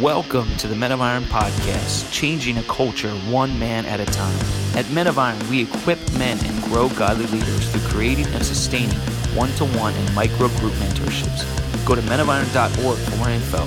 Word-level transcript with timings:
Welcome 0.00 0.54
to 0.58 0.66
the 0.66 0.76
Men 0.76 0.92
of 0.92 1.00
Iron 1.00 1.22
podcast, 1.24 2.12
changing 2.12 2.58
a 2.58 2.62
culture 2.64 3.10
one 3.30 3.58
man 3.58 3.86
at 3.86 3.98
a 3.98 4.04
time. 4.04 4.38
At 4.76 4.90
Men 4.90 5.06
of 5.06 5.16
Iron, 5.16 5.38
we 5.48 5.62
equip 5.62 5.98
men 6.18 6.38
and 6.44 6.62
grow 6.64 6.90
godly 6.90 7.24
leaders 7.28 7.70
through 7.70 7.88
creating 7.88 8.26
and 8.26 8.44
sustaining 8.44 8.98
one 9.34 9.48
to 9.52 9.64
one 9.64 9.94
and 9.94 10.14
micro 10.14 10.48
group 10.58 10.74
mentorships. 10.74 11.46
Go 11.86 11.94
to 11.94 12.02
menofiron.org 12.02 12.98
for 12.98 13.16
more 13.16 13.30
info. 13.30 13.64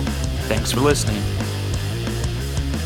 Thanks 0.47 0.71
for 0.71 0.81
listening. 0.81 1.19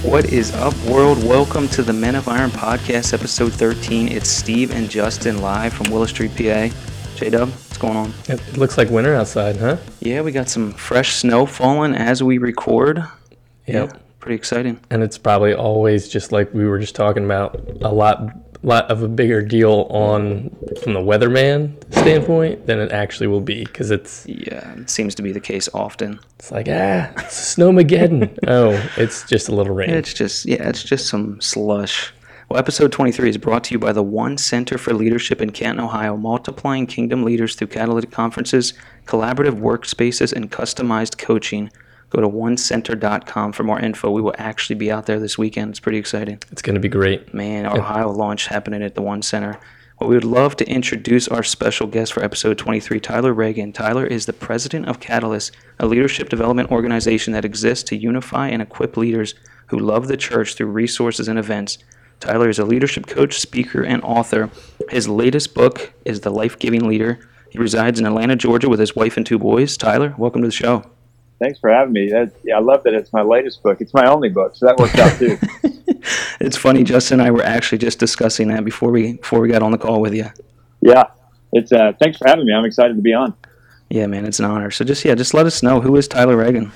What 0.09 0.31
is 0.31 0.53
up, 0.53 0.77
world? 0.85 1.21
Welcome 1.21 1.67
to 1.69 1.83
the 1.83 1.91
Men 1.91 2.15
of 2.15 2.29
Iron 2.29 2.51
podcast, 2.51 3.13
episode 3.13 3.51
13. 3.51 4.07
It's 4.07 4.29
Steve 4.29 4.71
and 4.71 4.89
Justin 4.89 5.41
live 5.41 5.73
from 5.73 5.91
Willow 5.91 6.05
Street, 6.05 6.31
PA. 6.31 6.69
J 7.15 7.29
Dub, 7.29 7.49
what's 7.49 7.77
going 7.77 7.97
on? 7.97 8.13
It 8.29 8.57
looks 8.57 8.77
like 8.77 8.89
winter 8.89 9.13
outside, 9.15 9.57
huh? 9.57 9.77
Yeah, 9.99 10.21
we 10.21 10.31
got 10.31 10.47
some 10.47 10.71
fresh 10.71 11.15
snow 11.15 11.45
falling 11.45 11.93
as 11.93 12.23
we 12.23 12.37
record. 12.37 13.03
Yep. 13.67 13.99
Pretty 14.19 14.35
exciting. 14.35 14.79
And 14.89 15.03
it's 15.03 15.17
probably 15.17 15.53
always 15.53 16.07
just 16.07 16.31
like 16.31 16.53
we 16.53 16.65
were 16.65 16.79
just 16.79 16.95
talking 16.95 17.25
about 17.25 17.59
a 17.81 17.91
lot 17.91 18.23
lot 18.65 18.89
of 18.89 19.03
a 19.03 19.09
bigger 19.09 19.41
deal 19.41 19.87
on 19.89 20.49
from 20.81 20.93
the 20.93 20.99
weatherman 21.01 21.73
standpoint 21.93 22.65
than 22.65 22.79
it 22.79 22.93
actually 22.93 23.27
will 23.27 23.41
be 23.41 23.65
because 23.65 23.91
it's 23.91 24.25
Yeah, 24.25 24.79
it 24.79 24.89
seems 24.89 25.13
to 25.15 25.21
be 25.21 25.33
the 25.33 25.41
case 25.41 25.67
often. 25.73 26.17
it's 26.39 26.49
like 26.49 26.67
ah 26.69 27.11
it's 27.17 27.55
snowmageddon 27.55 28.37
oh 28.47 28.71
it's 28.95 29.23
just 29.27 29.49
a 29.49 29.51
little 29.55 29.73
rain 29.75 29.89
It's 29.89 30.13
just, 30.13 30.45
yeah, 30.45 30.69
it's 30.69 30.81
just 30.81 31.07
some 31.09 31.41
slush. 31.41 32.13
Well, 32.47 32.57
episode 32.57 32.93
23 32.93 33.29
is 33.31 33.37
brought 33.37 33.65
to 33.65 33.73
you 33.73 33.79
by 33.79 33.91
the 33.91 34.03
One 34.03 34.37
Center 34.37 34.77
for 34.77 34.93
Leadership 34.93 35.41
in 35.41 35.49
Canton, 35.51 35.83
Ohio, 35.83 36.15
multiplying 36.15 36.85
kingdom 36.85 37.23
leaders 37.23 37.55
through 37.55 37.67
catalytic 37.67 38.11
conferences, 38.11 38.73
collaborative 39.05 39.59
workspaces, 39.59 40.31
and 40.31 40.51
customized 40.51 41.17
coaching. 41.17 41.69
Go 42.13 42.21
to 42.21 42.29
onecenter.com 42.29 43.53
for 43.53 43.63
more 43.63 43.79
info. 43.79 44.11
We 44.11 44.21
will 44.21 44.35
actually 44.37 44.75
be 44.75 44.91
out 44.91 45.07
there 45.07 45.19
this 45.19 45.35
weekend. 45.35 45.71
It's 45.71 45.79
pretty 45.79 45.97
exciting. 45.97 46.39
it's 46.51 46.61
gonna 46.61 46.79
be 46.79 46.87
great 46.87 47.33
Man, 47.33 47.65
our 47.65 47.79
Ohio 47.79 48.11
launch 48.11 48.47
happening 48.47 48.83
at 48.83 48.93
the 48.93 49.01
One 49.01 49.23
Center. 49.23 49.59
Well, 49.99 50.09
we 50.09 50.15
would 50.15 50.23
love 50.23 50.55
to 50.57 50.69
introduce 50.69 51.27
our 51.27 51.41
special 51.41 51.87
guest 51.87 52.13
for 52.13 52.23
episode 52.23 52.59
23, 52.59 52.99
Tyler 52.99 53.33
Reagan. 53.33 53.73
Tyler 53.73 54.05
is 54.05 54.27
the 54.27 54.33
president 54.33 54.87
of 54.87 54.99
Catalyst, 54.99 55.55
a 55.79 55.87
leadership 55.87 56.29
development 56.29 56.69
organization 56.71 57.33
that 57.33 57.45
exists 57.45 57.83
to 57.89 57.95
unify 57.95 58.47
and 58.47 58.61
equip 58.61 58.95
leaders 58.95 59.33
who 59.67 59.79
love 59.79 60.07
the 60.07 60.17
church 60.17 60.53
through 60.53 60.67
resources 60.67 61.27
and 61.27 61.39
events. 61.39 61.79
Tyler 62.19 62.47
is 62.47 62.59
a 62.59 62.65
leadership 62.65 63.07
coach, 63.07 63.39
speaker, 63.39 63.81
and 63.81 64.03
author. 64.03 64.51
His 64.89 65.07
latest 65.09 65.55
book 65.55 65.93
is 66.05 66.21
The 66.21 66.29
Life 66.31 66.59
Giving 66.59 66.87
Leader. 66.87 67.27
He 67.49 67.57
resides 67.57 67.99
in 67.99 68.05
Atlanta, 68.05 68.35
Georgia 68.35 68.69
with 68.69 68.79
his 68.79 68.95
wife 68.95 69.17
and 69.17 69.25
two 69.25 69.39
boys. 69.39 69.77
Tyler, 69.77 70.13
welcome 70.17 70.41
to 70.41 70.47
the 70.47 70.51
show. 70.51 70.92
Thanks 71.43 71.59
for 71.59 71.69
having 71.69 71.91
me. 71.91 72.09
That, 72.09 72.31
yeah, 72.45 72.55
I 72.55 72.61
love 72.61 72.83
that 72.83 72.93
it's 72.93 73.11
my 73.11 73.21
latest 73.21 73.61
book. 73.61 73.81
It's 73.81 73.93
my 73.93 74.05
only 74.05 74.29
book, 74.29 74.55
so 74.55 74.65
that 74.65 74.77
worked 74.77 74.97
out 74.97 75.17
too. 75.17 75.37
It's 76.39 76.57
funny, 76.57 76.83
Justin 76.83 77.21
and 77.21 77.27
I 77.27 77.31
were 77.31 77.43
actually 77.43 77.77
just 77.77 77.97
discussing 77.97 78.49
that 78.49 78.65
before 78.65 78.91
we 78.91 79.13
before 79.13 79.39
we 79.39 79.47
got 79.47 79.61
on 79.61 79.71
the 79.71 79.77
call 79.77 80.01
with 80.01 80.13
you. 80.13 80.25
yeah, 80.81 81.05
it's. 81.53 81.71
Uh, 81.71 81.93
thanks 82.01 82.17
for 82.17 82.27
having 82.27 82.45
me. 82.45 82.53
I'm 82.53 82.65
excited 82.65 82.95
to 82.95 83.01
be 83.01 83.13
on. 83.13 83.33
Yeah, 83.89 84.07
man, 84.07 84.25
it's 84.25 84.39
an 84.39 84.45
honor. 84.45 84.69
So 84.69 84.83
just 84.83 85.05
yeah, 85.05 85.15
just 85.15 85.33
let 85.33 85.45
us 85.45 85.63
know 85.63 85.79
who 85.79 85.95
is 85.95 86.09
Tyler 86.09 86.35
Reagan. 86.35 86.73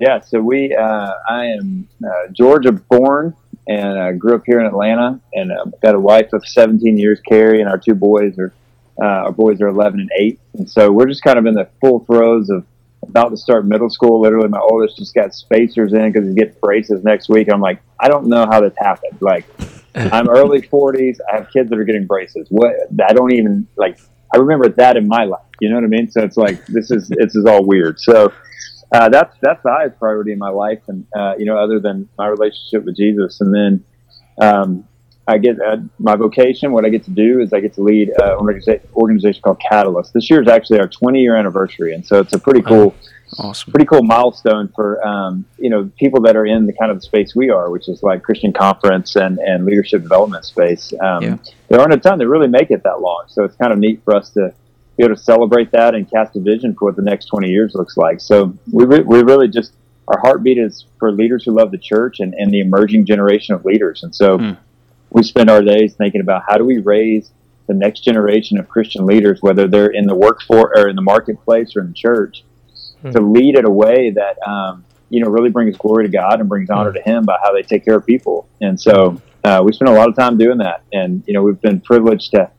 Yeah, 0.00 0.20
so 0.20 0.40
we. 0.40 0.74
Uh, 0.74 1.12
I 1.28 1.46
am 1.46 1.88
uh, 2.04 2.28
Georgia 2.32 2.72
born 2.72 3.36
and 3.68 3.98
uh, 3.98 4.12
grew 4.12 4.34
up 4.34 4.42
here 4.44 4.58
in 4.58 4.66
Atlanta, 4.66 5.20
and 5.34 5.52
uh, 5.52 5.66
got 5.80 5.94
a 5.94 6.00
wife 6.00 6.32
of 6.32 6.44
17 6.46 6.98
years, 6.98 7.20
Carrie, 7.20 7.60
and 7.60 7.70
our 7.70 7.78
two 7.78 7.94
boys 7.94 8.38
are. 8.38 8.52
Uh, 9.00 9.26
our 9.26 9.32
boys 9.32 9.60
are 9.60 9.68
11 9.68 10.00
and 10.00 10.10
8, 10.18 10.40
and 10.54 10.68
so 10.68 10.90
we're 10.90 11.06
just 11.06 11.22
kind 11.22 11.38
of 11.38 11.46
in 11.46 11.54
the 11.54 11.68
full 11.80 12.00
throes 12.00 12.50
of 12.50 12.66
about 13.08 13.30
to 13.30 13.36
start 13.36 13.66
middle 13.66 13.90
school. 13.90 14.20
Literally, 14.20 14.48
my 14.48 14.60
oldest 14.60 14.96
just 14.98 15.14
got 15.14 15.34
spacers 15.34 15.92
in 15.92 16.12
because 16.12 16.28
he 16.28 16.34
gets 16.34 16.56
braces 16.58 17.02
next 17.04 17.28
week. 17.28 17.48
I'm 17.52 17.60
like, 17.60 17.80
I 18.00 18.08
don't 18.08 18.26
know 18.26 18.46
how 18.46 18.60
this 18.60 18.74
happened. 18.78 19.18
Like, 19.20 19.44
I'm 19.94 20.28
early 20.28 20.62
40s. 20.62 21.18
I 21.30 21.36
have 21.36 21.50
kids 21.50 21.70
that 21.70 21.78
are 21.78 21.84
getting 21.84 22.06
braces. 22.06 22.46
What? 22.50 22.74
I 23.06 23.12
don't 23.12 23.32
even 23.32 23.66
like. 23.76 23.98
I 24.32 24.38
remember 24.38 24.68
that 24.68 24.96
in 24.96 25.08
my 25.08 25.24
life. 25.24 25.42
You 25.60 25.70
know 25.70 25.76
what 25.76 25.84
I 25.84 25.88
mean? 25.88 26.10
So 26.10 26.22
it's 26.22 26.36
like 26.36 26.64
this 26.66 26.90
is 26.90 27.08
this 27.08 27.34
is 27.34 27.46
all 27.46 27.64
weird. 27.64 27.98
So 27.98 28.32
uh, 28.92 29.08
that's 29.08 29.36
that's 29.42 29.62
the 29.62 29.70
highest 29.70 29.98
priority 29.98 30.32
in 30.32 30.38
my 30.38 30.50
life, 30.50 30.80
and 30.88 31.06
uh, 31.16 31.34
you 31.38 31.44
know, 31.44 31.58
other 31.58 31.80
than 31.80 32.08
my 32.16 32.26
relationship 32.26 32.84
with 32.84 32.96
Jesus, 32.96 33.40
and 33.40 33.54
then 33.54 33.84
um, 34.40 34.88
I 35.28 35.36
get 35.38 35.60
uh, 35.60 35.76
my 35.98 36.16
vocation. 36.16 36.72
What 36.72 36.84
I 36.86 36.88
get 36.88 37.04
to 37.04 37.10
do 37.10 37.40
is 37.40 37.52
I 37.52 37.60
get 37.60 37.74
to 37.74 37.82
lead 37.82 38.08
an 38.08 38.38
organiza- 38.38 38.80
organization 38.94 39.42
called 39.42 39.60
Catalyst. 39.60 40.14
This 40.14 40.30
year 40.30 40.40
is 40.42 40.48
actually 40.48 40.80
our 40.80 40.88
20 40.88 41.20
year 41.20 41.36
anniversary, 41.36 41.92
and 41.94 42.04
so 42.04 42.18
it's 42.18 42.32
a 42.32 42.38
pretty 42.38 42.62
cool 42.62 42.94
Awesome. 43.38 43.70
pretty 43.70 43.84
cool 43.84 44.02
milestone 44.02 44.72
for 44.74 45.06
um, 45.06 45.44
you 45.58 45.68
know 45.68 45.90
people 45.98 46.22
that 46.22 46.34
are 46.34 46.46
in 46.46 46.64
the 46.66 46.72
kind 46.72 46.90
of 46.90 47.04
space 47.04 47.36
we 47.36 47.50
are, 47.50 47.68
which 47.70 47.86
is 47.90 48.02
like 48.02 48.22
Christian 48.22 48.54
conference 48.54 49.16
and, 49.16 49.38
and 49.38 49.66
leadership 49.66 50.02
development 50.02 50.46
space. 50.46 50.94
Um, 51.00 51.22
Yeah. 51.22 51.36
There 51.68 51.78
aren't 51.78 51.92
a 51.92 51.98
ton 51.98 52.18
that 52.20 52.26
really 52.26 52.48
make 52.48 52.70
it 52.70 52.82
that 52.84 53.02
long, 53.02 53.24
so 53.28 53.44
it's 53.44 53.54
kind 53.56 53.70
of 53.70 53.78
neat 53.78 54.00
for 54.02 54.16
us 54.16 54.30
to 54.30 54.54
be 54.96 55.04
able 55.04 55.14
to 55.14 55.20
celebrate 55.22 55.70
that 55.72 55.94
and 55.94 56.10
cast 56.10 56.34
a 56.36 56.40
vision 56.40 56.74
for 56.74 56.86
what 56.86 56.96
the 56.96 57.02
next 57.02 57.26
20 57.26 57.50
years 57.50 57.74
looks 57.74 57.98
like. 57.98 58.18
So 58.20 58.54
we 58.72 58.86
re- 58.86 59.02
we 59.02 59.22
really 59.22 59.48
just 59.48 59.74
our 60.08 60.18
heartbeat 60.20 60.56
is 60.56 60.86
for 60.98 61.12
leaders 61.12 61.44
who 61.44 61.52
love 61.52 61.70
the 61.70 61.76
church 61.76 62.20
and, 62.20 62.32
and 62.32 62.50
the 62.50 62.60
emerging 62.60 63.04
generation 63.04 63.54
of 63.54 63.66
leaders, 63.66 64.02
and 64.04 64.14
so 64.14 64.38
Hmm. 64.38 64.52
We 65.10 65.22
spend 65.22 65.48
our 65.50 65.62
days 65.62 65.94
thinking 65.94 66.20
about 66.20 66.42
how 66.48 66.58
do 66.58 66.64
we 66.64 66.78
raise 66.78 67.30
the 67.66 67.74
next 67.74 68.00
generation 68.00 68.58
of 68.58 68.68
Christian 68.68 69.04
leaders, 69.06 69.42
whether 69.42 69.66
they're 69.68 69.90
in 69.90 70.06
the 70.06 70.14
workforce 70.14 70.72
or 70.78 70.88
in 70.88 70.96
the 70.96 71.02
marketplace 71.02 71.76
or 71.76 71.80
in 71.80 71.88
the 71.88 71.94
church, 71.94 72.44
to 73.12 73.20
lead 73.20 73.56
in 73.56 73.64
a 73.64 73.70
way 73.70 74.10
that 74.10 74.36
um, 74.48 74.84
you 75.10 75.22
know 75.22 75.30
really 75.30 75.50
brings 75.50 75.76
glory 75.76 76.04
to 76.04 76.10
God 76.10 76.40
and 76.40 76.48
brings 76.48 76.70
honor 76.70 76.92
to 76.92 77.00
Him 77.02 77.24
by 77.24 77.36
how 77.42 77.52
they 77.52 77.62
take 77.62 77.84
care 77.84 77.96
of 77.96 78.04
people. 78.06 78.48
And 78.60 78.80
so 78.80 79.20
uh, 79.44 79.62
we 79.64 79.72
spend 79.72 79.88
a 79.90 79.92
lot 79.94 80.08
of 80.08 80.16
time 80.16 80.36
doing 80.38 80.58
that. 80.58 80.82
And 80.92 81.22
you 81.26 81.34
know 81.34 81.42
we've 81.42 81.60
been 81.60 81.80
privileged 81.80 82.30
to 82.32 82.50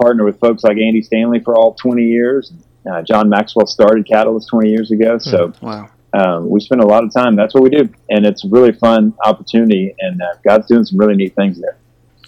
partner 0.00 0.24
with 0.24 0.38
folks 0.40 0.64
like 0.64 0.76
Andy 0.78 1.02
Stanley 1.02 1.40
for 1.40 1.56
all 1.56 1.74
20 1.74 2.02
years. 2.02 2.52
Uh, 2.90 3.02
John 3.02 3.28
Maxwell 3.28 3.66
started 3.66 4.06
Catalyst 4.06 4.48
20 4.48 4.70
years 4.70 4.90
ago, 4.90 5.18
so 5.18 5.52
Wow. 5.62 5.88
um, 6.12 6.48
we 6.50 6.60
spend 6.60 6.80
a 6.82 6.86
lot 6.86 7.02
of 7.04 7.12
time. 7.12 7.34
That's 7.34 7.52
what 7.54 7.62
we 7.62 7.70
do, 7.70 7.88
and 8.10 8.24
it's 8.26 8.44
a 8.44 8.48
really 8.48 8.72
fun 8.72 9.12
opportunity. 9.24 9.94
And 9.98 10.20
uh, 10.22 10.34
God's 10.46 10.66
doing 10.66 10.84
some 10.84 10.98
really 10.98 11.16
neat 11.16 11.34
things 11.34 11.60
there. 11.60 11.76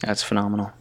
That's 0.01 0.23
phenomenal. 0.23 0.73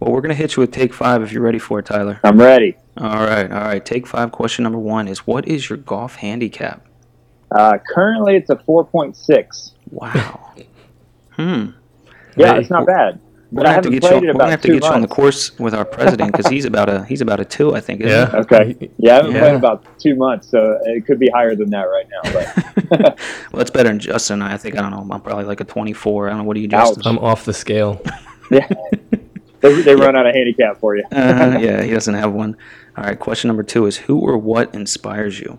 Well, 0.00 0.12
we're 0.12 0.20
going 0.20 0.30
to 0.30 0.36
hit 0.36 0.56
you 0.56 0.60
with 0.60 0.70
take 0.70 0.94
five 0.94 1.22
if 1.22 1.32
you're 1.32 1.42
ready 1.42 1.58
for 1.58 1.80
it, 1.80 1.86
Tyler. 1.86 2.20
I'm 2.22 2.38
ready. 2.38 2.76
All 2.96 3.24
right. 3.24 3.50
All 3.50 3.60
right. 3.64 3.84
Take 3.84 4.06
five. 4.06 4.30
Question 4.30 4.62
number 4.62 4.78
one 4.78 5.08
is 5.08 5.26
What 5.26 5.48
is 5.48 5.68
your 5.68 5.78
golf 5.78 6.16
handicap? 6.16 6.86
Uh, 7.50 7.78
currently, 7.94 8.36
it's 8.36 8.50
a 8.50 8.56
4.6. 8.56 9.72
Wow. 9.90 10.52
hmm. 11.30 11.70
Yeah, 12.36 12.56
it's 12.56 12.70
not 12.70 12.86
bad. 12.86 13.20
We're 13.50 13.62
gonna 13.62 13.74
have 13.74 13.84
to 13.84 13.90
get 13.90 14.02
you. 14.02 14.08
On, 14.16 14.26
we're 14.26 14.32
gonna 14.34 14.50
have 14.50 14.60
to 14.62 14.68
two 14.68 14.74
get 14.74 14.84
you 14.84 14.90
on 14.90 15.00
the 15.00 15.08
course 15.08 15.58
with 15.58 15.74
our 15.74 15.84
president 15.84 16.32
because 16.32 16.46
he's 16.48 16.66
about 16.66 16.90
a 16.90 17.04
he's 17.06 17.22
about 17.22 17.40
a 17.40 17.44
two, 17.46 17.74
I 17.74 17.80
think. 17.80 18.02
Isn't 18.02 18.10
yeah 18.10 18.30
he? 18.30 18.36
Okay. 18.38 18.90
Yeah, 18.98 19.12
I 19.12 19.16
haven't 19.16 19.32
Yeah. 19.32 19.40
played 19.40 19.54
about 19.54 19.98
two 19.98 20.16
months, 20.16 20.48
so 20.48 20.78
it 20.84 21.06
could 21.06 21.18
be 21.18 21.30
higher 21.30 21.54
than 21.54 21.70
that 21.70 21.84
right 21.84 22.06
now. 22.10 22.32
But 22.32 23.18
Well, 23.52 23.58
that's 23.58 23.70
better 23.70 23.88
than 23.88 24.00
Justin. 24.00 24.42
I 24.42 24.58
think 24.58 24.76
I 24.78 24.82
don't 24.82 24.90
know. 24.90 25.06
I'm 25.14 25.20
probably 25.22 25.44
like 25.44 25.60
a 25.60 25.64
24. 25.64 26.26
I 26.26 26.30
don't 26.30 26.38
know. 26.40 26.44
What 26.44 26.54
do 26.54 26.60
you, 26.60 26.68
Justin? 26.68 27.02
i'm 27.06 27.18
off 27.18 27.44
the 27.46 27.54
scale 27.54 28.02
yeah, 28.50 28.66
they, 29.60 29.82
they 29.82 29.94
run 29.94 30.16
out 30.16 30.26
of 30.26 30.34
handicap 30.34 30.78
for 30.78 30.96
you. 30.96 31.04
Uh, 31.10 31.58
yeah, 31.60 31.82
he 31.82 31.90
doesn't 31.90 32.14
have 32.14 32.32
one. 32.32 32.56
All 32.96 33.04
right. 33.04 33.18
Question 33.18 33.48
number 33.48 33.62
two 33.62 33.86
is 33.86 33.96
Who 33.96 34.20
or 34.20 34.36
what 34.36 34.74
inspires 34.74 35.40
you? 35.40 35.58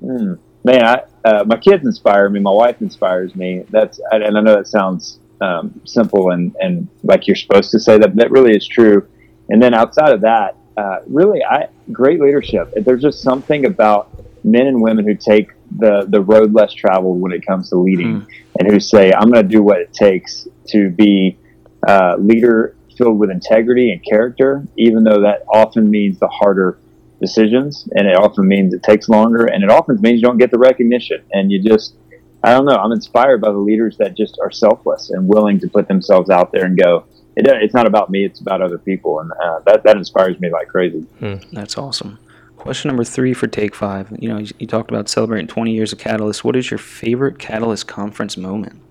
Hmm. 0.00 0.34
Man, 0.64 0.84
I, 0.84 1.02
uh, 1.24 1.44
my 1.46 1.56
kids 1.56 1.84
inspire 1.86 2.28
me. 2.28 2.40
My 2.40 2.50
wife 2.50 2.82
inspires 2.82 3.34
me. 3.34 3.64
That's 3.70 4.00
and 4.10 4.36
I 4.36 4.40
know 4.42 4.56
that 4.56 4.66
sounds 4.66 5.19
um, 5.40 5.80
simple 5.84 6.30
and, 6.30 6.54
and 6.60 6.88
like 7.02 7.26
you're 7.26 7.36
supposed 7.36 7.70
to 7.72 7.80
say 7.80 7.98
that. 7.98 8.16
That 8.16 8.30
really 8.30 8.52
is 8.52 8.66
true. 8.66 9.06
And 9.48 9.62
then 9.62 9.74
outside 9.74 10.12
of 10.12 10.20
that, 10.22 10.56
uh, 10.76 11.00
really, 11.06 11.42
I 11.44 11.68
great 11.92 12.20
leadership. 12.20 12.72
There's 12.76 13.02
just 13.02 13.20
something 13.22 13.66
about 13.66 14.10
men 14.44 14.66
and 14.66 14.80
women 14.80 15.04
who 15.04 15.14
take 15.14 15.50
the 15.78 16.06
the 16.08 16.20
road 16.20 16.54
less 16.54 16.72
traveled 16.72 17.20
when 17.20 17.32
it 17.32 17.44
comes 17.44 17.70
to 17.70 17.76
leading, 17.76 18.26
and 18.58 18.70
who 18.70 18.80
say, 18.80 19.12
"I'm 19.12 19.30
going 19.30 19.42
to 19.42 19.48
do 19.48 19.62
what 19.62 19.80
it 19.80 19.92
takes 19.92 20.46
to 20.68 20.90
be 20.90 21.36
a 21.86 22.16
leader 22.18 22.76
filled 22.96 23.18
with 23.18 23.30
integrity 23.30 23.92
and 23.92 24.02
character," 24.04 24.64
even 24.76 25.04
though 25.04 25.20
that 25.22 25.44
often 25.52 25.90
means 25.90 26.18
the 26.18 26.28
harder 26.28 26.78
decisions 27.20 27.86
and 27.92 28.08
it 28.08 28.16
often 28.16 28.48
means 28.48 28.72
it 28.72 28.82
takes 28.82 29.08
longer 29.08 29.44
and 29.44 29.62
it 29.62 29.70
often 29.70 30.00
means 30.00 30.20
you 30.20 30.26
don't 30.26 30.38
get 30.38 30.50
the 30.50 30.58
recognition 30.58 31.22
and 31.32 31.52
you 31.52 31.62
just 31.62 31.94
i 32.42 32.52
don't 32.52 32.64
know 32.64 32.76
i'm 32.76 32.92
inspired 32.92 33.40
by 33.40 33.50
the 33.50 33.58
leaders 33.58 33.96
that 33.98 34.16
just 34.16 34.38
are 34.42 34.50
selfless 34.50 35.10
and 35.10 35.26
willing 35.28 35.58
to 35.60 35.68
put 35.68 35.88
themselves 35.88 36.30
out 36.30 36.52
there 36.52 36.64
and 36.64 36.78
go 36.78 37.04
it, 37.36 37.46
it's 37.62 37.74
not 37.74 37.86
about 37.86 38.10
me 38.10 38.24
it's 38.24 38.40
about 38.40 38.60
other 38.60 38.78
people 38.78 39.20
and 39.20 39.30
uh, 39.42 39.60
that, 39.66 39.82
that 39.84 39.96
inspires 39.96 40.38
me 40.40 40.50
like 40.50 40.68
crazy 40.68 41.04
That's 41.52 41.78
awesome. 41.78 42.18
Question 42.56 42.88
number 42.88 43.04
three 43.04 43.32
for 43.32 43.46
take 43.46 43.74
five. 43.74 44.14
You 44.18 44.28
know, 44.28 44.38
you, 44.38 44.48
you 44.58 44.66
talked 44.66 44.90
about 44.90 45.08
celebrating 45.08 45.46
20 45.46 45.72
years 45.72 45.94
of 45.94 45.98
Catalyst. 45.98 46.44
What 46.44 46.56
is 46.56 46.70
your 46.70 46.76
favorite 46.76 47.38
Catalyst 47.38 47.86
conference 47.86 48.36
moment? 48.36 48.82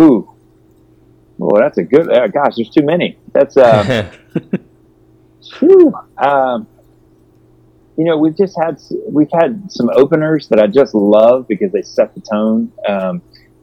ooh 0.00 0.32
well 1.36 1.60
that's 1.60 1.78
a 1.78 1.82
good 1.82 2.10
uh, 2.10 2.28
gosh 2.28 2.54
there's 2.56 2.70
too 2.70 2.84
many 2.84 3.18
that's 3.32 3.56
uh 3.56 4.10
Whew. 5.58 5.92
Um, 6.18 6.66
you 7.96 8.04
know, 8.04 8.16
we've 8.16 8.36
just 8.36 8.56
had 8.58 8.80
we've 9.08 9.30
had 9.32 9.70
some 9.70 9.90
openers 9.90 10.48
that 10.48 10.60
I 10.60 10.66
just 10.66 10.94
love 10.94 11.46
because 11.48 11.72
they 11.72 11.82
set 11.82 12.14
the 12.14 12.20
tone. 12.20 12.72
Um, 12.88 13.22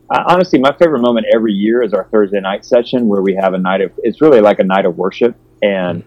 I, 0.10 0.24
honestly, 0.28 0.60
my 0.60 0.76
favorite 0.78 1.02
moment 1.02 1.28
every 1.34 1.54
year 1.54 1.84
is 1.84 1.94
our 1.94 2.06
Thursday 2.06 2.40
night 2.40 2.66
session 2.66 3.08
where 3.08 3.22
we 3.22 3.36
have 3.36 3.54
a 3.54 3.58
night 3.58 3.82
of. 3.82 3.92
It's 4.00 4.22
really 4.22 4.42
like 4.42 4.60
a 4.60 4.64
night 4.64 4.86
of 4.86 4.98
worship 4.98 5.36
and 5.62 6.04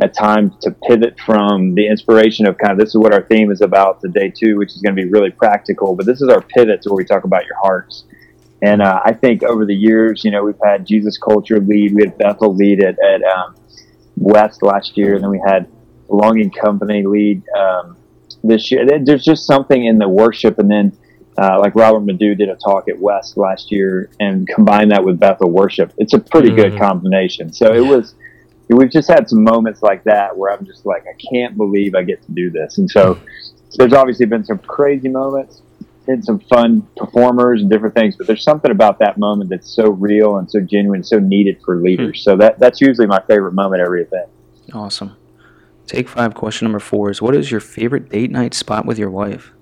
a 0.00 0.08
time 0.08 0.54
to 0.62 0.70
pivot 0.70 1.18
from 1.20 1.74
the 1.74 1.86
inspiration 1.86 2.46
of 2.46 2.56
kind 2.56 2.72
of 2.72 2.78
this 2.78 2.90
is 2.90 2.96
what 2.96 3.12
our 3.12 3.22
theme 3.22 3.50
is 3.50 3.60
about 3.60 4.00
to 4.00 4.08
day 4.08 4.30
two, 4.30 4.58
which 4.58 4.70
is 4.70 4.80
going 4.80 4.96
to 4.96 5.02
be 5.02 5.08
really 5.08 5.30
practical. 5.30 5.94
But 5.94 6.06
this 6.06 6.20
is 6.20 6.28
our 6.28 6.40
pivot 6.40 6.82
to 6.82 6.90
where 6.90 6.96
we 6.96 7.04
talk 7.04 7.24
about 7.24 7.44
your 7.46 7.56
hearts. 7.62 8.04
And 8.62 8.80
uh, 8.80 9.00
I 9.04 9.12
think 9.12 9.42
over 9.42 9.66
the 9.66 9.74
years, 9.74 10.24
you 10.24 10.30
know, 10.30 10.44
we've 10.44 10.54
had 10.64 10.86
Jesus 10.86 11.18
Culture 11.18 11.58
lead, 11.58 11.94
we 11.94 12.04
had 12.04 12.16
Bethel 12.16 12.54
lead 12.54 12.82
at, 12.82 12.96
at 13.04 13.22
um, 13.24 13.56
West 14.16 14.62
last 14.62 14.96
year, 14.96 15.14
and 15.14 15.24
then 15.24 15.30
we 15.30 15.42
had 15.44 15.66
Longing 16.12 16.50
Company 16.50 17.04
lead 17.04 17.42
um, 17.56 17.96
this 18.44 18.70
year. 18.70 18.86
There's 18.86 19.24
just 19.24 19.46
something 19.46 19.84
in 19.84 19.98
the 19.98 20.08
worship, 20.08 20.58
and 20.58 20.70
then 20.70 20.96
uh, 21.38 21.58
like 21.58 21.74
Robert 21.74 22.00
Madu 22.00 22.34
did 22.34 22.48
a 22.48 22.56
talk 22.56 22.88
at 22.88 22.98
West 22.98 23.36
last 23.36 23.72
year, 23.72 24.10
and 24.20 24.46
combine 24.46 24.88
that 24.90 25.04
with 25.04 25.18
Bethel 25.18 25.50
worship. 25.50 25.92
It's 25.98 26.12
a 26.12 26.18
pretty 26.18 26.48
mm-hmm. 26.48 26.70
good 26.70 26.78
combination. 26.78 27.52
So 27.52 27.72
it 27.72 27.80
was. 27.80 28.14
We've 28.68 28.90
just 28.90 29.08
had 29.08 29.28
some 29.28 29.44
moments 29.44 29.82
like 29.82 30.02
that 30.04 30.34
where 30.34 30.50
I'm 30.50 30.64
just 30.64 30.86
like, 30.86 31.04
I 31.06 31.12
can't 31.30 31.58
believe 31.58 31.94
I 31.94 32.04
get 32.04 32.24
to 32.24 32.32
do 32.32 32.48
this, 32.50 32.78
and 32.78 32.90
so 32.90 33.18
there's 33.76 33.92
obviously 33.92 34.26
been 34.26 34.44
some 34.44 34.58
crazy 34.58 35.08
moments 35.08 35.62
and 36.08 36.24
some 36.24 36.40
fun 36.40 36.86
performers 36.96 37.60
and 37.60 37.70
different 37.70 37.94
things, 37.94 38.16
but 38.16 38.26
there's 38.26 38.42
something 38.42 38.70
about 38.70 38.98
that 38.98 39.18
moment 39.18 39.50
that's 39.50 39.70
so 39.70 39.90
real 39.90 40.38
and 40.38 40.50
so 40.50 40.60
genuine, 40.60 41.02
so 41.02 41.18
needed 41.18 41.60
for 41.64 41.76
leaders. 41.76 42.22
Hmm. 42.24 42.30
So 42.30 42.36
that 42.36 42.58
that's 42.58 42.80
usually 42.80 43.06
my 43.06 43.22
favorite 43.28 43.52
moment 43.52 43.82
every 43.82 44.02
event. 44.02 44.28
Awesome. 44.72 45.16
Take 45.92 46.08
five. 46.08 46.32
Question 46.32 46.64
number 46.64 46.78
four 46.78 47.10
is: 47.10 47.20
What 47.20 47.34
is 47.34 47.50
your 47.50 47.60
favorite 47.60 48.08
date 48.08 48.30
night 48.30 48.54
spot 48.54 48.86
with 48.86 48.98
your 48.98 49.10
wife? 49.10 49.52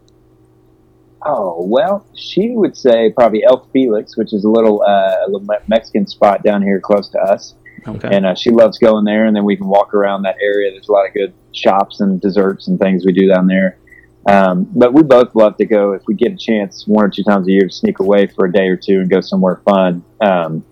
Oh 1.26 1.66
well, 1.66 2.06
she 2.14 2.50
would 2.50 2.76
say 2.76 3.10
probably 3.10 3.42
El 3.42 3.66
Felix, 3.72 4.16
which 4.16 4.32
is 4.32 4.44
a 4.44 4.48
little 4.48 4.80
uh, 4.80 5.26
a 5.26 5.28
little 5.28 5.44
Mexican 5.66 6.06
spot 6.06 6.44
down 6.44 6.62
here 6.62 6.78
close 6.78 7.08
to 7.08 7.18
us. 7.18 7.56
Okay. 7.88 8.08
And 8.12 8.24
uh, 8.24 8.36
she 8.36 8.50
loves 8.50 8.78
going 8.78 9.04
there, 9.04 9.24
and 9.24 9.34
then 9.34 9.44
we 9.44 9.56
can 9.56 9.66
walk 9.66 9.92
around 9.92 10.22
that 10.22 10.36
area. 10.40 10.70
There's 10.70 10.86
a 10.88 10.92
lot 10.92 11.08
of 11.08 11.14
good 11.14 11.34
shops 11.52 11.98
and 11.98 12.20
desserts 12.20 12.68
and 12.68 12.78
things 12.78 13.04
we 13.04 13.12
do 13.12 13.26
down 13.26 13.48
there. 13.48 13.80
Um, 14.28 14.70
but 14.72 14.94
we 14.94 15.02
both 15.02 15.34
love 15.34 15.56
to 15.56 15.66
go 15.66 15.94
if 15.94 16.02
we 16.06 16.14
get 16.14 16.30
a 16.30 16.36
chance 16.36 16.86
one 16.86 17.04
or 17.06 17.08
two 17.08 17.24
times 17.24 17.48
a 17.48 17.50
year 17.50 17.62
to 17.62 17.70
sneak 17.70 17.98
away 17.98 18.28
for 18.28 18.46
a 18.46 18.52
day 18.52 18.68
or 18.68 18.76
two 18.76 19.00
and 19.00 19.10
go 19.10 19.20
somewhere 19.20 19.62
fun. 19.64 20.04
Um, 20.20 20.64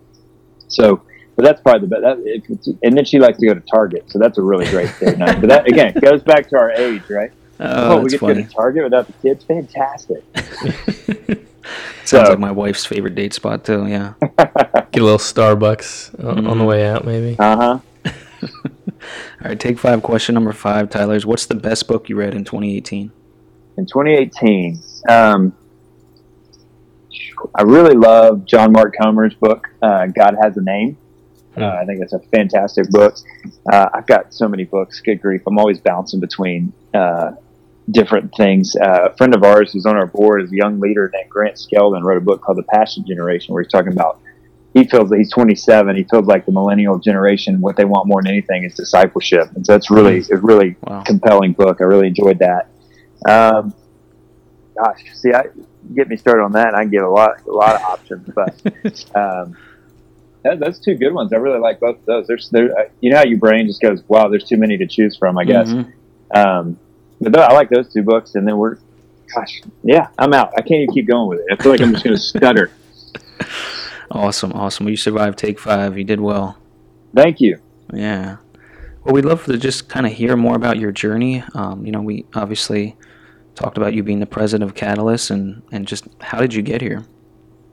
so, 0.68 1.02
but 1.38 1.44
that's 1.44 1.60
probably 1.60 1.86
the 1.86 2.46
best. 2.48 2.68
and 2.82 2.96
then 2.96 3.04
she 3.04 3.20
likes 3.20 3.38
to 3.38 3.46
go 3.46 3.54
to 3.54 3.60
Target, 3.60 4.10
so 4.10 4.18
that's 4.18 4.38
a 4.38 4.42
really 4.42 4.68
great 4.70 4.92
date 4.98 5.18
night. 5.18 5.40
But 5.40 5.48
that 5.50 5.68
again 5.68 5.94
goes 6.02 6.20
back 6.24 6.48
to 6.48 6.58
our 6.58 6.72
age, 6.72 7.02
right? 7.08 7.30
Oh, 7.60 7.92
oh 7.92 8.00
we 8.00 8.10
get 8.10 8.18
funny. 8.18 8.34
to 8.34 8.42
go 8.42 8.48
to 8.48 8.54
Target 8.54 8.82
without 8.82 9.06
the 9.06 9.12
kids. 9.12 9.44
Fantastic. 9.44 10.24
Sounds 12.04 12.26
so, 12.26 12.30
like 12.30 12.40
my 12.40 12.50
wife's 12.50 12.84
favorite 12.84 13.14
date 13.14 13.34
spot 13.34 13.64
too. 13.64 13.86
Yeah. 13.86 14.14
Get 14.20 15.02
a 15.02 15.04
little 15.04 15.18
Starbucks 15.18 16.16
mm-hmm. 16.16 16.26
on 16.26 16.34
the 16.36 16.42
mm-hmm. 16.42 16.64
way 16.64 16.86
out, 16.88 17.04
maybe. 17.04 17.36
Uh 17.38 17.56
huh. 17.56 17.78
All 19.40 19.50
right, 19.50 19.60
take 19.60 19.78
five. 19.78 20.02
Question 20.02 20.34
number 20.34 20.52
five, 20.52 20.90
Tyler's. 20.90 21.24
What's 21.24 21.46
the 21.46 21.54
best 21.54 21.86
book 21.86 22.08
you 22.08 22.16
read 22.16 22.34
in 22.34 22.44
2018? 22.44 23.12
in 23.78 23.86
2018, 23.86 24.82
um, 25.08 25.56
I 27.54 27.62
really 27.62 27.94
love 27.94 28.44
John 28.44 28.72
Mark 28.72 28.96
Comer's 29.00 29.34
book, 29.34 29.68
uh, 29.80 30.06
God 30.06 30.36
Has 30.42 30.56
a 30.56 30.60
Name. 30.60 30.98
Uh, 31.62 31.78
I 31.80 31.84
think 31.84 32.00
it's 32.00 32.12
a 32.12 32.18
fantastic 32.18 32.90
book. 32.90 33.16
Uh, 33.70 33.88
I've 33.94 34.06
got 34.06 34.32
so 34.32 34.48
many 34.48 34.64
books. 34.64 35.00
Good 35.00 35.20
grief. 35.20 35.42
I'm 35.46 35.58
always 35.58 35.78
bouncing 35.78 36.20
between 36.20 36.72
uh, 36.94 37.32
different 37.90 38.34
things. 38.36 38.76
Uh, 38.76 39.08
a 39.10 39.16
friend 39.16 39.34
of 39.34 39.42
ours 39.42 39.72
who's 39.72 39.86
on 39.86 39.96
our 39.96 40.06
board 40.06 40.42
is 40.42 40.52
a 40.52 40.56
young 40.56 40.80
leader 40.80 41.10
named 41.12 41.30
Grant 41.30 41.56
Skeldon, 41.56 42.02
wrote 42.02 42.18
a 42.18 42.24
book 42.24 42.42
called 42.42 42.58
The 42.58 42.64
Passion 42.64 43.04
Generation, 43.06 43.54
where 43.54 43.62
he's 43.62 43.72
talking 43.72 43.92
about 43.92 44.20
he 44.74 44.84
feels 44.84 45.08
that 45.10 45.18
he's 45.18 45.30
27. 45.30 45.96
He 45.96 46.04
feels 46.04 46.26
like 46.26 46.46
the 46.46 46.52
millennial 46.52 46.98
generation, 46.98 47.60
what 47.60 47.76
they 47.76 47.84
want 47.84 48.06
more 48.06 48.22
than 48.22 48.30
anything 48.30 48.64
is 48.64 48.74
discipleship. 48.74 49.50
And 49.54 49.64
so 49.64 49.74
it's 49.74 49.90
really, 49.90 50.22
a 50.30 50.36
really 50.36 50.76
wow. 50.82 51.02
compelling 51.04 51.52
book. 51.52 51.78
I 51.80 51.84
really 51.84 52.08
enjoyed 52.08 52.38
that. 52.40 52.68
Um, 53.28 53.74
gosh, 54.76 55.04
see, 55.14 55.32
I 55.32 55.46
get 55.94 56.08
me 56.08 56.16
started 56.16 56.42
on 56.42 56.52
that. 56.52 56.74
I 56.74 56.82
can 56.82 56.90
give 56.90 57.02
a 57.02 57.08
lot, 57.08 57.46
a 57.46 57.50
lot 57.50 57.76
of 57.76 57.82
options, 57.82 58.28
but 58.34 59.16
um, 59.16 59.56
that, 60.48 60.60
those 60.60 60.78
two 60.78 60.94
good 60.94 61.12
ones. 61.12 61.32
I 61.32 61.36
really 61.36 61.60
like 61.60 61.80
both 61.80 61.98
of 61.98 62.04
those. 62.04 62.26
There's, 62.26 62.48
there, 62.50 62.76
uh, 62.78 62.84
you 63.00 63.10
know, 63.10 63.18
how 63.18 63.24
your 63.24 63.38
brain 63.38 63.66
just 63.66 63.80
goes, 63.80 64.02
"Wow, 64.08 64.28
there's 64.28 64.44
too 64.44 64.56
many 64.56 64.76
to 64.78 64.86
choose 64.86 65.16
from." 65.16 65.38
I 65.38 65.44
guess. 65.44 65.68
Mm-hmm. 65.68 66.38
Um, 66.38 66.78
but 67.20 67.34
th- 67.34 67.48
I 67.48 67.52
like 67.52 67.70
those 67.70 67.92
two 67.92 68.02
books, 68.02 68.34
and 68.34 68.46
then 68.46 68.58
we're, 68.58 68.76
gosh, 69.34 69.62
yeah, 69.82 70.08
I'm 70.18 70.32
out. 70.32 70.52
I 70.56 70.60
can't 70.60 70.82
even 70.82 70.94
keep 70.94 71.06
going 71.08 71.28
with 71.28 71.40
it. 71.40 71.46
I 71.50 71.62
feel 71.62 71.72
like 71.72 71.80
I'm 71.80 71.92
just 71.92 72.04
going 72.04 72.16
to 72.16 72.22
stutter. 72.22 72.70
Awesome, 74.10 74.52
awesome. 74.52 74.86
Well, 74.86 74.90
you 74.90 74.96
survived 74.96 75.38
take 75.38 75.58
five. 75.58 75.98
You 75.98 76.04
did 76.04 76.20
well. 76.20 76.56
Thank 77.14 77.40
you. 77.40 77.60
Yeah. 77.92 78.38
Well, 79.04 79.14
we'd 79.14 79.24
love 79.24 79.44
to 79.44 79.58
just 79.58 79.88
kind 79.88 80.06
of 80.06 80.12
hear 80.12 80.36
more 80.36 80.56
about 80.56 80.78
your 80.78 80.92
journey. 80.92 81.44
Um, 81.54 81.84
you 81.84 81.92
know, 81.92 82.00
we 82.00 82.24
obviously 82.34 82.96
talked 83.54 83.76
about 83.76 83.92
you 83.92 84.02
being 84.02 84.20
the 84.20 84.26
president 84.26 84.68
of 84.68 84.74
Catalyst, 84.74 85.30
and 85.30 85.62
and 85.72 85.86
just 85.86 86.08
how 86.20 86.38
did 86.40 86.54
you 86.54 86.62
get 86.62 86.80
here? 86.80 87.04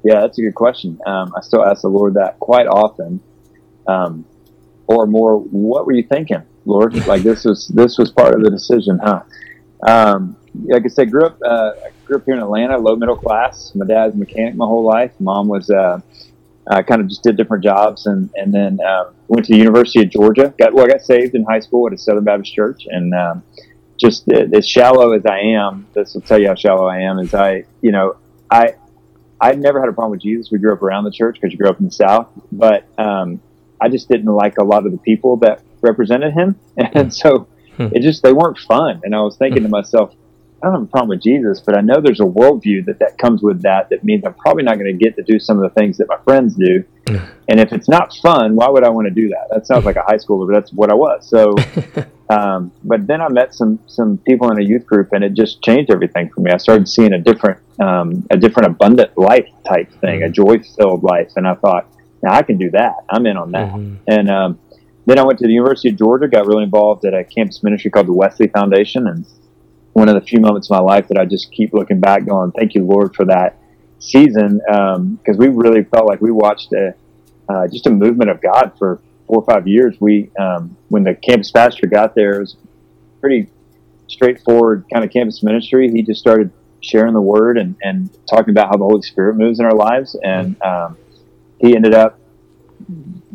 Yeah, 0.06 0.22
that's 0.22 0.38
a 0.38 0.42
good 0.44 0.54
question. 0.54 1.00
Um, 1.08 1.34
I 1.36 1.42
still 1.42 1.66
ask 1.66 1.82
the 1.82 1.88
Lord 1.88 2.14
that 2.14 2.40
quite 2.40 2.68
often, 2.68 3.20
um, 3.88 4.24
or 4.86 5.08
more. 5.08 5.40
What 5.40 5.88
were 5.88 5.94
you 5.94 6.04
thinking, 6.04 6.44
Lord? 6.66 6.94
like 7.08 7.24
this 7.24 7.44
was 7.44 7.68
this 7.70 7.98
was 7.98 8.12
part 8.12 8.36
of 8.36 8.44
the 8.44 8.52
decision, 8.52 9.00
huh? 9.04 9.24
Um, 9.86 10.38
like 10.66 10.84
I 10.86 10.90
said, 10.90 11.10
grew 11.10 11.26
up 11.26 11.40
uh, 11.44 11.72
grew 12.06 12.18
up 12.18 12.26
here 12.26 12.36
in 12.36 12.40
Atlanta, 12.40 12.78
low 12.78 12.96
middle 12.96 13.16
class. 13.16 13.74
My 13.74 13.84
dad's 13.88 14.14
a 14.14 14.18
mechanic 14.18 14.54
my 14.54 14.68
whole 14.68 14.84
life. 14.84 15.12
Mom 15.20 15.48
was 15.48 15.72
uh, 15.72 16.00
uh, 16.70 16.84
kind 16.84 17.02
of 17.02 17.08
just 17.08 17.24
did 17.24 17.36
different 17.36 17.64
jobs, 17.64 18.06
and 18.06 18.30
and 18.36 18.54
then 18.54 18.80
um, 18.86 19.16
went 19.28 19.48
to 19.48 19.54
the 19.54 19.58
University 19.58 20.02
of 20.02 20.12
Georgia. 20.12 20.54
Got 20.60 20.76
well, 20.76 20.86
I 20.86 20.90
got 20.90 21.02
saved 21.02 21.34
in 21.34 21.46
high 21.46 21.62
school 21.62 21.88
at 21.88 21.94
a 21.94 21.98
Southern 21.98 22.26
Baptist 22.26 22.54
church, 22.54 22.86
and 22.86 23.12
um, 23.16 23.44
just 24.00 24.32
as 24.32 24.68
shallow 24.70 25.14
as 25.14 25.26
I 25.26 25.40
am, 25.40 25.88
this 25.96 26.14
will 26.14 26.22
tell 26.22 26.40
you 26.40 26.50
how 26.50 26.54
shallow 26.54 26.86
I 26.86 27.00
am. 27.00 27.18
Is 27.18 27.34
I, 27.34 27.66
you 27.82 27.92
know, 27.92 28.18
I, 28.52 28.76
I 29.46 29.52
never 29.52 29.80
had 29.80 29.90
a 29.90 29.94
problem 29.94 30.12
with 30.12 30.22
Jesus. 30.22 30.50
We 30.52 30.58
grew 30.58 30.74
up 30.74 30.82
around 30.82 31.04
the 31.04 31.12
church 31.12 31.36
because 31.36 31.52
you 31.52 31.60
grew 31.60 31.70
up 31.70 31.78
in 31.80 31.86
the 31.86 31.92
South, 31.92 32.30
but 32.52 32.88
um, 32.98 33.40
I 33.80 33.90
just 33.90 34.10
didn't 34.10 34.26
like 34.26 34.58
a 34.58 34.64
lot 34.64 34.88
of 34.88 34.92
the 34.92 34.98
people 34.98 35.38
that 35.38 35.62
represented 35.82 36.34
him, 36.34 36.60
and 36.78 37.14
so 37.14 37.48
hmm. 37.78 37.90
it 37.92 38.02
just 38.02 38.24
they 38.24 38.34
weren't 38.34 38.58
fun. 38.58 39.02
And 39.04 39.14
I 39.14 39.22
was 39.22 39.38
thinking 39.38 39.62
to 39.62 39.70
myself, 39.70 40.16
I 40.64 40.68
don't 40.68 40.74
have 40.74 40.84
a 40.84 40.88
problem 40.88 41.10
with 41.10 41.22
Jesus, 41.22 41.60
but 41.60 41.78
I 41.78 41.82
know 41.82 42.02
there's 42.02 42.22
a 42.22 42.24
worldview 42.24 42.86
that 42.86 42.98
that 42.98 43.20
comes 43.20 43.44
with 43.44 43.62
that. 43.62 43.90
That 43.92 44.04
means 44.04 44.24
I'm 44.26 44.34
probably 44.34 44.64
not 44.64 44.80
going 44.80 44.98
to 44.98 44.98
get 44.98 45.16
to 45.18 45.22
do 45.22 45.38
some 45.38 45.62
of 45.62 45.64
the 45.64 45.80
things 45.80 45.98
that 45.98 46.08
my 46.08 46.18
friends 46.24 46.56
do. 46.56 46.84
and 47.48 47.60
if 47.60 47.72
it's 47.72 47.88
not 47.88 48.16
fun, 48.16 48.56
why 48.56 48.68
would 48.68 48.84
I 48.84 48.90
want 48.90 49.08
to 49.08 49.14
do 49.14 49.30
that? 49.30 49.50
That 49.52 49.68
sounds 49.68 49.86
like 49.86 49.96
a 49.96 50.02
high 50.02 50.18
schooler, 50.18 50.48
but 50.48 50.56
that's 50.56 50.74
what 50.74 50.90
I 50.90 50.96
was. 50.96 51.30
So, 51.30 51.54
um, 52.30 52.72
but 52.84 53.06
then 53.06 53.22
I 53.22 53.30
met 53.30 53.54
some 53.54 53.80
some 53.86 54.18
people 54.18 54.52
in 54.52 54.60
a 54.60 54.64
youth 54.64 54.86
group, 54.86 55.14
and 55.14 55.24
it 55.24 55.34
just 55.34 55.62
changed 55.62 55.92
everything 55.92 56.30
for 56.30 56.42
me. 56.42 56.52
I 56.52 56.58
started 56.58 56.90
seeing 56.90 57.14
a 57.14 57.20
different 57.20 57.60
um, 57.80 58.26
a 58.32 58.38
different 58.38 58.72
abundant 58.72 59.18
life 59.18 59.48
type 59.68 59.92
thing, 60.02 60.24
a 60.24 60.26
mm-hmm. 60.26 60.34
joy 60.34 60.60
filled 60.78 61.04
life, 61.04 61.32
and 61.36 61.48
I 61.48 61.54
thought, 61.56 61.88
now 62.24 62.34
I 62.34 62.42
can 62.42 62.58
do 62.58 62.72
that. 62.72 62.96
I'm 63.10 63.26
in 63.28 63.38
on 63.38 63.52
that. 63.52 63.72
Mm-hmm. 63.72 63.96
And 64.08 64.32
um, 64.32 64.60
then 65.06 65.20
I 65.20 65.24
went 65.24 65.38
to 65.40 65.48
the 65.48 65.54
University 65.54 65.90
of 65.90 65.98
Georgia, 65.98 66.28
got 66.28 66.48
really 66.48 66.64
involved 66.64 67.06
at 67.06 67.14
a 67.14 67.24
campus 67.24 67.62
ministry 67.62 67.92
called 67.92 68.08
the 68.08 68.14
Wesley 68.14 68.48
Foundation, 68.48 69.08
and 69.08 69.26
one 69.94 70.10
of 70.10 70.16
the 70.16 70.22
few 70.22 70.40
moments 70.40 70.70
of 70.70 70.78
my 70.78 70.82
life 70.82 71.08
that 71.10 71.18
I 71.20 71.26
just 71.26 71.52
keep 71.52 71.74
looking 71.74 72.00
back, 72.00 72.26
going, 72.26 72.52
"Thank 72.54 72.74
you, 72.74 72.86
Lord, 72.86 73.16
for 73.16 73.26
that 73.26 73.60
season," 74.00 74.62
because 74.66 74.98
um, 74.98 75.38
we 75.38 75.50
really 75.50 75.84
felt 75.84 76.08
like 76.08 76.22
we 76.22 76.32
watched 76.32 76.74
a 76.74 76.96
uh, 77.48 77.68
just 77.68 77.86
a 77.86 77.92
movement 77.92 78.32
of 78.32 78.42
God 78.42 78.72
for 78.80 79.00
four 79.28 79.38
or 79.38 79.46
five 79.46 79.68
years. 79.68 79.96
We, 80.00 80.32
um, 80.38 80.76
when 80.90 81.04
the 81.04 81.16
campus 81.16 81.52
pastor 81.52 81.88
got 81.88 82.16
there, 82.16 82.36
it 82.36 82.40
was 82.40 82.58
pretty 83.22 83.48
straightforward 84.08 84.86
kind 84.92 85.04
of 85.04 85.12
campus 85.12 85.44
ministry. 85.44 85.92
He 85.92 86.04
just 86.04 86.20
started 86.20 86.52
sharing 86.82 87.14
the 87.14 87.22
word 87.22 87.58
and, 87.58 87.76
and 87.82 88.10
talking 88.30 88.52
about 88.52 88.68
how 88.68 88.78
the 88.78 88.86
Holy 88.86 89.02
Spirit 89.02 89.36
moves 89.36 89.60
in 89.60 89.66
our 89.66 89.76
lives, 89.76 90.16
and 90.24 90.62
um, 90.62 90.98
he 91.60 91.76
ended 91.76 91.94
up 91.94 92.20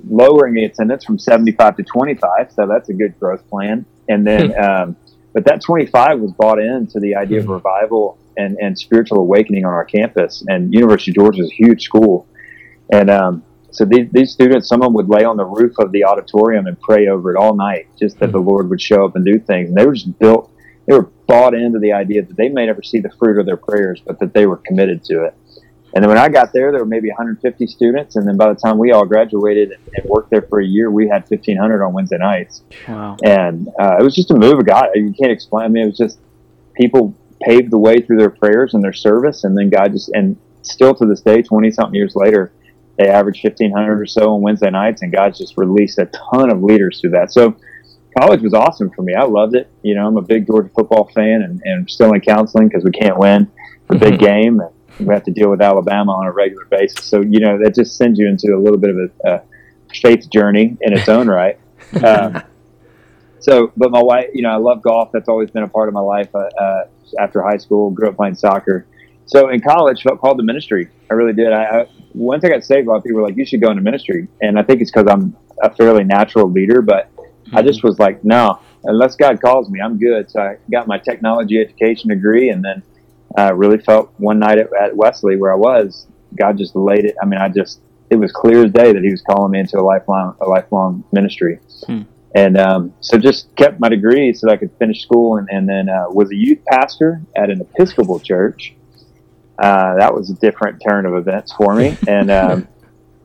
lowering 0.08 0.54
the 0.54 0.64
attendance 0.64 1.04
from 1.04 1.18
75 1.18 1.76
to 1.76 1.82
25. 1.82 2.52
So 2.52 2.66
that's 2.66 2.88
a 2.88 2.94
good 2.94 3.18
growth 3.18 3.48
plan. 3.48 3.84
And 4.08 4.26
then 4.26 4.50
hmm. 4.50 4.60
um, 4.60 4.96
but 5.32 5.44
that 5.44 5.62
25 5.62 6.20
was 6.20 6.32
bought 6.32 6.58
into 6.58 6.98
the 6.98 7.14
idea 7.16 7.38
of 7.38 7.46
hmm. 7.46 7.52
revival 7.52 8.18
and, 8.36 8.58
and 8.60 8.78
spiritual 8.78 9.18
awakening 9.18 9.64
on 9.64 9.72
our 9.72 9.84
campus. 9.84 10.44
And 10.48 10.72
University 10.72 11.12
of 11.12 11.16
Georgia 11.16 11.42
is 11.42 11.50
a 11.50 11.54
huge 11.54 11.84
school. 11.84 12.26
And 12.92 13.10
um, 13.10 13.44
so 13.72 13.84
these, 13.84 14.10
these 14.10 14.32
students, 14.32 14.68
some 14.68 14.80
of 14.80 14.86
them 14.86 14.94
would 14.94 15.08
lay 15.08 15.24
on 15.24 15.36
the 15.36 15.44
roof 15.44 15.74
of 15.78 15.92
the 15.92 16.04
auditorium 16.04 16.66
and 16.66 16.80
pray 16.80 17.08
over 17.08 17.34
it 17.34 17.38
all 17.38 17.54
night, 17.54 17.86
just 17.98 18.18
that 18.18 18.32
the 18.32 18.38
Lord 18.38 18.68
would 18.70 18.80
show 18.80 19.04
up 19.04 19.16
and 19.16 19.24
do 19.24 19.38
things. 19.38 19.68
And 19.68 19.76
they 19.76 19.86
were 19.86 19.94
just 19.94 20.18
built, 20.18 20.50
they 20.86 20.94
were 20.94 21.08
bought 21.26 21.54
into 21.54 21.78
the 21.78 21.92
idea 21.92 22.22
that 22.22 22.36
they 22.36 22.48
may 22.48 22.66
never 22.66 22.82
see 22.82 23.00
the 23.00 23.10
fruit 23.10 23.38
of 23.38 23.46
their 23.46 23.56
prayers, 23.56 24.02
but 24.04 24.18
that 24.18 24.34
they 24.34 24.46
were 24.46 24.56
committed 24.56 25.04
to 25.04 25.24
it. 25.24 25.34
And 25.94 26.04
then 26.04 26.08
when 26.08 26.18
I 26.18 26.28
got 26.28 26.52
there, 26.52 26.70
there 26.70 26.80
were 26.80 26.86
maybe 26.86 27.08
150 27.08 27.66
students. 27.66 28.16
And 28.16 28.26
then 28.26 28.36
by 28.36 28.52
the 28.52 28.58
time 28.58 28.78
we 28.78 28.92
all 28.92 29.04
graduated 29.04 29.72
and, 29.72 29.80
and 29.94 30.04
worked 30.08 30.30
there 30.30 30.42
for 30.42 30.60
a 30.60 30.64
year, 30.64 30.90
we 30.90 31.08
had 31.08 31.28
1,500 31.28 31.84
on 31.84 31.92
Wednesday 31.92 32.18
nights. 32.18 32.62
Wow. 32.86 33.16
And 33.24 33.68
uh, 33.80 33.96
it 33.98 34.02
was 34.02 34.14
just 34.14 34.30
a 34.30 34.36
move 34.36 34.58
of 34.58 34.66
God. 34.66 34.88
You 34.94 35.12
can't 35.18 35.32
explain. 35.32 35.64
I 35.64 35.68
mean, 35.68 35.84
it 35.84 35.86
was 35.86 35.98
just 35.98 36.18
people 36.74 37.14
paved 37.42 37.72
the 37.72 37.78
way 37.78 38.00
through 38.00 38.18
their 38.18 38.30
prayers 38.30 38.74
and 38.74 38.84
their 38.84 38.92
service. 38.92 39.42
And 39.42 39.58
then 39.58 39.68
God 39.68 39.92
just, 39.92 40.10
and 40.10 40.36
still 40.62 40.94
to 40.94 41.06
this 41.06 41.22
day, 41.22 41.42
20 41.42 41.72
something 41.72 41.94
years 41.94 42.14
later, 42.14 42.52
they 43.00 43.08
average 43.08 43.42
1,500 43.42 44.00
or 44.00 44.06
so 44.06 44.34
on 44.34 44.42
Wednesday 44.42 44.70
nights. 44.70 45.02
And 45.02 45.12
God's 45.12 45.38
just 45.38 45.56
released 45.56 45.98
a 45.98 46.06
ton 46.06 46.50
of 46.50 46.62
leaders 46.62 47.00
through 47.00 47.10
that. 47.10 47.32
So 47.32 47.56
college 48.18 48.42
was 48.42 48.52
awesome 48.52 48.90
for 48.90 49.02
me. 49.02 49.14
I 49.14 49.24
loved 49.24 49.54
it. 49.54 49.70
You 49.82 49.94
know, 49.94 50.06
I'm 50.06 50.16
a 50.16 50.22
big 50.22 50.46
Georgia 50.46 50.70
football 50.74 51.10
fan 51.14 51.42
and, 51.42 51.62
and 51.64 51.90
still 51.90 52.12
in 52.12 52.20
counseling 52.20 52.68
because 52.68 52.84
we 52.84 52.90
can't 52.90 53.18
win 53.18 53.50
the 53.88 53.96
big 53.96 54.18
game. 54.18 54.60
And, 54.60 54.70
we 54.98 55.14
have 55.14 55.24
to 55.24 55.30
deal 55.30 55.48
with 55.48 55.62
Alabama 55.62 56.12
on 56.12 56.26
a 56.26 56.32
regular 56.32 56.66
basis. 56.66 57.06
So 57.06 57.22
you 57.22 57.40
know 57.40 57.58
that 57.62 57.74
just 57.74 57.96
sends 57.96 58.18
you 58.18 58.28
into 58.28 58.54
a 58.54 58.60
little 58.60 58.76
bit 58.76 58.90
of 58.90 58.96
a, 58.98 59.28
a 59.30 59.42
faith 59.94 60.28
journey 60.28 60.76
in 60.80 60.92
its 60.92 61.08
own 61.08 61.28
right. 61.28 61.58
Um, 62.04 62.42
so, 63.40 63.72
but 63.76 63.90
my 63.90 64.02
wife, 64.02 64.26
you 64.34 64.42
know, 64.42 64.50
I 64.50 64.56
love 64.56 64.82
golf. 64.82 65.10
That's 65.12 65.28
always 65.28 65.50
been 65.50 65.62
a 65.62 65.68
part 65.68 65.88
of 65.88 65.94
my 65.94 66.00
life. 66.00 66.28
Uh, 66.34 66.40
uh, 66.60 66.84
after 67.18 67.42
high 67.42 67.56
school, 67.56 67.90
grew 67.90 68.08
up 68.08 68.16
playing 68.16 68.34
soccer. 68.34 68.86
So 69.24 69.48
in 69.48 69.60
college, 69.60 70.02
felt 70.02 70.20
called 70.20 70.38
to 70.38 70.44
ministry. 70.44 70.88
I 71.10 71.14
really 71.14 71.32
did. 71.32 71.52
I, 71.52 71.80
I 71.80 71.86
once 72.14 72.44
I 72.44 72.48
got 72.48 72.64
saved, 72.64 72.86
a 72.86 72.90
lot 72.90 72.96
of 72.98 73.04
people 73.04 73.20
were 73.20 73.26
like, 73.26 73.36
"You 73.36 73.46
should 73.46 73.60
go 73.60 73.70
into 73.70 73.82
ministry," 73.82 74.28
and 74.40 74.58
I 74.58 74.62
think 74.62 74.80
it's 74.80 74.90
because 74.90 75.06
I'm 75.10 75.36
a 75.62 75.74
fairly 75.74 76.04
natural 76.04 76.50
leader. 76.50 76.82
But 76.82 77.14
mm-hmm. 77.16 77.56
I 77.56 77.62
just 77.62 77.82
was 77.82 77.98
like, 77.98 78.24
"No, 78.24 78.58
unless 78.84 79.16
God 79.16 79.40
calls 79.40 79.70
me, 79.70 79.80
I'm 79.80 79.98
good." 79.98 80.30
So 80.30 80.40
I 80.40 80.56
got 80.70 80.86
my 80.86 80.98
technology 80.98 81.60
education 81.60 82.10
degree, 82.10 82.50
and 82.50 82.64
then 82.64 82.82
uh, 83.38 83.54
really 83.54 83.78
felt 83.78 84.12
one 84.18 84.38
night 84.38 84.58
at, 84.58 84.68
at, 84.74 84.96
Wesley 84.96 85.36
where 85.36 85.52
I 85.52 85.56
was, 85.56 86.06
God 86.34 86.58
just 86.58 86.74
laid 86.74 87.04
it. 87.04 87.14
I 87.22 87.26
mean, 87.26 87.40
I 87.40 87.48
just 87.48 87.80
it 88.10 88.16
was 88.16 88.32
clear 88.32 88.64
as 88.64 88.72
day 88.72 88.92
that 88.92 89.02
He 89.02 89.10
was 89.10 89.22
calling 89.22 89.52
me 89.52 89.60
into 89.60 89.78
a 89.78 89.82
lifelong 89.82 90.36
a 90.40 90.48
lifelong 90.48 91.04
ministry, 91.12 91.60
hmm. 91.86 92.02
and 92.34 92.58
um, 92.58 92.92
so 93.00 93.18
just 93.18 93.54
kept 93.56 93.78
my 93.78 93.88
degree 93.88 94.32
so 94.32 94.46
that 94.46 94.54
I 94.54 94.56
could 94.56 94.72
finish 94.78 95.02
school, 95.02 95.36
and, 95.36 95.48
and 95.50 95.68
then 95.68 95.88
uh, 95.88 96.06
was 96.08 96.30
a 96.32 96.36
youth 96.36 96.58
pastor 96.66 97.22
at 97.36 97.50
an 97.50 97.60
Episcopal 97.60 98.18
church. 98.18 98.74
Uh, 99.60 99.96
that 99.98 100.14
was 100.14 100.30
a 100.30 100.34
different 100.34 100.80
turn 100.86 101.06
of 101.06 101.14
events 101.14 101.52
for 101.52 101.74
me, 101.74 101.96
and. 102.08 102.30
Um, 102.30 102.68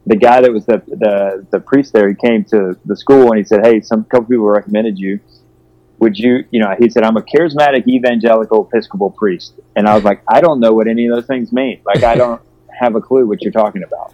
the 0.08 0.16
guy 0.16 0.40
that 0.40 0.54
was 0.54 0.68
the, 0.68 0.84
the 0.86 1.48
the 1.50 1.60
priest 1.60 1.92
there, 1.92 2.08
he 2.08 2.14
came 2.14 2.46
to 2.46 2.78
the 2.86 2.96
school 2.96 3.32
and 3.32 3.40
he 3.40 3.44
said, 3.44 3.66
"Hey, 3.66 3.82
some 3.82 4.04
couple 4.04 4.28
people 4.28 4.46
recommended 4.46 5.00
you 5.00 5.20
would 6.00 6.18
you, 6.18 6.46
you 6.52 6.60
know, 6.60 6.76
he 6.78 6.90
said, 6.90 7.04
I'm 7.04 7.18
a 7.18 7.22
charismatic 7.22 7.88
evangelical 7.88 8.68
Episcopal 8.72 9.12
priest. 9.12 9.54
And 9.76 9.88
I 9.88 9.96
was 9.96 10.04
like, 10.04 10.22
I 10.28 10.42
don't 10.42 10.60
know 10.60 10.74
what 10.74 10.88
any 10.88 11.08
of 11.08 11.16
those 11.16 11.26
things 11.26 11.52
mean. 11.52 11.82
Like, 11.86 12.04
I 12.04 12.16
don't 12.16 12.42
have 12.80 12.96
a 12.96 13.02
clue 13.02 13.26
what 13.26 13.42
you're 13.42 13.52
talking 13.52 13.84
about. 13.84 14.14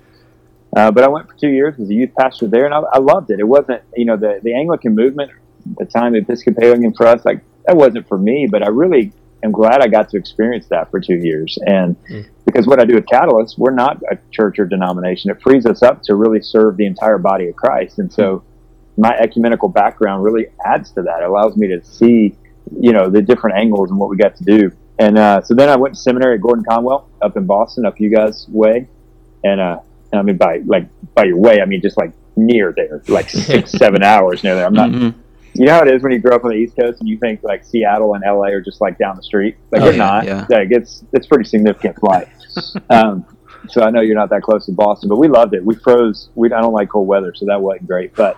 Uh, 0.75 0.91
but 0.91 1.03
I 1.03 1.09
went 1.09 1.27
for 1.27 1.35
two 1.35 1.49
years 1.49 1.79
as 1.79 1.89
a 1.89 1.93
youth 1.93 2.11
pastor 2.17 2.47
there, 2.47 2.65
and 2.65 2.73
I, 2.73 2.79
I 2.93 2.99
loved 2.99 3.29
it. 3.31 3.39
It 3.39 3.47
wasn't, 3.47 3.81
you 3.95 4.05
know, 4.05 4.15
the, 4.15 4.39
the 4.41 4.53
Anglican 4.53 4.95
movement, 4.95 5.31
the 5.77 5.85
time 5.85 6.15
Episcopalian 6.15 6.93
for 6.93 7.07
us, 7.07 7.25
like, 7.25 7.41
that 7.65 7.75
wasn't 7.75 8.07
for 8.07 8.17
me, 8.17 8.47
but 8.49 8.63
I 8.63 8.69
really 8.69 9.11
am 9.43 9.51
glad 9.51 9.81
I 9.81 9.87
got 9.87 10.09
to 10.09 10.17
experience 10.17 10.67
that 10.67 10.91
for 10.91 10.99
two 10.99 11.15
years. 11.15 11.57
And 11.65 11.95
mm. 12.07 12.27
because 12.45 12.67
what 12.67 12.79
I 12.79 12.85
do 12.85 12.95
with 12.95 13.07
Catalyst, 13.07 13.57
we're 13.57 13.71
not 13.71 14.01
a 14.11 14.17
church 14.31 14.59
or 14.59 14.65
denomination. 14.65 15.31
It 15.31 15.41
frees 15.41 15.65
us 15.65 15.81
up 15.81 16.03
to 16.03 16.15
really 16.15 16.41
serve 16.41 16.77
the 16.77 16.85
entire 16.85 17.17
body 17.17 17.49
of 17.49 17.55
Christ. 17.55 17.99
And 17.99 18.11
so, 18.11 18.43
my 18.97 19.15
ecumenical 19.17 19.69
background 19.69 20.23
really 20.23 20.47
adds 20.65 20.91
to 20.91 21.01
that. 21.03 21.21
It 21.21 21.29
allows 21.29 21.55
me 21.55 21.67
to 21.69 21.83
see, 21.83 22.35
you 22.77 22.91
know, 22.91 23.09
the 23.09 23.21
different 23.21 23.57
angles 23.57 23.89
and 23.89 23.97
what 23.97 24.09
we 24.09 24.17
got 24.17 24.35
to 24.35 24.43
do. 24.43 24.71
And 24.99 25.17
uh, 25.17 25.41
so 25.41 25.55
then 25.55 25.69
I 25.69 25.77
went 25.77 25.95
to 25.95 25.99
seminary 25.99 26.35
at 26.35 26.41
Gordon 26.41 26.65
Conwell 26.65 27.09
up 27.21 27.37
in 27.37 27.45
Boston, 27.45 27.85
up 27.85 27.99
you 27.99 28.13
guys' 28.13 28.45
way. 28.49 28.89
And, 29.43 29.61
uh, 29.61 29.79
I 30.13 30.21
mean, 30.21 30.37
by 30.37 30.61
like 30.65 30.87
by 31.13 31.23
your 31.23 31.37
way, 31.37 31.61
I 31.61 31.65
mean 31.65 31.81
just 31.81 31.97
like 31.97 32.11
near 32.35 32.73
there, 32.75 33.01
like 33.07 33.29
six, 33.29 33.71
seven 33.77 34.03
hours 34.03 34.43
near 34.43 34.55
there. 34.55 34.65
I'm 34.65 34.73
not. 34.73 34.89
Mm-hmm. 34.89 35.19
You 35.53 35.65
know 35.65 35.73
how 35.73 35.81
it 35.81 35.93
is 35.93 36.01
when 36.01 36.11
you 36.11 36.19
grow 36.19 36.35
up 36.35 36.45
on 36.45 36.51
the 36.51 36.55
East 36.55 36.75
Coast 36.79 37.01
and 37.01 37.09
you 37.09 37.17
think 37.17 37.43
like 37.43 37.65
Seattle 37.65 38.13
and 38.15 38.23
LA 38.25 38.47
are 38.47 38.61
just 38.61 38.79
like 38.79 38.97
down 38.97 39.15
the 39.15 39.23
street. 39.23 39.57
Like 39.71 39.81
oh, 39.81 39.85
they're 39.85 39.93
yeah, 39.93 39.97
not. 39.97 40.25
Yeah. 40.25 40.45
Like 40.49 40.69
it's 40.71 41.03
it's 41.13 41.27
pretty 41.27 41.43
significant 41.43 41.99
flight. 41.99 42.27
um, 42.89 43.25
so 43.67 43.83
I 43.83 43.89
know 43.91 44.01
you're 44.01 44.15
not 44.15 44.29
that 44.29 44.41
close 44.41 44.65
to 44.65 44.71
Boston, 44.71 45.09
but 45.09 45.17
we 45.17 45.27
loved 45.27 45.53
it. 45.53 45.63
We 45.63 45.75
froze. 45.75 46.29
We 46.35 46.51
I 46.51 46.61
don't 46.61 46.73
like 46.73 46.89
cold 46.89 47.07
weather, 47.07 47.33
so 47.35 47.45
that 47.45 47.61
wasn't 47.61 47.87
great. 47.87 48.15
But 48.15 48.37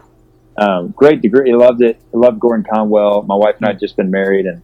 um, 0.57 0.89
great 0.89 1.21
degree. 1.21 1.51
I 1.51 1.55
loved 1.55 1.81
it. 1.81 1.99
I 2.13 2.17
loved 2.17 2.39
Gordon 2.39 2.65
Conwell. 2.69 3.23
My 3.23 3.35
wife 3.35 3.55
and 3.57 3.65
I 3.65 3.69
had 3.69 3.79
just 3.79 3.95
been 3.95 4.11
married, 4.11 4.45
and 4.45 4.61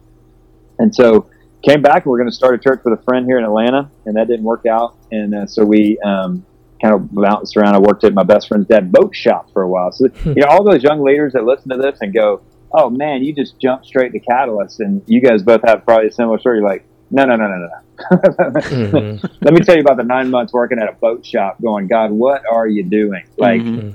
and 0.78 0.94
so 0.94 1.30
came 1.62 1.82
back 1.82 2.04
and 2.04 2.06
we're 2.06 2.18
going 2.18 2.30
to 2.30 2.34
start 2.34 2.54
a 2.54 2.58
church 2.58 2.80
with 2.84 2.98
a 2.98 3.02
friend 3.02 3.26
here 3.26 3.38
in 3.38 3.44
Atlanta, 3.44 3.90
and 4.06 4.16
that 4.16 4.28
didn't 4.28 4.44
work 4.44 4.66
out. 4.66 4.96
And 5.10 5.34
uh, 5.34 5.46
so 5.46 5.64
we 5.64 5.98
um, 6.00 6.44
kind 6.80 6.94
of 6.94 7.12
bounced 7.12 7.56
around. 7.56 7.74
I 7.74 7.78
worked 7.78 8.04
at 8.04 8.14
my 8.14 8.22
best 8.22 8.48
friend's 8.48 8.68
dad 8.68 8.92
boat 8.92 9.14
shop 9.14 9.50
for 9.52 9.62
a 9.62 9.68
while. 9.68 9.92
So 9.92 10.08
hmm. 10.08 10.30
you 10.30 10.42
know, 10.42 10.48
all 10.48 10.64
those 10.64 10.82
young 10.82 11.02
leaders 11.02 11.32
that 11.34 11.44
listen 11.44 11.70
to 11.70 11.76
this 11.76 11.98
and 12.00 12.12
go, 12.12 12.42
"Oh 12.72 12.90
man, 12.90 13.22
you 13.22 13.34
just 13.34 13.60
jumped 13.60 13.86
straight 13.86 14.12
to 14.12 14.20
Catalyst," 14.20 14.80
and 14.80 15.02
you 15.06 15.20
guys 15.20 15.42
both 15.42 15.62
have 15.64 15.84
probably 15.84 16.08
a 16.08 16.12
similar 16.12 16.38
story. 16.38 16.58
You're 16.58 16.68
like, 16.68 16.86
no, 17.10 17.24
no, 17.24 17.36
no, 17.36 17.48
no, 17.48 17.56
no. 17.56 18.16
mm-hmm. 18.16 19.26
Let 19.44 19.54
me 19.54 19.60
tell 19.60 19.74
you 19.74 19.82
about 19.82 19.96
the 19.96 20.04
nine 20.04 20.30
months 20.30 20.52
working 20.52 20.78
at 20.78 20.88
a 20.88 20.92
boat 20.92 21.26
shop. 21.26 21.60
Going, 21.60 21.88
God, 21.88 22.10
what 22.10 22.42
are 22.50 22.66
you 22.66 22.84
doing? 22.84 23.24
Like. 23.36 23.62
Mm-hmm 23.62 23.90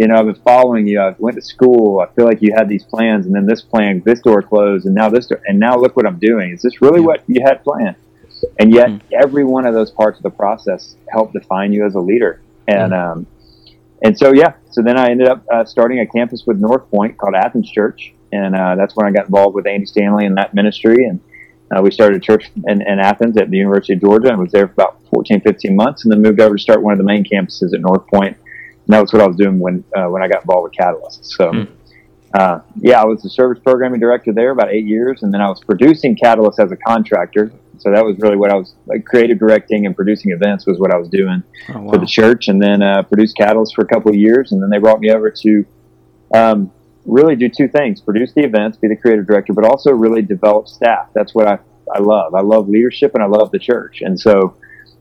you 0.00 0.08
know, 0.08 0.14
I've 0.14 0.24
been 0.24 0.42
following 0.42 0.86
you. 0.86 0.98
I 0.98 1.14
went 1.18 1.36
to 1.36 1.42
school. 1.42 2.00
I 2.00 2.10
feel 2.14 2.24
like 2.24 2.40
you 2.40 2.54
had 2.56 2.70
these 2.70 2.84
plans, 2.84 3.26
and 3.26 3.34
then 3.34 3.44
this 3.44 3.60
plan, 3.60 4.02
this 4.02 4.20
door 4.20 4.40
closed, 4.40 4.86
and 4.86 4.94
now 4.94 5.10
this 5.10 5.26
door, 5.26 5.42
and 5.46 5.60
now 5.60 5.76
look 5.76 5.94
what 5.94 6.06
I'm 6.06 6.18
doing. 6.18 6.52
Is 6.52 6.62
this 6.62 6.80
really 6.80 7.02
what 7.02 7.22
you 7.26 7.42
had 7.44 7.62
planned? 7.62 7.96
And 8.58 8.72
yet, 8.72 8.88
mm-hmm. 8.88 9.06
every 9.22 9.44
one 9.44 9.66
of 9.66 9.74
those 9.74 9.90
parts 9.90 10.18
of 10.18 10.22
the 10.22 10.30
process 10.30 10.96
helped 11.08 11.32
define 11.32 11.72
you 11.72 11.86
as 11.86 11.94
a 11.94 12.00
leader. 12.00 12.40
And 12.68 12.92
mm-hmm. 12.92 13.18
um, 13.18 13.26
and 14.02 14.16
so 14.16 14.32
yeah, 14.32 14.54
so 14.70 14.82
then 14.82 14.98
I 14.98 15.10
ended 15.10 15.28
up 15.28 15.44
uh, 15.52 15.64
starting 15.64 16.00
a 16.00 16.06
campus 16.06 16.44
with 16.46 16.58
North 16.58 16.90
Point 16.90 17.18
called 17.18 17.34
Athens 17.34 17.70
Church, 17.70 18.14
and 18.32 18.54
uh, 18.54 18.74
that's 18.76 18.96
when 18.96 19.06
I 19.06 19.10
got 19.10 19.26
involved 19.26 19.54
with 19.54 19.66
Andy 19.66 19.86
Stanley 19.86 20.24
and 20.24 20.36
that 20.38 20.54
ministry. 20.54 21.04
And 21.04 21.20
uh, 21.76 21.82
we 21.82 21.90
started 21.90 22.16
a 22.16 22.20
church 22.20 22.50
in, 22.66 22.80
in, 22.80 22.98
Athens 22.98 23.36
at 23.36 23.50
the 23.50 23.58
University 23.58 23.92
of 23.92 24.00
Georgia, 24.00 24.28
and 24.28 24.38
was 24.38 24.52
there 24.52 24.66
for 24.68 24.72
about 24.72 25.00
14, 25.12 25.42
15 25.42 25.76
months, 25.76 26.04
and 26.04 26.10
then 26.10 26.22
moved 26.22 26.40
over 26.40 26.56
to 26.56 26.62
start 26.62 26.82
one 26.82 26.92
of 26.92 26.98
the 26.98 27.04
main 27.04 27.24
campuses 27.24 27.74
at 27.74 27.80
North 27.80 28.06
Point 28.06 28.36
and 28.90 28.96
that 28.96 29.02
was 29.02 29.12
what 29.12 29.22
I 29.22 29.26
was 29.28 29.36
doing 29.36 29.60
when 29.60 29.84
uh, 29.96 30.06
when 30.06 30.20
I 30.20 30.26
got 30.26 30.42
involved 30.42 30.64
with 30.64 30.72
Catalyst. 30.72 31.24
So, 31.24 31.52
mm. 31.52 31.68
uh, 32.34 32.58
yeah, 32.80 33.00
I 33.00 33.04
was 33.04 33.22
the 33.22 33.30
service 33.30 33.62
programming 33.62 34.00
director 34.00 34.32
there 34.32 34.50
about 34.50 34.72
eight 34.72 34.84
years, 34.84 35.22
and 35.22 35.32
then 35.32 35.40
I 35.40 35.48
was 35.48 35.60
producing 35.60 36.16
Catalyst 36.16 36.58
as 36.58 36.72
a 36.72 36.76
contractor. 36.76 37.52
So 37.80 37.90
that 37.90 38.04
was 38.04 38.18
really 38.18 38.36
what 38.36 38.50
I 38.50 38.54
was 38.54 38.74
like. 38.86 39.04
Creative 39.04 39.38
directing 39.38 39.86
and 39.86 39.96
producing 39.96 40.32
events 40.32 40.66
was 40.66 40.78
what 40.78 40.92
I 40.92 40.96
was 40.96 41.08
doing 41.08 41.42
oh, 41.70 41.80
wow. 41.80 41.92
for 41.92 41.98
the 41.98 42.06
church, 42.06 42.48
and 42.48 42.62
then 42.62 42.82
uh, 42.82 43.02
produced 43.02 43.36
Catalyst 43.36 43.74
for 43.74 43.82
a 43.82 43.86
couple 43.86 44.10
of 44.10 44.16
years, 44.16 44.52
and 44.52 44.62
then 44.62 44.70
they 44.70 44.78
brought 44.78 45.00
me 45.00 45.10
over 45.10 45.30
to 45.30 45.64
um, 46.34 46.70
really 47.06 47.36
do 47.36 47.48
two 47.48 47.68
things: 47.68 48.00
produce 48.00 48.32
the 48.34 48.44
events, 48.44 48.76
be 48.76 48.88
the 48.88 48.96
creative 48.96 49.26
director, 49.26 49.52
but 49.54 49.64
also 49.64 49.92
really 49.92 50.22
develop 50.22 50.68
staff. 50.68 51.08
That's 51.14 51.34
what 51.34 51.46
I 51.46 51.58
I 51.92 52.00
love. 52.00 52.34
I 52.34 52.42
love 52.42 52.68
leadership, 52.68 53.14
and 53.14 53.22
I 53.22 53.26
love 53.26 53.50
the 53.50 53.58
church, 53.58 54.02
and 54.02 54.18
so. 54.18 54.56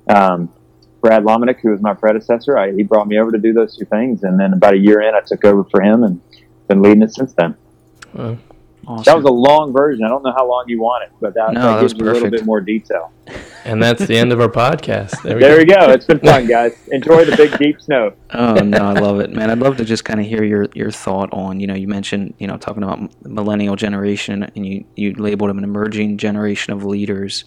Um, 0.09 0.51
Brad 1.01 1.23
Lomenick, 1.23 1.61
who 1.61 1.69
was 1.69 1.79
my 1.79 1.93
predecessor, 1.93 2.57
I, 2.57 2.73
he 2.73 2.83
brought 2.83 3.07
me 3.07 3.17
over 3.17 3.31
to 3.31 3.37
do 3.37 3.53
those 3.53 3.77
two 3.77 3.85
things, 3.85 4.23
and 4.23 4.37
then 4.37 4.51
about 4.51 4.73
a 4.73 4.77
year 4.77 4.99
in, 4.99 5.15
I 5.15 5.21
took 5.25 5.45
over 5.45 5.63
for 5.63 5.81
him 5.81 6.03
and 6.03 6.19
been 6.67 6.81
leading 6.81 7.03
it 7.03 7.13
since 7.13 7.33
then. 7.35 7.55
Awesome. 8.87 9.03
That 9.03 9.15
was 9.15 9.25
a 9.25 9.31
long 9.31 9.71
version. 9.73 10.03
I 10.03 10.09
don't 10.09 10.23
know 10.23 10.33
how 10.35 10.47
long 10.47 10.65
you 10.67 10.79
want 10.79 11.03
it, 11.03 11.11
but 11.19 11.33
that, 11.33 11.53
no, 11.53 11.61
that 11.61 11.81
gives 11.81 11.93
you 11.93 12.09
a 12.09 12.11
little 12.11 12.29
bit 12.29 12.45
more 12.45 12.61
detail. 12.61 13.11
And 13.65 13.81
that's 13.83 14.05
the 14.05 14.17
end 14.17 14.31
of 14.31 14.39
our 14.39 14.49
podcast. 14.49 15.21
There 15.21 15.35
we, 15.35 15.41
there 15.41 15.53
go. 15.53 15.57
we 15.57 15.65
go. 15.65 15.91
It's 15.91 16.05
been 16.05 16.19
fun, 16.19 16.47
guys. 16.47 16.77
Enjoy 16.91 17.25
the 17.25 17.35
big 17.35 17.57
deep 17.57 17.81
snow. 17.81 18.13
oh 18.31 18.53
no, 18.55 18.77
I 18.77 18.93
love 18.93 19.19
it, 19.19 19.31
man. 19.31 19.49
I'd 19.49 19.59
love 19.59 19.77
to 19.77 19.85
just 19.85 20.05
kind 20.05 20.19
of 20.19 20.25
hear 20.25 20.43
your 20.43 20.67
your 20.73 20.91
thought 20.91 21.31
on. 21.33 21.59
You 21.59 21.67
know, 21.67 21.75
you 21.75 21.87
mentioned 21.87 22.33
you 22.39 22.47
know 22.47 22.57
talking 22.57 22.83
about 22.83 23.11
millennial 23.25 23.75
generation, 23.75 24.43
and 24.43 24.65
you 24.65 24.85
you 24.95 25.13
labeled 25.13 25.49
them 25.49 25.57
an 25.57 25.63
emerging 25.63 26.17
generation 26.17 26.73
of 26.73 26.83
leaders, 26.83 27.45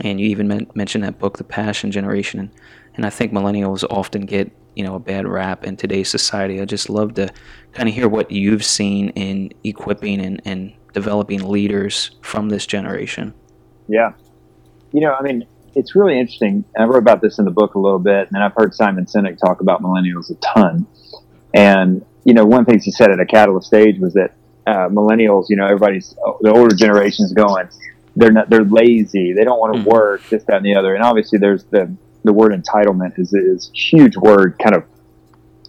and 0.00 0.20
you 0.20 0.26
even 0.28 0.48
men- 0.48 0.70
mentioned 0.74 1.04
that 1.04 1.18
book, 1.18 1.38
The 1.38 1.44
Passion 1.44 1.90
Generation. 1.90 2.40
And 2.40 2.50
and 2.94 3.06
I 3.06 3.10
think 3.10 3.32
millennials 3.32 3.84
often 3.90 4.26
get 4.26 4.50
you 4.74 4.84
know 4.84 4.94
a 4.94 5.00
bad 5.00 5.26
rap 5.26 5.64
in 5.64 5.76
today's 5.76 6.10
society. 6.10 6.60
I 6.60 6.64
just 6.64 6.88
love 6.88 7.14
to 7.14 7.28
kind 7.72 7.88
of 7.88 7.94
hear 7.94 8.08
what 8.08 8.30
you've 8.30 8.64
seen 8.64 9.10
in 9.10 9.52
equipping 9.64 10.20
and, 10.20 10.40
and 10.44 10.72
developing 10.92 11.48
leaders 11.48 12.12
from 12.20 12.48
this 12.48 12.66
generation. 12.66 13.34
Yeah, 13.88 14.12
you 14.92 15.00
know, 15.00 15.14
I 15.14 15.22
mean, 15.22 15.46
it's 15.74 15.94
really 15.94 16.18
interesting. 16.18 16.64
I 16.78 16.84
wrote 16.84 16.98
about 16.98 17.20
this 17.20 17.38
in 17.38 17.44
the 17.44 17.50
book 17.50 17.74
a 17.74 17.78
little 17.78 17.98
bit, 17.98 18.28
and 18.32 18.42
I've 18.42 18.54
heard 18.54 18.74
Simon 18.74 19.06
Sinek 19.06 19.38
talk 19.38 19.60
about 19.60 19.82
millennials 19.82 20.30
a 20.30 20.34
ton. 20.36 20.86
And 21.54 22.04
you 22.24 22.34
know, 22.34 22.44
one 22.44 22.60
of 22.60 22.66
the 22.66 22.72
things 22.72 22.84
he 22.84 22.92
said 22.92 23.10
at 23.10 23.20
a 23.20 23.26
catalyst 23.26 23.66
stage 23.66 23.98
was 23.98 24.14
that 24.14 24.34
uh, 24.66 24.88
millennials, 24.88 25.46
you 25.48 25.56
know, 25.56 25.64
everybody's 25.64 26.14
the 26.40 26.52
older 26.52 26.74
generation's 26.74 27.32
going, 27.32 27.68
they're 28.14 28.30
not, 28.30 28.48
they're 28.48 28.64
lazy, 28.64 29.32
they 29.32 29.44
don't 29.44 29.58
want 29.58 29.74
to 29.74 29.80
mm-hmm. 29.80 29.90
work, 29.90 30.22
this, 30.28 30.44
that, 30.44 30.56
and 30.56 30.66
the 30.66 30.76
other. 30.76 30.94
And 30.94 31.02
obviously, 31.02 31.38
there's 31.38 31.64
the 31.64 31.94
the 32.24 32.32
word 32.32 32.52
entitlement 32.52 33.18
is 33.18 33.32
is 33.32 33.70
a 33.74 33.78
huge 33.78 34.16
word, 34.16 34.58
kind 34.58 34.74
of 34.74 34.84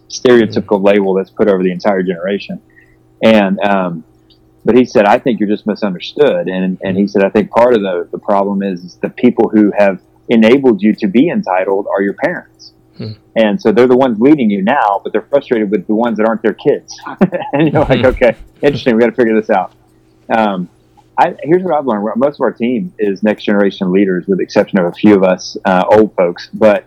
stereotypical 0.08 0.82
label 0.82 1.14
that's 1.14 1.30
put 1.30 1.48
over 1.48 1.62
the 1.62 1.72
entire 1.72 2.02
generation. 2.02 2.60
And 3.22 3.58
um, 3.60 4.04
but 4.64 4.76
he 4.76 4.84
said, 4.84 5.04
I 5.04 5.18
think 5.18 5.40
you're 5.40 5.48
just 5.48 5.66
misunderstood. 5.66 6.48
And 6.48 6.78
and 6.82 6.96
he 6.96 7.06
said, 7.06 7.24
I 7.24 7.30
think 7.30 7.50
part 7.50 7.74
of 7.74 7.80
the 7.80 8.08
the 8.10 8.18
problem 8.18 8.62
is, 8.62 8.84
is 8.84 8.96
the 8.96 9.10
people 9.10 9.48
who 9.48 9.72
have 9.76 10.00
enabled 10.28 10.82
you 10.82 10.94
to 10.94 11.06
be 11.06 11.28
entitled 11.28 11.86
are 11.86 12.02
your 12.02 12.14
parents. 12.14 12.72
Hmm. 12.96 13.12
And 13.36 13.60
so 13.60 13.72
they're 13.72 13.88
the 13.88 13.96
ones 13.96 14.20
leading 14.20 14.50
you 14.50 14.62
now, 14.62 15.00
but 15.02 15.12
they're 15.12 15.26
frustrated 15.28 15.70
with 15.70 15.86
the 15.86 15.94
ones 15.94 16.18
that 16.18 16.26
aren't 16.26 16.42
their 16.42 16.54
kids. 16.54 16.98
and 17.52 17.72
you're 17.72 17.84
like, 17.84 18.04
okay, 18.04 18.36
interesting. 18.62 18.94
We 18.94 19.00
got 19.00 19.10
to 19.10 19.16
figure 19.16 19.38
this 19.38 19.50
out. 19.50 19.72
Um, 20.34 20.68
I, 21.16 21.36
here's 21.42 21.62
what 21.62 21.74
I've 21.74 21.86
learned. 21.86 22.04
Most 22.16 22.36
of 22.36 22.40
our 22.40 22.52
team 22.52 22.92
is 22.98 23.22
next 23.22 23.44
generation 23.44 23.92
leaders, 23.92 24.26
with 24.26 24.38
the 24.38 24.44
exception 24.44 24.78
of 24.78 24.86
a 24.86 24.92
few 24.92 25.14
of 25.14 25.22
us 25.22 25.56
uh, 25.64 25.84
old 25.90 26.14
folks. 26.16 26.48
But 26.52 26.86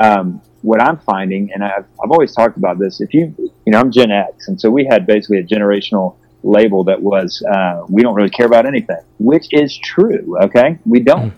um, 0.00 0.40
what 0.62 0.80
I'm 0.80 0.98
finding, 0.98 1.52
and 1.52 1.62
I've, 1.64 1.86
I've 2.02 2.10
always 2.10 2.34
talked 2.34 2.56
about 2.56 2.78
this, 2.78 3.00
if 3.00 3.12
you, 3.12 3.34
you 3.38 3.72
know, 3.72 3.80
I'm 3.80 3.90
Gen 3.90 4.10
X, 4.10 4.48
and 4.48 4.60
so 4.60 4.70
we 4.70 4.86
had 4.88 5.06
basically 5.06 5.38
a 5.38 5.44
generational 5.44 6.16
label 6.42 6.84
that 6.84 7.00
was, 7.00 7.42
uh, 7.50 7.84
we 7.88 8.02
don't 8.02 8.14
really 8.14 8.30
care 8.30 8.46
about 8.46 8.66
anything, 8.66 9.00
which 9.18 9.46
is 9.50 9.76
true. 9.78 10.36
Okay. 10.42 10.78
We 10.84 11.00
don't. 11.00 11.34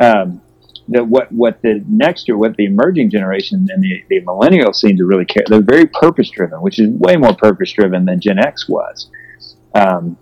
Um, 0.00 0.40
that 0.88 1.06
what, 1.06 1.30
what 1.30 1.62
the 1.62 1.82
next 1.88 2.28
year, 2.28 2.36
what 2.36 2.56
the 2.56 2.64
emerging 2.64 3.10
generation 3.10 3.66
and 3.70 3.82
the, 3.82 4.04
the 4.08 4.20
millennials 4.22 4.76
seem 4.76 4.96
to 4.96 5.04
really 5.04 5.24
care. 5.24 5.44
They're 5.46 5.62
very 5.62 5.86
purpose 5.86 6.28
driven, 6.30 6.60
which 6.60 6.78
is 6.78 6.88
way 6.88 7.16
more 7.16 7.34
purpose 7.34 7.72
driven 7.72 8.04
than 8.04 8.20
Gen 8.20 8.38
X 8.38 8.68
was. 8.68 9.08
Um, 9.74 10.18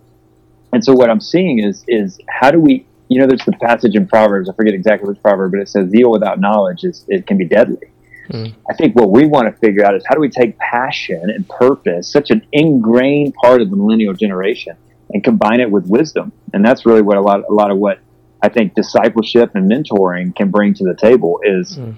and 0.73 0.83
so 0.83 0.93
what 0.93 1.09
I'm 1.09 1.21
seeing 1.21 1.59
is, 1.59 1.83
is 1.87 2.19
how 2.29 2.51
do 2.51 2.59
we, 2.59 2.85
you 3.09 3.19
know, 3.19 3.27
there's 3.27 3.45
the 3.45 3.51
passage 3.53 3.95
in 3.95 4.07
Proverbs, 4.07 4.49
I 4.49 4.53
forget 4.53 4.73
exactly 4.73 5.07
which 5.09 5.21
proverb, 5.21 5.51
but 5.51 5.59
it 5.59 5.69
says 5.69 5.89
zeal 5.89 6.11
without 6.11 6.39
knowledge 6.39 6.83
is, 6.83 7.05
it 7.07 7.27
can 7.27 7.37
be 7.37 7.45
deadly. 7.45 7.91
Mm. 8.29 8.53
I 8.69 8.73
think 8.73 8.95
what 8.95 9.09
we 9.09 9.25
want 9.25 9.47
to 9.47 9.59
figure 9.59 9.85
out 9.85 9.95
is 9.95 10.03
how 10.07 10.15
do 10.15 10.21
we 10.21 10.29
take 10.29 10.57
passion 10.57 11.29
and 11.29 11.47
purpose, 11.49 12.09
such 12.09 12.31
an 12.31 12.45
ingrained 12.53 13.33
part 13.33 13.61
of 13.61 13.69
the 13.69 13.75
millennial 13.75 14.13
generation, 14.13 14.77
and 15.13 15.23
combine 15.23 15.59
it 15.59 15.69
with 15.69 15.85
wisdom. 15.87 16.31
And 16.53 16.65
that's 16.65 16.85
really 16.85 17.01
what 17.01 17.17
a 17.17 17.21
lot, 17.21 17.43
a 17.49 17.53
lot 17.53 17.71
of 17.71 17.77
what 17.77 17.99
I 18.41 18.49
think 18.49 18.73
discipleship 18.73 19.51
and 19.55 19.69
mentoring 19.69 20.35
can 20.35 20.49
bring 20.49 20.73
to 20.75 20.83
the 20.83 20.95
table 20.95 21.41
is 21.43 21.77
Mm. 21.77 21.95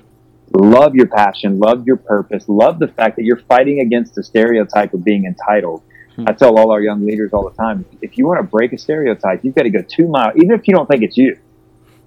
love 0.54 0.96
your 0.96 1.08
passion, 1.08 1.60
love 1.60 1.86
your 1.86 1.98
purpose, 1.98 2.46
love 2.48 2.80
the 2.80 2.88
fact 2.88 3.16
that 3.16 3.24
you're 3.24 3.42
fighting 3.48 3.80
against 3.82 4.16
the 4.16 4.24
stereotype 4.24 4.94
of 4.94 5.04
being 5.04 5.26
entitled. 5.26 5.82
Hmm. 6.16 6.26
I 6.28 6.34
tell 6.34 6.58
all 6.58 6.72
our 6.72 6.82
young 6.82 7.06
leaders 7.06 7.34
all 7.34 7.50
the 7.50 7.56
time, 7.56 7.86
if 8.02 8.18
you 8.18 8.28
want 8.28 8.40
to 8.40 8.44
break 8.44 8.74
a 8.74 8.78
stereotype, 8.78 9.44
you've 9.44 9.56
got 9.56 9.64
to 9.64 9.70
go 9.70 9.82
two 9.82 10.08
miles, 10.08 10.34
even 10.38 10.52
if 10.52 10.68
you 10.68 10.74
don't 10.74 10.88
think 10.88 11.04
it's 11.04 11.18
you, 11.18 11.38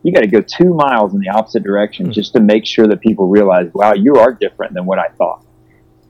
you 0.02 0.12
got 0.12 0.20
to 0.20 0.28
go 0.28 0.40
two 0.40 0.74
miles 0.74 1.14
in 1.14 1.20
the 1.20 1.28
opposite 1.28 1.62
direction 1.62 2.06
Hmm. 2.06 2.12
just 2.12 2.32
to 2.34 2.40
make 2.40 2.64
sure 2.66 2.86
that 2.86 3.00
people 3.00 3.28
realize, 3.28 3.70
wow, 3.74 3.94
you 3.94 4.16
are 4.16 4.32
different 4.32 4.74
than 4.74 4.86
what 4.86 4.98
I 4.98 5.08
thought. 5.08 5.44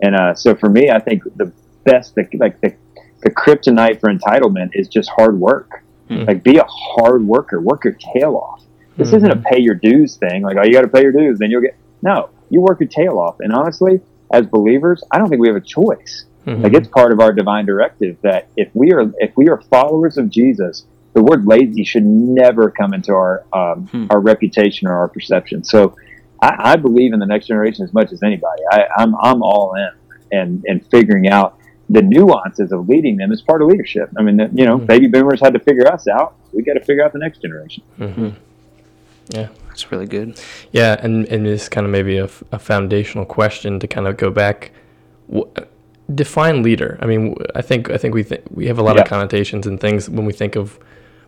And 0.03 0.15
uh, 0.15 0.35
so 0.35 0.55
for 0.55 0.69
me, 0.69 0.91
I 0.91 0.99
think 0.99 1.23
the 1.37 1.53
best, 1.85 2.15
the, 2.15 2.29
like 2.38 2.61
the, 2.61 2.75
the 3.23 3.31
kryptonite 3.31 4.00
for 4.00 4.12
entitlement 4.12 4.71
is 4.75 4.88
just 4.88 5.09
hard 5.09 5.41
work. 5.41 5.83
Hmm. 6.09 6.25
Like 6.25 6.43
be 6.43 6.59
a 6.59 6.65
hard 6.65 7.26
worker, 7.26 7.61
work 7.61 7.85
your 7.85 7.97
tail 8.15 8.37
off. 8.37 8.62
This 8.99 9.12
isn't 9.12 9.31
a 9.31 9.37
pay 9.37 9.61
your 9.61 9.75
dues 9.75 10.17
thing. 10.17 10.43
Like, 10.43 10.57
oh, 10.57 10.65
you 10.65 10.73
got 10.73 10.83
to 10.83 10.88
pay 10.88 11.03
your 11.03 11.12
dues, 11.12 11.38
then 11.38 11.50
you'll 11.50 11.61
get. 11.61 11.76
No, 12.00 12.31
you 12.49 12.62
work 12.62 12.81
your 12.81 12.88
tail 12.88 13.19
off. 13.19 13.37
And 13.41 13.53
honestly, 13.53 14.00
as 14.33 14.47
believers, 14.47 15.05
I 15.11 15.19
don't 15.19 15.29
think 15.29 15.41
we 15.41 15.49
have 15.49 15.57
a 15.57 15.61
choice. 15.61 16.25
Mhm. 16.47 16.62
Like 16.62 16.75
it's 16.75 16.88
part 16.88 17.12
of 17.12 17.21
our 17.21 17.33
divine 17.33 17.67
directive 17.67 18.17
that 18.23 18.49
if 18.57 18.69
we 18.75 18.93
are 18.93 19.12
if 19.19 19.33
we 19.37 19.49
are 19.49 19.61
followers 19.62 20.17
of 20.17 20.31
Jesus, 20.31 20.87
the 21.15 21.23
word 21.23 21.47
lazy 21.47 21.83
should 21.85 22.05
never 22.07 22.71
come 22.71 22.95
into 22.95 23.12
our 23.12 23.45
um, 23.53 23.87
Hmm. 23.91 24.07
our 24.11 24.21
reputation 24.21 24.87
or 24.88 24.95
our 24.95 25.09
perception. 25.09 25.65
So 25.65 25.95
I, 26.41 26.73
I 26.73 26.76
believe 26.76 27.12
in 27.12 27.19
the 27.19 27.26
next 27.26 27.47
generation 27.47 27.85
as 27.85 27.93
much 27.93 28.12
as 28.12 28.23
anybody. 28.23 28.62
I, 28.71 28.87
I'm 28.97 29.15
I'm 29.21 29.43
all 29.43 29.75
in 29.75 29.91
and 30.38 30.65
and 30.69 30.87
figuring 30.87 31.29
out 31.29 31.59
the 31.91 32.03
nuances 32.03 32.73
of 32.73 32.88
leading 32.88 33.17
them 33.17 33.33
is 33.33 33.41
part 33.43 33.62
of 33.62 33.69
leadership. 33.69 34.11
I 34.19 34.23
mean, 34.23 34.38
you 34.55 34.67
know, 34.67 34.79
Mhm. 34.79 34.87
baby 34.87 35.07
boomers 35.09 35.41
had 35.41 35.53
to 35.55 35.61
figure 35.61 35.87
us 35.87 36.07
out. 36.09 36.35
We 36.53 36.62
got 36.62 36.75
to 36.75 36.81
figure 36.85 37.05
out 37.05 37.12
the 37.12 37.19
next 37.21 37.43
generation. 37.43 37.83
Mhm. 37.99 38.33
Yeah. 39.31 39.49
That's 39.69 39.91
really 39.93 40.07
good. 40.07 40.41
Yeah, 40.73 40.97
and 41.03 41.26
and 41.26 41.45
this 41.45 41.69
kind 41.69 41.85
of 41.87 41.91
maybe 41.93 42.17
a, 42.19 42.25
f- 42.25 42.43
a 42.53 42.59
foundational 42.59 43.25
question 43.25 43.79
to 43.81 43.87
kind 43.87 44.07
of 44.07 44.17
go 44.17 44.31
back. 44.31 44.71
Wh- 45.33 45.43
define 46.15 46.63
leader. 46.63 46.99
I 47.01 47.07
mean, 47.07 47.35
I 47.55 47.63
think 47.63 47.91
I 47.91 47.97
think 47.97 48.15
we 48.15 48.25
th- 48.25 48.43
we 48.51 48.67
have 48.67 48.79
a 48.79 48.83
lot 48.83 48.97
Yeah. 48.97 49.03
of 49.03 49.09
connotations 49.09 49.67
and 49.67 49.81
things 49.81 50.09
when 50.09 50.25
we 50.25 50.33
think 50.33 50.57
of 50.57 50.79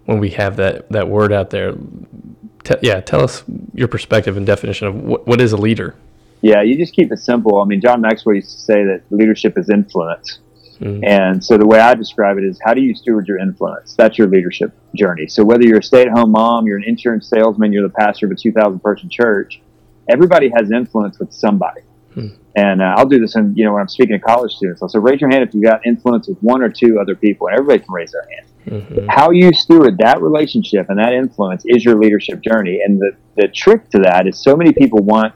when 0.06 0.18
we 0.20 0.30
have 0.30 0.56
that 0.56 0.88
that 0.90 1.08
word 1.08 1.32
out 1.32 1.50
there. 1.50 1.74
Te- 2.64 2.76
yeah, 2.82 3.00
tell 3.00 3.22
us 3.22 3.44
your 3.74 3.88
perspective 3.88 4.36
and 4.36 4.46
definition 4.46 4.86
of 4.88 4.94
what 5.02 5.26
what 5.26 5.40
is 5.40 5.52
a 5.52 5.56
leader. 5.56 5.94
Yeah, 6.40 6.62
you 6.62 6.76
just 6.78 6.94
keep 6.94 7.10
it 7.10 7.18
simple. 7.18 7.60
I 7.60 7.64
mean, 7.64 7.80
John 7.80 8.00
Maxwell 8.00 8.36
used 8.36 8.50
to 8.52 8.60
say 8.60 8.84
that 8.84 9.02
leadership 9.10 9.58
is 9.58 9.68
influence. 9.70 10.38
Mm. 10.80 11.04
And 11.04 11.44
so 11.44 11.58
the 11.58 11.66
way 11.66 11.80
I 11.80 11.94
describe 11.94 12.38
it 12.38 12.44
is 12.44 12.60
how 12.64 12.72
do 12.72 12.80
you 12.80 12.94
steward 12.94 13.26
your 13.26 13.38
influence? 13.38 13.96
That's 13.96 14.16
your 14.16 14.28
leadership 14.28 14.72
journey. 14.94 15.26
So 15.26 15.42
whether 15.44 15.64
you're 15.64 15.80
a 15.80 15.82
stay 15.82 16.02
at 16.02 16.08
home 16.10 16.30
mom, 16.30 16.68
you're 16.68 16.76
an 16.76 16.84
insurance 16.86 17.28
salesman, 17.28 17.72
you're 17.72 17.82
the 17.82 17.92
pastor 17.92 18.26
of 18.26 18.32
a 18.32 18.36
2,000 18.36 18.78
person 18.78 19.08
church, 19.10 19.60
everybody 20.08 20.48
has 20.56 20.70
influence 20.70 21.18
with 21.18 21.32
somebody. 21.32 21.80
And 22.56 22.82
uh, 22.82 22.94
I'll 22.96 23.06
do 23.06 23.20
this 23.20 23.36
in, 23.36 23.54
you 23.54 23.64
know, 23.64 23.72
when 23.74 23.82
I'm 23.82 23.88
speaking 23.88 24.18
to 24.18 24.24
college 24.24 24.52
students. 24.52 24.82
I'll 24.82 24.88
say, 24.88 24.98
raise 24.98 25.20
your 25.20 25.30
hand 25.30 25.44
if 25.44 25.54
you 25.54 25.62
got 25.62 25.86
influence 25.86 26.28
with 26.28 26.38
one 26.38 26.62
or 26.62 26.68
two 26.68 26.98
other 27.00 27.14
people. 27.14 27.46
And 27.46 27.58
everybody 27.58 27.84
can 27.84 27.92
raise 27.92 28.12
their 28.12 28.26
hand. 28.34 28.46
Mhm. 28.82 29.06
How 29.08 29.30
you 29.30 29.52
steward 29.52 29.98
that 29.98 30.20
relationship 30.20 30.90
and 30.90 30.98
that 30.98 31.12
influence 31.12 31.62
is 31.66 31.84
your 31.84 31.96
leadership 31.96 32.40
journey. 32.42 32.80
And 32.84 32.98
the, 32.98 33.12
the 33.36 33.48
trick 33.48 33.88
to 33.90 33.98
that 34.00 34.26
is 34.26 34.42
so 34.42 34.56
many 34.56 34.72
people 34.72 35.00
want 35.00 35.34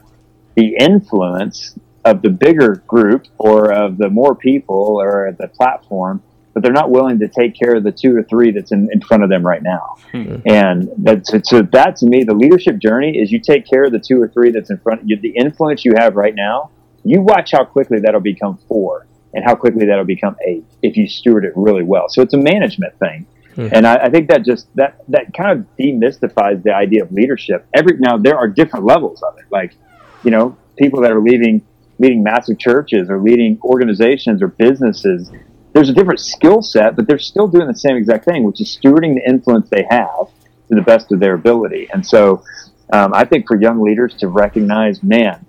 the 0.55 0.75
influence 0.79 1.75
of 2.05 2.21
the 2.21 2.29
bigger 2.29 2.83
group 2.87 3.25
or 3.37 3.71
of 3.71 3.97
the 3.97 4.09
more 4.09 4.35
people 4.35 4.99
or 5.01 5.35
the 5.39 5.47
platform, 5.47 6.21
but 6.53 6.61
they're 6.61 6.71
not 6.71 6.91
willing 6.91 7.19
to 7.19 7.27
take 7.27 7.57
care 7.57 7.75
of 7.75 7.83
the 7.83 7.91
two 7.91 8.15
or 8.15 8.23
three 8.23 8.51
that's 8.51 8.71
in, 8.71 8.89
in 8.91 9.01
front 9.01 9.23
of 9.23 9.29
them 9.29 9.45
right 9.45 9.63
now. 9.63 9.97
Hmm. 10.11 10.35
And 10.45 10.89
that, 10.99 11.25
so, 11.25 11.41
so 11.43 11.61
that 11.61 11.95
to 11.97 12.05
me, 12.05 12.23
the 12.23 12.33
leadership 12.33 12.77
journey 12.77 13.17
is 13.17 13.31
you 13.31 13.39
take 13.39 13.67
care 13.67 13.85
of 13.85 13.91
the 13.91 13.99
two 13.99 14.21
or 14.21 14.27
three 14.27 14.51
that's 14.51 14.69
in 14.69 14.77
front 14.77 15.01
of 15.01 15.09
you. 15.09 15.19
The 15.19 15.35
influence 15.35 15.83
you 15.83 15.93
have 15.97 16.15
right 16.15 16.35
now, 16.35 16.69
you 17.03 17.21
watch 17.21 17.51
how 17.51 17.65
quickly 17.65 17.99
that'll 17.99 18.21
become 18.21 18.59
four 18.67 19.07
and 19.33 19.43
how 19.43 19.55
quickly 19.55 19.85
that'll 19.87 20.05
become 20.05 20.35
eight 20.45 20.63
if 20.81 20.95
you 20.95 21.07
steward 21.07 21.43
it 21.43 21.53
really 21.55 21.83
well. 21.83 22.07
So 22.07 22.21
it's 22.21 22.33
a 22.33 22.37
management 22.37 22.97
thing. 22.99 23.25
Hmm. 23.55 23.69
And 23.71 23.87
I, 23.87 24.05
I 24.05 24.09
think 24.09 24.29
that 24.29 24.45
just 24.45 24.67
that 24.75 25.03
that 25.09 25.33
kind 25.33 25.59
of 25.59 25.67
demystifies 25.77 26.63
the 26.63 26.73
idea 26.73 27.03
of 27.03 27.11
leadership. 27.11 27.65
Every 27.73 27.97
now 27.99 28.17
there 28.17 28.37
are 28.37 28.47
different 28.47 28.85
levels 28.85 29.21
of 29.21 29.37
it. 29.37 29.45
Like, 29.51 29.75
you 30.23 30.31
know, 30.31 30.57
people 30.77 31.01
that 31.01 31.11
are 31.11 31.21
leading 31.21 31.65
leading 31.99 32.23
massive 32.23 32.57
churches 32.57 33.09
or 33.09 33.19
leading 33.19 33.59
organizations 33.63 34.41
or 34.41 34.47
businesses. 34.47 35.31
There's 35.73 35.89
a 35.89 35.93
different 35.93 36.19
skill 36.19 36.61
set, 36.61 36.95
but 36.95 37.07
they're 37.07 37.19
still 37.19 37.47
doing 37.47 37.67
the 37.67 37.75
same 37.75 37.95
exact 37.95 38.25
thing, 38.25 38.43
which 38.43 38.61
is 38.61 38.77
stewarding 38.77 39.15
the 39.15 39.23
influence 39.27 39.69
they 39.69 39.85
have 39.89 40.27
to 40.69 40.75
the 40.75 40.81
best 40.81 41.11
of 41.11 41.19
their 41.19 41.33
ability. 41.33 41.89
And 41.91 42.05
so, 42.05 42.43
um, 42.91 43.13
I 43.13 43.25
think 43.25 43.47
for 43.47 43.59
young 43.59 43.81
leaders 43.81 44.13
to 44.15 44.27
recognize, 44.27 45.01
man, 45.01 45.45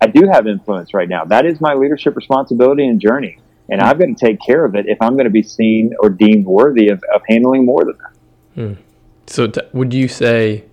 I 0.00 0.06
do 0.06 0.28
have 0.32 0.46
influence 0.46 0.94
right 0.94 1.08
now. 1.08 1.24
That 1.24 1.44
is 1.44 1.60
my 1.60 1.74
leadership 1.74 2.16
responsibility 2.16 2.86
and 2.86 3.00
journey. 3.00 3.38
And 3.68 3.80
I've 3.80 3.98
got 3.98 4.06
to 4.06 4.14
take 4.14 4.38
care 4.44 4.64
of 4.64 4.74
it 4.74 4.86
if 4.88 4.98
I'm 5.00 5.12
going 5.12 5.24
to 5.24 5.30
be 5.30 5.42
seen 5.42 5.92
or 6.00 6.08
deemed 6.08 6.46
worthy 6.46 6.88
of, 6.88 7.02
of 7.14 7.22
handling 7.28 7.66
more 7.66 7.84
than 7.84 7.96
that. 7.98 8.78
So 9.26 9.46
t- 9.46 9.60
would 9.72 9.94
you 9.94 10.08
say 10.08 10.64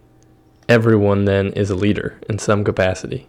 everyone 0.68 1.26
then 1.26 1.54
is 1.54 1.70
a 1.70 1.76
leader 1.76 2.20
in 2.28 2.40
some 2.40 2.64
capacity? 2.64 3.28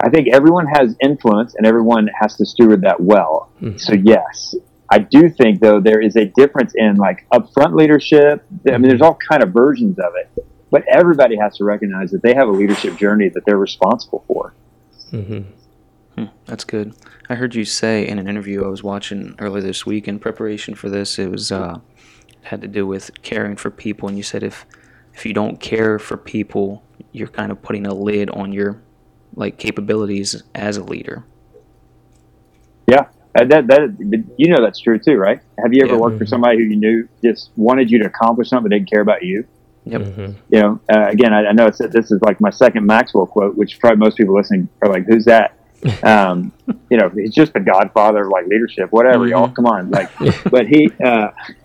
I 0.00 0.08
think 0.08 0.28
everyone 0.28 0.66
has 0.66 0.94
influence 1.00 1.54
and 1.56 1.66
everyone 1.66 2.08
has 2.20 2.36
to 2.36 2.46
steward 2.46 2.82
that 2.82 3.00
well. 3.00 3.50
Mhm. 3.60 3.80
So 3.80 3.94
yes, 3.94 4.54
I 4.90 4.98
do 4.98 5.28
think 5.28 5.60
though 5.60 5.80
there 5.80 6.00
is 6.00 6.16
a 6.16 6.24
difference 6.24 6.72
in 6.74 6.96
like 6.96 7.26
upfront 7.32 7.76
leadership. 7.76 8.44
I 8.66 8.78
mean, 8.78 8.88
there's 8.88 9.02
all 9.02 9.18
kind 9.30 9.42
of 9.42 9.52
versions 9.52 9.98
of 9.98 10.12
it, 10.16 10.46
but 10.70 10.84
everybody 10.88 11.36
has 11.36 11.56
to 11.58 11.64
recognize 11.64 12.10
that 12.10 12.22
they 12.22 12.34
have 12.34 12.48
a 12.48 12.52
leadership 12.52 12.96
journey 12.96 13.28
that 13.28 13.44
they're 13.44 13.58
responsible 13.58 14.24
for. 14.26 14.54
hmm 15.10 15.40
Hmm, 16.18 16.24
that's 16.46 16.64
good. 16.64 16.96
I 17.28 17.36
heard 17.36 17.54
you 17.54 17.64
say 17.64 18.04
in 18.04 18.18
an 18.18 18.26
interview 18.26 18.64
I 18.64 18.68
was 18.68 18.82
watching 18.82 19.36
earlier 19.38 19.62
this 19.62 19.86
week 19.86 20.08
in 20.08 20.18
preparation 20.18 20.74
for 20.74 20.88
this. 20.88 21.16
It 21.16 21.30
was 21.30 21.52
uh, 21.52 21.78
had 22.42 22.60
to 22.62 22.66
do 22.66 22.88
with 22.88 23.22
caring 23.22 23.54
for 23.54 23.70
people, 23.70 24.08
and 24.08 24.16
you 24.16 24.24
said 24.24 24.42
if 24.42 24.66
if 25.14 25.24
you 25.24 25.32
don't 25.32 25.60
care 25.60 25.96
for 26.00 26.16
people, 26.16 26.82
you're 27.12 27.28
kind 27.28 27.52
of 27.52 27.62
putting 27.62 27.86
a 27.86 27.94
lid 27.94 28.30
on 28.30 28.52
your 28.52 28.82
like 29.36 29.58
capabilities 29.58 30.42
as 30.56 30.76
a 30.76 30.82
leader. 30.82 31.24
Yeah, 32.88 33.06
that 33.44 33.66
that 33.68 33.96
you 34.36 34.50
know 34.54 34.62
that's 34.62 34.80
true 34.80 34.98
too, 34.98 35.16
right? 35.16 35.40
Have 35.62 35.72
you 35.72 35.82
ever 35.84 35.94
Yeah. 35.94 36.00
worked 36.00 36.18
for 36.18 36.26
somebody 36.26 36.58
who 36.58 36.64
you 36.64 36.76
knew 36.76 37.08
just 37.24 37.50
wanted 37.56 37.90
you 37.90 37.98
to 38.02 38.06
accomplish 38.06 38.48
something 38.48 38.68
but 38.70 38.74
didn't 38.76 38.90
care 38.90 39.00
about 39.02 39.22
you? 39.22 39.44
Yep. 39.84 40.02
hmm 40.16 40.30
You 40.50 40.60
know, 40.60 40.80
uh, 40.92 41.06
again, 41.08 41.32
I, 41.32 41.46
I 41.46 41.52
know 41.52 41.66
it's, 41.66 41.78
this 41.78 42.10
is 42.10 42.20
like 42.22 42.40
my 42.40 42.50
second 42.50 42.86
Maxwell 42.86 43.26
quote, 43.26 43.56
which 43.56 43.78
probably 43.80 43.98
most 43.98 44.16
people 44.16 44.34
listening 44.34 44.68
are 44.82 44.90
like, 44.90 45.04
"Who's 45.08 45.24
that?" 45.26 45.52
Um, 46.04 46.52
you 46.90 46.96
know, 46.98 47.10
he's 47.14 47.34
just 47.34 47.52
the 47.54 47.60
godfather 47.60 48.22
of 48.24 48.30
like 48.30 48.46
leadership, 48.46 48.88
whatever, 48.90 49.24
Mhm. 49.24 49.30
y'all. 49.30 49.48
Come 49.48 49.66
on, 49.66 49.90
like, 49.90 50.08
but 50.50 50.66
he 50.66 50.96
uh, 51.04 51.28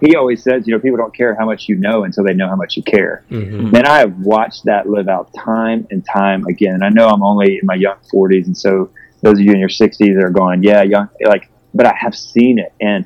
he 0.00 0.16
always 0.16 0.42
says, 0.42 0.66
you 0.66 0.74
know, 0.74 0.80
people 0.80 0.98
don't 0.98 1.14
care 1.16 1.36
how 1.38 1.46
much 1.46 1.64
you 1.68 1.76
know 1.76 2.04
until 2.04 2.24
they 2.24 2.34
know 2.34 2.48
how 2.48 2.56
much 2.56 2.76
you 2.76 2.82
care. 2.82 3.24
hmm 3.30 3.70
Man, 3.70 3.86
I 3.86 3.98
have 3.98 4.14
watched 4.18 4.62
that 4.64 4.88
live 4.88 5.08
out 5.08 5.28
time 5.38 5.86
and 5.90 6.04
time 6.12 6.44
again. 6.48 6.80
I 6.82 6.88
know 6.90 7.08
I'm 7.08 7.22
only 7.22 7.54
in 7.54 7.60
my 7.64 7.74
young 7.74 7.96
40s, 8.14 8.46
and 8.46 8.56
so 8.56 8.90
those 9.24 9.38
of 9.38 9.40
you 9.40 9.52
in 9.52 9.58
your 9.58 9.70
60s 9.70 10.22
are 10.22 10.30
going, 10.30 10.62
yeah, 10.62 10.82
young, 10.82 11.08
like, 11.26 11.50
but 11.72 11.86
I 11.86 11.94
have 11.98 12.14
seen 12.14 12.58
it, 12.58 12.72
and 12.80 13.04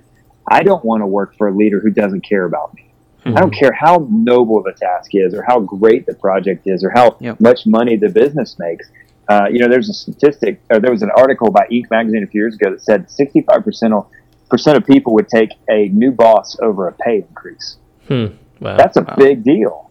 I 0.51 0.63
don't 0.63 0.85
want 0.85 1.01
to 1.03 1.07
work 1.07 1.37
for 1.39 1.49
a 1.49 1.53
leader 1.55 1.81
who 1.81 1.91
doesn't 1.91 2.23
care 2.29 2.45
about 2.45 2.75
me. 2.75 2.85
I 3.27 3.41
don't 3.41 3.53
care 3.55 3.73
how 3.73 4.07
noble 4.11 4.63
the 4.63 4.73
task 4.73 5.11
is, 5.13 5.35
or 5.35 5.43
how 5.43 5.61
great 5.61 6.07
the 6.07 6.15
project 6.15 6.63
is, 6.67 6.83
or 6.83 6.91
how 6.91 7.17
Yep. 7.21 7.41
much 7.41 7.67
money 7.67 7.97
the 7.97 8.09
business 8.09 8.57
makes. 8.59 8.91
Uh, 9.29 9.47
you 9.51 9.59
know, 9.59 9.69
there's 9.69 9.91
a 9.91 9.93
statistic, 9.93 10.61
or 10.71 10.81
there 10.81 10.91
was 10.91 11.03
an 11.03 11.11
article 11.15 11.51
by 11.51 11.67
Inc. 11.71 11.85
magazine 11.91 12.23
a 12.23 12.27
few 12.27 12.41
years 12.41 12.55
ago 12.55 12.71
that 12.71 12.81
said 12.81 13.07
65% 13.09 13.93
of, 13.93 14.07
percent 14.51 14.79
of 14.79 14.87
people 14.87 15.13
would 15.15 15.29
take 15.29 15.51
a 15.69 15.89
new 15.89 16.11
boss 16.11 16.57
over 16.63 16.89
a 16.89 16.93
pay 16.93 17.17
increase. 17.29 17.77
Hmm. 18.09 18.27
Wow. 18.61 18.77
That's 18.79 18.97
a 18.97 19.03
Wow. 19.03 19.15
big 19.19 19.45
deal 19.45 19.91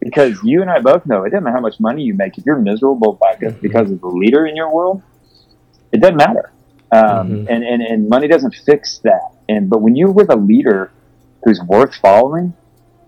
because 0.00 0.42
you 0.42 0.60
and 0.60 0.68
I 0.70 0.80
both 0.80 1.06
know 1.06 1.22
it 1.22 1.30
doesn't 1.30 1.44
matter 1.44 1.56
how 1.56 1.62
much 1.62 1.78
money 1.78 2.02
you 2.02 2.14
make. 2.14 2.36
If 2.36 2.44
you're 2.44 2.58
miserable 2.58 3.12
by, 3.20 3.36
because 3.62 3.90
of 3.92 4.00
the 4.00 4.08
leader 4.08 4.46
in 4.46 4.56
your 4.56 4.74
world, 4.74 5.02
it 5.94 6.00
doesn't 6.02 6.16
matter. 6.16 6.46
Um, 6.92 7.26
Mhm. 7.30 7.46
and, 7.48 7.64
and, 7.64 7.82
and 7.82 8.08
money 8.08 8.28
doesn't 8.28 8.54
fix 8.66 9.00
that. 9.04 9.30
And 9.48 9.70
but 9.70 9.80
when 9.82 9.96
you're 9.96 10.12
with 10.12 10.30
a 10.32 10.36
leader 10.36 10.94
who's 11.44 11.60
worth 11.68 11.94
following, 11.96 12.54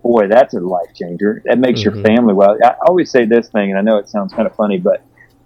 boy, 0.03 0.27
that's 0.29 0.53
a 0.53 0.59
life 0.59 0.91
changer. 0.95 1.41
That 1.45 1.59
makes 1.59 1.79
Mhm. 1.81 1.85
your 1.85 1.95
family 2.07 2.33
well. 2.33 2.57
I 2.63 2.75
always 2.87 3.11
say 3.11 3.25
this 3.25 3.49
thing, 3.49 3.69
and 3.71 3.77
I 3.79 3.81
know 3.81 3.97
it 3.97 4.09
sounds 4.09 4.33
kind 4.33 4.47
of 4.47 4.55
funny, 4.55 4.79
but 4.79 4.99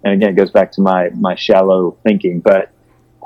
and 0.04 0.14
again, 0.14 0.30
it 0.30 0.36
goes 0.36 0.50
back 0.50 0.72
to 0.72 0.82
my 0.82 1.10
my 1.18 1.34
shallow 1.36 1.98
thinking. 2.06 2.40
But 2.44 2.70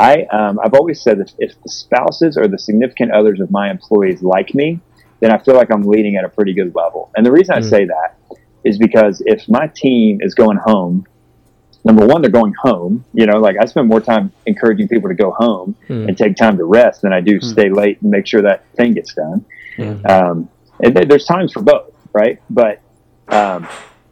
I 0.01 0.25
um, 0.33 0.59
I've 0.63 0.75
always 0.75 1.03
said 1.03 1.19
that 1.21 1.33
if 1.39 1.53
the 1.65 1.71
spouses 1.71 2.37
or 2.37 2.49
the 2.49 2.59
significant 2.59 3.13
others 3.13 3.41
of 3.41 3.51
my 3.51 3.71
employees 3.71 4.23
like 4.23 4.55
me, 4.55 4.83
then 5.21 5.31
I 5.33 5.39
feel 5.39 5.55
like 5.55 5.71
I'm 5.73 5.83
leading 5.83 6.17
at 6.17 6.25
a 6.25 6.29
pretty 6.29 6.55
good 6.55 6.73
level. 6.75 7.11
And 7.17 7.25
the 7.25 7.33
reason 7.33 7.55
I 7.55 7.61
Mm. 7.61 7.65
say 7.75 7.85
that 7.87 8.11
is 8.65 8.79
because 8.79 9.23
if 9.27 9.45
my 9.49 9.71
team 9.75 10.19
is 10.21 10.35
going 10.35 10.59
home, 10.59 11.05
number 11.87 12.05
one, 12.07 12.21
they're 12.23 12.31
going 12.31 12.55
home. 12.63 13.05
You 13.15 13.27
know, 13.27 13.39
like 13.39 13.57
I 13.61 13.65
spend 13.67 13.89
more 13.89 14.01
time 14.01 14.33
encouraging 14.45 14.89
people 14.89 15.09
to 15.09 15.15
go 15.15 15.31
home 15.31 15.75
Hmm. 15.87 16.09
and 16.09 16.19
take 16.19 16.37
time 16.37 16.57
to 16.59 16.65
rest 16.65 17.03
than 17.03 17.13
I 17.13 17.21
do 17.21 17.41
stay 17.41 17.69
late 17.71 18.03
and 18.03 18.11
make 18.11 18.27
sure 18.27 18.43
that 18.43 18.65
thing 18.77 18.95
gets 18.95 19.15
done. 19.15 19.45
Yeah. 19.79 19.95
Um, 20.15 20.49
and 20.83 20.95
th- 20.95 21.09
there's 21.09 21.25
times 21.25 21.53
for 21.53 21.63
both, 21.63 21.93
right? 22.13 22.41
But 22.51 22.81
um, 23.29 23.67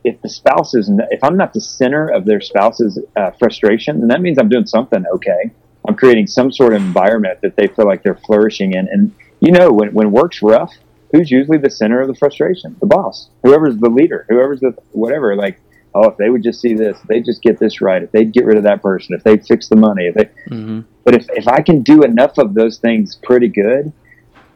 if 0.04 0.20
the 0.22 0.28
spouse 0.28 0.74
is, 0.74 0.88
n- 0.88 1.00
if 1.10 1.22
I'm 1.22 1.37
not 1.37 1.52
the 1.52 1.60
center 1.60 2.08
of 2.08 2.24
their 2.24 2.40
spouse's 2.40 2.98
uh, 3.16 3.30
frustration, 3.38 4.00
then 4.00 4.08
that 4.08 4.20
means 4.20 4.38
I'm 4.38 4.48
doing 4.48 4.66
something 4.66 5.04
okay. 5.16 5.50
I'm 5.87 5.94
creating 5.96 6.26
some 6.28 6.50
sort 6.50 6.72
of 6.74 6.80
environment 6.82 7.40
that 7.42 7.56
they 7.56 7.66
feel 7.66 7.87
like 7.87 8.02
they're 8.02 8.20
flourishing 8.26 8.72
in. 8.72 8.88
And 8.90 9.12
you 9.40 9.52
know, 9.52 9.70
when, 9.72 9.92
when 9.92 10.10
work's 10.12 10.40
rough, 10.42 10.72
who's 11.12 11.30
usually 11.30 11.58
the 11.58 11.70
center 11.70 12.00
of 12.00 12.08
the 12.08 12.14
frustration? 12.14 12.76
The 12.80 12.87
boss, 12.87 13.28
whoever's 13.42 13.76
the 13.76 13.90
leader, 13.90 14.24
whoever's 14.28 14.60
the 14.60 14.72
whatever. 14.92 15.37
Like, 15.37 15.58
oh, 15.94 16.09
if 16.09 16.16
they 16.16 16.30
would 16.30 16.42
just 16.42 16.61
see 16.61 16.74
this, 16.74 17.00
if 17.00 17.09
they 17.09 17.20
just 17.20 17.42
get 17.42 17.59
this 17.59 17.80
right, 17.80 18.02
if 18.02 18.12
they'd 18.12 18.33
get 18.33 18.44
rid 18.44 18.57
of 18.57 18.64
that 18.64 18.83
person, 18.83 19.14
if 19.14 19.22
they 19.24 19.37
fix 19.38 19.68
the 19.68 19.76
money, 19.76 20.07
if 20.07 20.14
they, 20.14 20.30
hmm 20.48 20.80
but 21.04 21.14
if, 21.14 21.26
if 21.30 21.46
I 21.46 21.61
can 21.61 21.83
do 21.83 22.02
enough 22.02 22.38
of 22.38 22.54
those 22.54 22.78
things 22.78 23.18
pretty 23.22 23.48
good, 23.48 23.92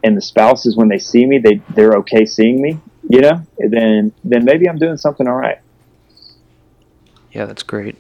and 0.03 0.17
the 0.17 0.23
spouses 0.23 0.77
when 0.77 0.89
they 0.89 0.99
see 0.99 1.27
me, 1.27 1.39
they 1.39 1.63
they're 1.69 1.93
okay 1.99 2.25
seeing 2.25 2.61
me, 2.61 2.81
you 3.09 3.21
know, 3.21 3.43
then 3.59 4.13
then 4.25 4.45
maybe 4.45 4.69
I'm 4.69 4.79
doing 4.79 4.97
something 4.97 5.27
all 5.29 5.35
right. 5.35 5.59
Yeah, 7.33 7.45
that's 7.45 7.63
great. 7.63 7.97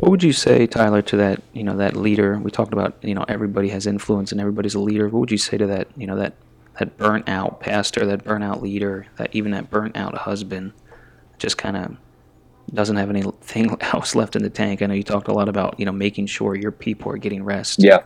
What 0.00 0.10
would 0.10 0.22
you 0.22 0.32
say, 0.32 0.66
Tyler, 0.66 1.00
to 1.02 1.16
that, 1.16 1.42
you 1.52 1.62
know, 1.62 1.76
that 1.76 1.96
leader? 1.96 2.38
We 2.38 2.50
talked 2.50 2.72
about, 2.72 2.96
you 3.02 3.14
know, 3.14 3.24
everybody 3.28 3.68
has 3.68 3.86
influence 3.86 4.32
and 4.32 4.40
everybody's 4.40 4.74
a 4.74 4.80
leader. 4.80 5.08
What 5.08 5.20
would 5.20 5.30
you 5.30 5.38
say 5.38 5.56
to 5.58 5.66
that, 5.68 5.88
you 5.96 6.06
know, 6.06 6.16
that 6.16 6.34
that 6.78 6.96
burnt 6.96 7.28
out 7.28 7.60
pastor, 7.60 8.04
that 8.06 8.24
burnt 8.24 8.42
out 8.42 8.62
leader, 8.62 9.06
that 9.16 9.34
even 9.34 9.52
that 9.52 9.70
burnt 9.70 9.96
out 9.96 10.16
husband 10.16 10.72
just 11.38 11.56
kind 11.56 11.76
of 11.76 11.96
doesn't 12.72 12.96
have 12.96 13.10
anything 13.10 13.76
else 13.80 14.14
left 14.14 14.36
in 14.36 14.42
the 14.42 14.50
tank? 14.50 14.82
I 14.82 14.86
know 14.86 14.94
you 14.94 15.02
talked 15.02 15.28
a 15.28 15.32
lot 15.32 15.48
about, 15.48 15.78
you 15.78 15.86
know, 15.86 15.92
making 15.92 16.26
sure 16.26 16.54
your 16.54 16.72
people 16.72 17.12
are 17.12 17.16
getting 17.16 17.44
rest. 17.44 17.82
Yeah. 17.82 18.00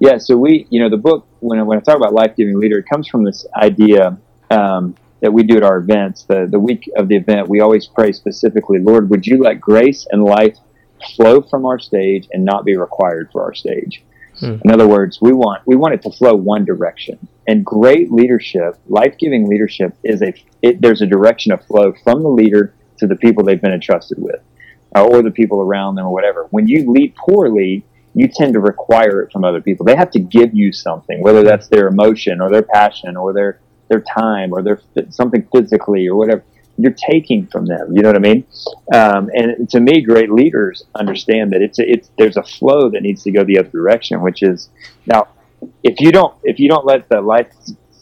Yeah. 0.00 0.18
So 0.18 0.36
we, 0.36 0.66
you 0.70 0.80
know, 0.80 0.90
the 0.90 0.96
book 0.96 1.26
when 1.40 1.58
I, 1.58 1.62
when 1.62 1.78
I 1.78 1.80
talk 1.80 1.96
about 1.96 2.12
life 2.12 2.36
giving 2.36 2.58
leader, 2.58 2.78
it 2.78 2.86
comes 2.88 3.08
from 3.08 3.24
this 3.24 3.46
idea 3.56 4.18
um, 4.50 4.96
that 5.20 5.32
we 5.32 5.42
do 5.42 5.56
at 5.56 5.62
our 5.62 5.78
events. 5.78 6.24
The 6.24 6.46
the 6.50 6.58
week 6.58 6.90
of 6.96 7.08
the 7.08 7.16
event, 7.16 7.48
we 7.48 7.60
always 7.60 7.86
pray 7.86 8.12
specifically, 8.12 8.78
Lord, 8.78 9.10
would 9.10 9.26
you 9.26 9.42
let 9.42 9.60
grace 9.60 10.06
and 10.10 10.24
life 10.24 10.58
flow 11.16 11.42
from 11.42 11.64
our 11.66 11.78
stage 11.78 12.28
and 12.32 12.44
not 12.44 12.64
be 12.64 12.76
required 12.76 13.30
for 13.32 13.42
our 13.42 13.54
stage? 13.54 14.02
Hmm. 14.38 14.56
In 14.64 14.70
other 14.70 14.88
words, 14.88 15.20
we 15.20 15.32
want 15.32 15.62
we 15.66 15.76
want 15.76 15.94
it 15.94 16.02
to 16.02 16.10
flow 16.10 16.34
one 16.34 16.64
direction. 16.64 17.28
And 17.46 17.64
great 17.64 18.10
leadership, 18.10 18.78
life 18.88 19.16
giving 19.18 19.48
leadership, 19.48 19.96
is 20.02 20.22
a 20.22 20.34
it, 20.62 20.80
there's 20.80 21.02
a 21.02 21.06
direction 21.06 21.52
of 21.52 21.64
flow 21.66 21.94
from 22.02 22.22
the 22.22 22.28
leader 22.28 22.74
to 22.98 23.06
the 23.06 23.16
people 23.16 23.44
they've 23.44 23.60
been 23.60 23.72
entrusted 23.72 24.18
with, 24.20 24.40
uh, 24.96 25.04
or 25.04 25.22
the 25.22 25.30
people 25.30 25.60
around 25.60 25.96
them, 25.96 26.06
or 26.06 26.12
whatever. 26.12 26.46
When 26.50 26.66
you 26.66 26.90
lead 26.90 27.14
poorly, 27.16 27.84
you 28.14 28.28
tend 28.28 28.54
to 28.54 28.60
require 28.60 29.20
it 29.22 29.32
from 29.32 29.44
other 29.44 29.60
people. 29.60 29.84
They 29.84 29.96
have 29.96 30.10
to 30.12 30.20
give 30.20 30.54
you 30.54 30.72
something, 30.72 31.20
whether 31.20 31.42
that's 31.42 31.68
their 31.68 31.88
emotion 31.88 32.40
or 32.40 32.50
their 32.50 32.62
passion 32.62 33.16
or 33.16 33.32
their 33.32 33.60
their 33.88 34.00
time 34.00 34.52
or 34.52 34.62
their 34.62 34.80
something 35.10 35.46
physically 35.52 36.08
or 36.08 36.16
whatever. 36.16 36.42
You're 36.76 36.94
taking 37.10 37.46
from 37.46 37.66
them. 37.66 37.92
You 37.94 38.02
know 38.02 38.08
what 38.08 38.16
I 38.16 38.20
mean? 38.20 38.46
Um, 38.92 39.30
and 39.32 39.68
to 39.70 39.80
me, 39.80 40.02
great 40.02 40.30
leaders 40.30 40.84
understand 40.94 41.52
that 41.52 41.62
it's 41.62 41.78
a, 41.78 41.88
it's 41.88 42.10
there's 42.18 42.36
a 42.36 42.42
flow 42.42 42.90
that 42.90 43.02
needs 43.02 43.22
to 43.24 43.30
go 43.30 43.44
the 43.44 43.58
other 43.58 43.70
direction, 43.70 44.20
which 44.22 44.42
is 44.42 44.70
now 45.06 45.28
if 45.82 46.00
you 46.00 46.10
don't 46.10 46.34
if 46.42 46.58
you 46.58 46.68
don't 46.68 46.84
let 46.84 47.08
the 47.08 47.20
life 47.20 47.52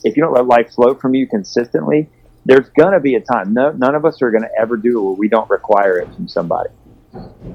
if 0.05 0.17
you 0.17 0.23
don't 0.23 0.33
let 0.33 0.47
life 0.47 0.73
flow 0.73 0.95
from 0.95 1.15
you 1.15 1.27
consistently, 1.27 2.09
there's 2.45 2.69
gonna 2.71 3.01
be 3.01 3.15
a 3.15 3.21
time. 3.21 3.53
No, 3.53 3.73
none 3.73 3.95
of 3.95 4.05
us 4.05 4.21
are 4.23 4.31
gonna 4.31 4.51
ever 4.59 4.77
do 4.77 4.99
it 4.99 5.03
where 5.03 5.15
we 5.15 5.29
don't 5.29 5.49
require 5.51 5.99
it 5.99 6.13
from 6.15 6.27
somebody. 6.27 6.71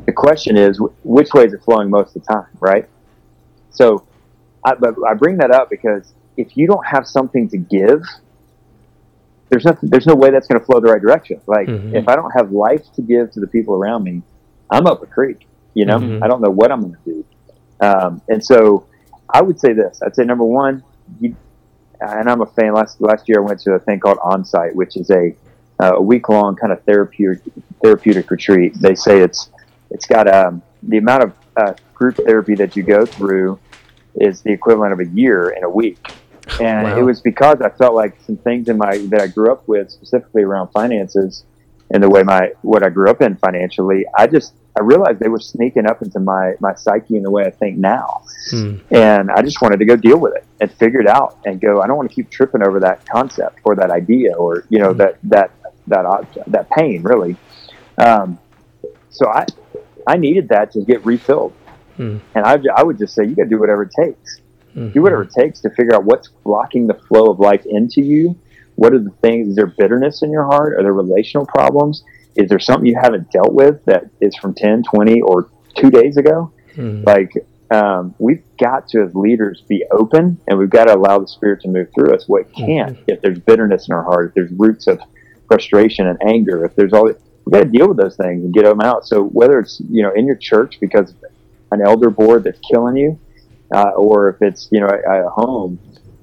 The 0.06 0.14
question 0.14 0.56
is, 0.56 0.80
which 1.04 1.34
way 1.34 1.46
is 1.46 1.54
it 1.54 1.64
flowing 1.64 1.90
most 1.90 2.16
of 2.16 2.24
the 2.24 2.34
time, 2.34 2.48
right? 2.60 2.88
So, 3.72 4.08
I, 4.64 4.76
but 4.76 4.96
I 5.08 5.14
bring 5.16 5.38
that 5.38 5.52
up 5.52 5.70
because 5.70 6.14
if 6.38 6.56
you 6.56 6.68
don't 6.68 6.86
have 6.86 7.08
something 7.08 7.50
to 7.50 7.58
give, 7.58 8.04
there's 9.50 9.66
nothing. 9.66 9.90
There's 9.90 10.06
no 10.08 10.16
way 10.16 10.30
that's 10.30 10.48
going 10.48 10.60
to 10.60 10.66
flow 10.66 10.80
the 10.80 10.92
right 10.92 11.02
direction. 11.02 11.40
Like 11.48 11.68
Mhm. 11.68 11.96
if 11.96 12.08
I 12.08 12.16
don't 12.16 12.32
have 12.32 12.52
life 12.52 12.84
to 12.96 13.02
give 13.02 13.32
to 13.32 13.40
the 13.40 13.48
people 13.48 13.76
around 13.76 14.04
me, 14.04 14.22
I'm 14.70 14.86
up 14.88 15.02
a 15.04 15.06
creek. 15.06 15.48
You 15.74 15.86
know, 15.86 16.00
Mhm. 16.00 16.20
I 16.24 16.28
don't 16.28 16.42
know 16.42 16.50
what 16.50 16.72
I'm 16.72 16.82
going 16.82 16.96
to 17.06 17.12
do. 17.14 17.26
Um, 17.80 18.22
and 18.30 18.44
so, 18.44 18.86
I 19.30 19.42
would 19.42 19.60
say 19.60 19.74
this. 19.74 20.02
I'd 20.04 20.16
say 20.16 20.24
number 20.24 20.44
one, 20.46 20.84
you, 21.20 21.36
and 22.02 22.30
I'm 22.30 22.42
a 22.42 22.46
fan. 22.46 22.74
Last 22.74 23.00
last 23.02 23.28
year, 23.30 23.40
I 23.40 23.42
went 23.42 23.60
to 23.62 23.74
a 23.74 23.80
thing 23.80 24.00
called 24.00 24.18
Onsite, 24.20 24.74
which 24.74 24.98
is 24.98 25.10
a 25.12 25.36
uh, 25.80 25.94
a 25.96 26.02
week 26.02 26.28
long 26.30 26.56
kind 26.56 26.74
of 26.74 26.82
therapeutic 26.84 27.42
therapeutic 27.84 28.30
retreat. 28.32 28.74
They 28.80 28.96
say 28.96 29.22
it's 29.22 29.50
it's 29.92 30.06
got 30.08 30.28
um, 30.34 30.62
the 30.84 30.98
amount 30.98 31.24
of 31.24 31.34
uh, 31.56 31.74
group 31.94 32.18
therapy 32.26 32.56
that 32.56 32.76
you 32.76 32.84
go 32.84 33.06
through 33.06 33.60
is 34.16 34.42
the 34.42 34.52
equivalent 34.52 34.94
of 34.94 35.00
a 35.00 35.06
year 35.06 35.50
in 35.50 35.64
a 35.64 35.70
week. 35.70 36.00
And 36.62 36.84
Wow. 36.84 36.98
it 36.98 37.04
was 37.04 37.22
because 37.22 37.62
I 37.62 37.70
felt 37.70 37.94
like 37.96 38.18
some 38.26 38.38
things 38.38 38.68
in 38.70 38.78
my 38.78 38.98
that 39.10 39.22
I 39.22 39.28
grew 39.28 39.52
up 39.52 39.68
with, 39.68 39.92
specifically 39.92 40.44
around 40.44 40.70
finances 40.70 41.44
and 41.92 42.04
the 42.04 42.10
way 42.10 42.24
my 42.24 42.52
what 42.64 42.84
I 42.84 42.90
grew 42.90 43.10
up 43.10 43.22
in 43.22 43.36
financially, 43.38 44.06
I 44.18 44.28
just 44.28 44.54
I 44.80 44.84
realized 44.84 45.20
they 45.20 45.30
were 45.30 45.40
sneaking 45.40 45.86
up 45.88 46.02
into 46.02 46.20
my 46.20 46.54
my 46.60 46.74
psyche 46.76 47.16
in 47.18 47.24
the 47.24 47.32
way 47.32 47.44
I 47.46 47.52
think 47.52 47.78
now 47.78 48.22
Hmm. 48.52 48.76
and 48.92 49.30
I 49.32 49.42
just 49.42 49.62
wanted 49.62 49.80
to 49.80 49.86
go 49.86 49.96
deal 49.98 50.18
with 50.20 50.34
it 50.36 50.46
and 50.62 50.72
figure 50.72 51.02
it 51.02 51.08
out 51.08 51.38
and 51.46 51.60
go. 51.60 51.82
I 51.82 51.88
don't 51.88 51.98
want 51.98 52.10
to 52.10 52.16
keep 52.16 52.30
tripping 52.30 52.64
over 52.66 52.80
that 52.82 53.06
concept 53.06 53.60
or 53.66 53.76
that 53.76 53.92
idea 53.92 54.34
or 54.36 54.64
you 54.70 54.80
know 54.80 54.94
that 54.94 55.18
that 55.24 55.52
that 55.88 56.06
object, 56.06 56.52
that 56.52 56.70
pain 56.70 57.04
really. 57.04 57.36
Um, 57.98 58.40
so 59.10 59.28
I 59.30 59.46
I 60.06 60.16
needed 60.18 60.50
that 60.50 60.72
to 60.72 60.82
get 60.84 61.06
refilled, 61.06 61.54
Hmm. 61.98 62.18
and 62.36 62.46
I 62.46 62.60
I 62.76 62.84
would 62.84 62.98
just 62.98 63.14
say 63.16 63.24
you 63.26 63.36
got 63.36 63.44
to 63.44 63.50
do 63.50 63.60
whatever 63.60 63.84
it 63.84 63.92
takes. 64.00 64.40
Mhm. 64.78 64.94
Do 64.94 65.02
whatever 65.02 65.24
it 65.24 65.32
takes 65.32 65.60
to 65.62 65.70
figure 65.72 65.96
out 65.96 66.06
what's 66.06 66.30
blocking 66.44 66.88
the 66.88 66.94
flow 66.94 67.26
of 67.32 67.40
life 67.40 67.66
into 67.66 68.02
you. 68.02 68.36
What 68.76 68.94
are 68.94 69.00
the 69.00 69.12
things? 69.22 69.50
Is 69.50 69.56
there 69.56 69.68
bitterness 69.68 70.22
in 70.22 70.32
your 70.32 70.44
heart? 70.46 70.74
Are 70.78 70.84
there 70.84 70.94
relational 70.94 71.46
problems? 71.48 72.04
Is 72.36 72.48
there 72.50 72.60
something 72.60 72.86
you 72.86 72.98
haven't 73.02 73.32
dealt 73.32 73.54
with 73.54 73.84
that 73.86 74.06
is 74.22 74.36
from 74.36 74.54
10, 74.54 74.84
20, 74.84 75.22
or 75.22 75.50
two 75.76 75.90
days 75.90 76.18
ago? 76.18 76.52
Hmm. 76.76 77.02
like 77.08 77.32
um, 77.72 78.14
we've 78.20 78.44
got 78.60 78.88
to 78.90 79.02
as 79.02 79.16
leaders 79.16 79.64
be 79.68 79.84
open 79.92 80.40
and 80.48 80.60
we've 80.60 80.70
got 80.70 80.86
to 80.86 80.96
allow 80.96 81.18
the 81.18 81.28
spirit 81.28 81.60
to 81.62 81.70
move 81.70 81.88
through 81.96 82.14
us 82.14 82.26
what 82.28 82.54
can't 82.54 82.98
if 83.08 83.20
there's 83.22 83.40
bitterness 83.40 83.88
in 83.90 83.96
our 83.96 84.04
heart 84.04 84.28
if 84.30 84.36
there's 84.36 84.52
roots 84.52 84.86
of 84.86 85.00
frustration 85.48 86.06
and 86.06 86.22
anger 86.22 86.64
if 86.64 86.76
there's 86.76 86.94
all 86.94 87.06
we've 87.06 87.52
got 87.52 87.64
to 87.64 87.70
deal 87.70 87.88
with 87.88 87.98
those 87.98 88.16
things 88.16 88.44
and 88.44 88.54
get 88.54 88.64
them 88.64 88.80
out 88.80 89.08
so 89.08 89.24
whether 89.24 89.60
it's 89.60 89.82
you 89.90 90.04
know 90.04 90.12
in 90.14 90.28
your 90.28 90.36
church 90.36 90.80
because 90.80 91.16
an 91.72 91.82
elder 91.82 92.12
board 92.12 92.44
that's 92.44 92.60
killing 92.72 92.96
you 92.96 93.20
uh, 93.74 93.90
or 93.96 94.30
if 94.30 94.42
it's 94.42 94.70
you 94.72 94.80
know 94.80 94.88
at, 94.88 95.04
at 95.06 95.26
home 95.26 95.80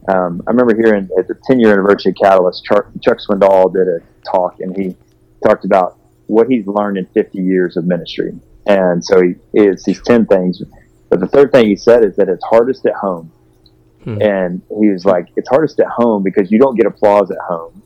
um, 0.09 0.43
I 0.47 0.51
remember 0.51 0.75
hearing 0.77 1.09
at 1.19 1.29
the 1.29 1.35
10 1.47 1.61
year 1.61 1.73
anniversary 1.73 2.11
of 2.13 2.17
Catalyst, 2.23 2.65
Chuck, 2.65 2.87
Chuck 3.03 3.19
Swindoll 3.19 3.73
did 3.73 3.89
a 3.89 4.01
talk 4.31 4.61
and 4.61 4.77
he 4.77 4.97
talked 5.43 5.65
about 5.65 5.99
what 6.27 6.47
he's 6.49 6.67
learned 6.67 6.99
in 6.99 7.07
50 7.07 7.39
years 7.39 7.77
of 7.77 7.87
ministry. 7.87 8.33
And 8.67 9.05
so 9.05 9.23
he 9.23 9.35
is 9.59 9.83
these 9.85 10.03
10 10.03 10.27
things. 10.27 10.63
But 11.09 11.21
the 11.21 11.27
third 11.27 11.53
thing 11.53 11.67
he 11.67 11.77
said 11.77 12.05
is 12.05 12.17
that 12.17 12.29
it's 12.29 12.45
hardest 12.45 12.85
at 12.87 12.95
home. 12.95 13.33
Hmm. 14.03 14.21
And 14.21 14.63
he 14.79 14.91
was 14.91 15.07
like, 15.07 15.29
it's 15.37 15.49
hardest 15.49 15.81
at 15.81 15.87
home 15.87 16.23
because 16.23 16.51
you 16.53 16.59
don't 16.59 16.77
get 16.77 16.87
applause 16.87 17.31
at 17.31 17.39
home 17.39 17.83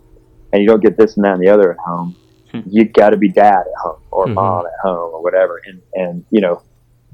and 0.52 0.60
you 0.62 0.68
don't 0.68 0.82
get 0.82 0.96
this 0.96 1.16
and 1.16 1.24
that 1.24 1.34
and 1.34 1.42
the 1.42 1.48
other 1.50 1.70
at 1.70 1.78
home. 1.78 2.16
Hmm. 2.50 2.60
You 2.66 2.84
got 2.84 3.10
to 3.10 3.16
be 3.16 3.28
dad 3.28 3.60
at 3.60 3.80
home 3.80 4.00
or 4.10 4.26
Mhm. 4.26 4.34
mom 4.34 4.66
at 4.66 4.72
home 4.82 5.14
or 5.14 5.22
whatever. 5.22 5.60
And, 5.64 5.82
and, 5.94 6.24
you 6.30 6.40
know, 6.40 6.62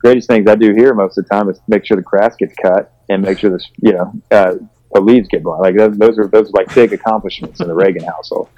greatest 0.05 0.29
things 0.29 0.47
I 0.49 0.55
do 0.55 0.75
here 0.75 0.93
most 0.93 1.17
of 1.17 1.25
the 1.25 1.31
time 1.31 1.49
is 1.49 1.59
make 1.67 1.87
sure 1.87 1.97
the 1.97 2.03
grass 2.03 2.37
gets 2.37 2.55
cut 2.63 2.93
and 3.09 3.23
make 3.23 3.39
sure 3.39 3.51
this, 3.51 3.67
you 3.81 3.93
know, 3.93 4.13
uh, 4.31 4.55
the 4.93 5.01
leaves 5.01 5.29
get 5.29 5.43
blown. 5.43 5.61
Like 5.61 5.77
those, 5.77 5.97
those 5.97 6.19
are 6.19 6.29
those 6.29 6.49
are 6.49 6.53
like 6.53 6.75
big 6.75 6.93
accomplishments 6.93 7.61
in 7.61 7.69
the 7.69 7.75
Reagan 7.75 8.05
household. 8.05 8.49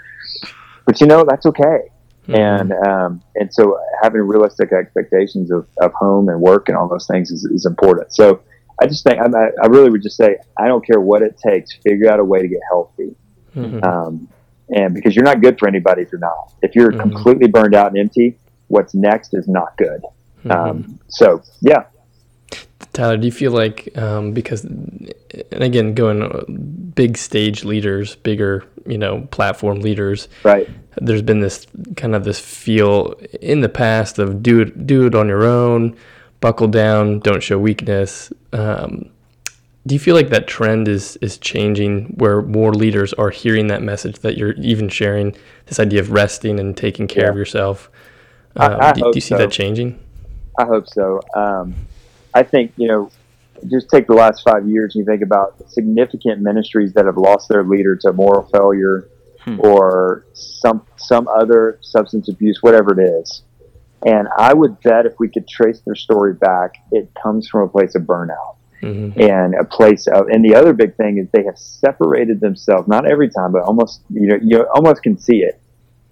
But 0.85 1.01
you 1.01 1.07
know 1.07 1.25
that's 1.27 1.47
okay. 1.47 1.89
Mm-hmm. 2.29 2.35
And 2.35 2.73
um, 2.87 3.23
and 3.37 3.53
so 3.55 3.79
having 4.03 4.23
realistic 4.23 4.73
expectations 4.73 5.53
of, 5.53 5.67
of 5.81 5.93
home 5.93 6.29
and 6.29 6.41
work 6.41 6.69
and 6.69 6.77
all 6.77 6.89
those 6.89 7.07
things 7.07 7.31
is, 7.31 7.45
is 7.45 7.65
important. 7.65 8.13
So 8.13 8.43
I 8.83 8.87
just 8.87 9.05
think 9.05 9.19
I, 9.21 9.27
I 9.63 9.67
really 9.69 9.91
would 9.91 10.03
just 10.03 10.17
say 10.17 10.37
I 10.59 10.67
don't 10.67 10.85
care 10.85 11.01
what 11.01 11.23
it 11.23 11.39
takes. 11.39 11.73
Figure 11.77 12.11
out 12.11 12.19
a 12.19 12.25
way 12.25 12.41
to 12.41 12.49
get 12.49 12.61
healthy. 12.69 13.15
Mm-hmm. 13.55 13.85
Um, 13.85 14.29
and 14.69 14.95
because 14.95 15.15
you're 15.15 15.25
not 15.25 15.41
good 15.41 15.59
for 15.61 15.69
anybody 15.69 16.03
if 16.03 16.11
you're 16.11 16.19
not. 16.19 16.53
If 16.61 16.75
you're 16.75 16.91
mm-hmm. 16.91 17.01
completely 17.01 17.47
burned 17.47 17.75
out 17.77 17.87
and 17.93 17.99
empty, 17.99 18.37
what's 18.67 18.95
next 18.95 19.33
is 19.33 19.47
not 19.47 19.77
good. 19.77 20.03
Mm-hmm. 20.45 20.51
Um, 20.51 20.96
so 21.09 21.43
yeah. 21.61 21.85
Tyler, 22.93 23.19
do 23.19 23.27
you 23.27 23.33
feel 23.33 23.53
like 23.53 23.97
um, 23.99 24.33
because, 24.33 24.65
and 24.65 25.13
again, 25.53 25.95
going 25.95 26.23
uh, 26.23 26.45
big 26.95 27.19
stage 27.19 27.65
leaders, 27.65 28.17
bigger 28.17 28.65
you 28.87 28.99
know 28.99 29.29
platform 29.31 29.81
leaders, 29.81 30.29
right? 30.45 30.69
There's 30.97 31.23
been 31.23 31.41
this 31.41 31.67
kind 31.97 32.15
of 32.15 32.25
this 32.25 32.41
feel 32.41 33.13
in 33.43 33.61
the 33.61 33.69
past 33.69 34.19
of 34.19 34.43
do 34.43 34.63
it, 34.63 34.87
do 34.87 35.07
it 35.07 35.15
on 35.15 35.29
your 35.29 35.45
own, 35.45 35.95
buckle 36.41 36.69
down, 36.69 37.21
don't 37.21 37.43
show 37.43 37.59
weakness. 37.59 38.33
Um, 38.53 39.11
do 39.87 39.95
you 39.95 39.99
feel 39.99 40.15
like 40.15 40.31
that 40.31 40.47
trend 40.47 40.89
is 40.89 41.17
is 41.17 41.39
changing 41.39 42.07
where 42.17 42.43
more 42.43 42.73
leaders 42.73 43.13
are 43.15 43.31
hearing 43.31 43.69
that 43.69 43.83
message 43.83 44.19
that 44.21 44.37
you're 44.37 44.53
even 44.55 44.89
sharing 44.89 45.35
this 45.67 45.79
idea 45.79 46.01
of 46.01 46.11
resting 46.11 46.59
and 46.59 46.77
taking 46.77 47.07
care 47.07 47.25
yeah. 47.25 47.31
of 47.31 47.37
yourself 47.37 47.91
um, 48.57 48.73
I, 48.73 48.89
I 48.89 48.93
do, 48.93 49.03
do, 49.03 49.11
you 49.15 49.21
see 49.21 49.29
so. 49.29 49.39
that 49.39 49.53
changing 49.53 49.99
i 50.59 50.65
hope 50.65 50.89
so 50.89 51.21
um, 51.35 51.75
i 52.35 52.43
think 52.43 52.73
you 52.77 52.89
know 52.89 53.11
just 53.69 53.89
take 53.89 54.07
the 54.07 54.15
last 54.15 54.43
five 54.43 54.69
years 54.69 54.95
and 54.95 55.01
you 55.01 55.11
think 55.11 55.23
about 55.23 55.57
significant 55.71 56.41
ministries 56.41 56.93
that 56.93 57.07
have 57.07 57.17
lost 57.17 57.49
their 57.49 57.65
leader 57.65 57.97
to 57.97 58.13
moral 58.13 58.49
failure 58.53 59.09
hmm. 59.43 59.59
or 59.61 60.27
some 60.35 60.85
some 60.97 61.27
other 61.29 61.79
substance 61.81 62.29
abuse 62.29 62.59
whatever 62.63 62.99
it 62.99 63.03
is 63.03 63.43
and 64.05 64.29
i 64.39 64.53
would 64.53 64.81
bet 64.83 65.07
if 65.07 65.15
we 65.19 65.29
could 65.29 65.49
trace 65.49 65.81
their 65.81 65.95
story 65.95 66.35
back 66.35 66.75
it 66.93 67.11
comes 67.23 67.49
from 67.49 67.63
a 67.63 67.69
place 67.69 67.95
of 67.95 68.03
burnout 68.03 68.57
mm-hmm. 68.83 69.21
and 69.21 69.55
a 69.55 69.65
place 69.65 70.07
of. 70.07 70.29
And 70.29 70.45
the 70.45 70.55
other 70.55 70.73
big 70.73 70.97
thing 70.97 71.19
is 71.19 71.29
they 71.33 71.45
have 71.45 71.59
separated 71.59 72.41
themselves. 72.41 72.89
Not 72.89 73.11
every 73.11 73.31
time, 73.31 73.53
but 73.53 73.63
almost 73.63 74.03
you 74.11 74.29
know 74.29 74.39
you 74.43 74.67
almost 74.75 75.03
can 75.03 75.19
see 75.19 75.39
it. 75.39 75.61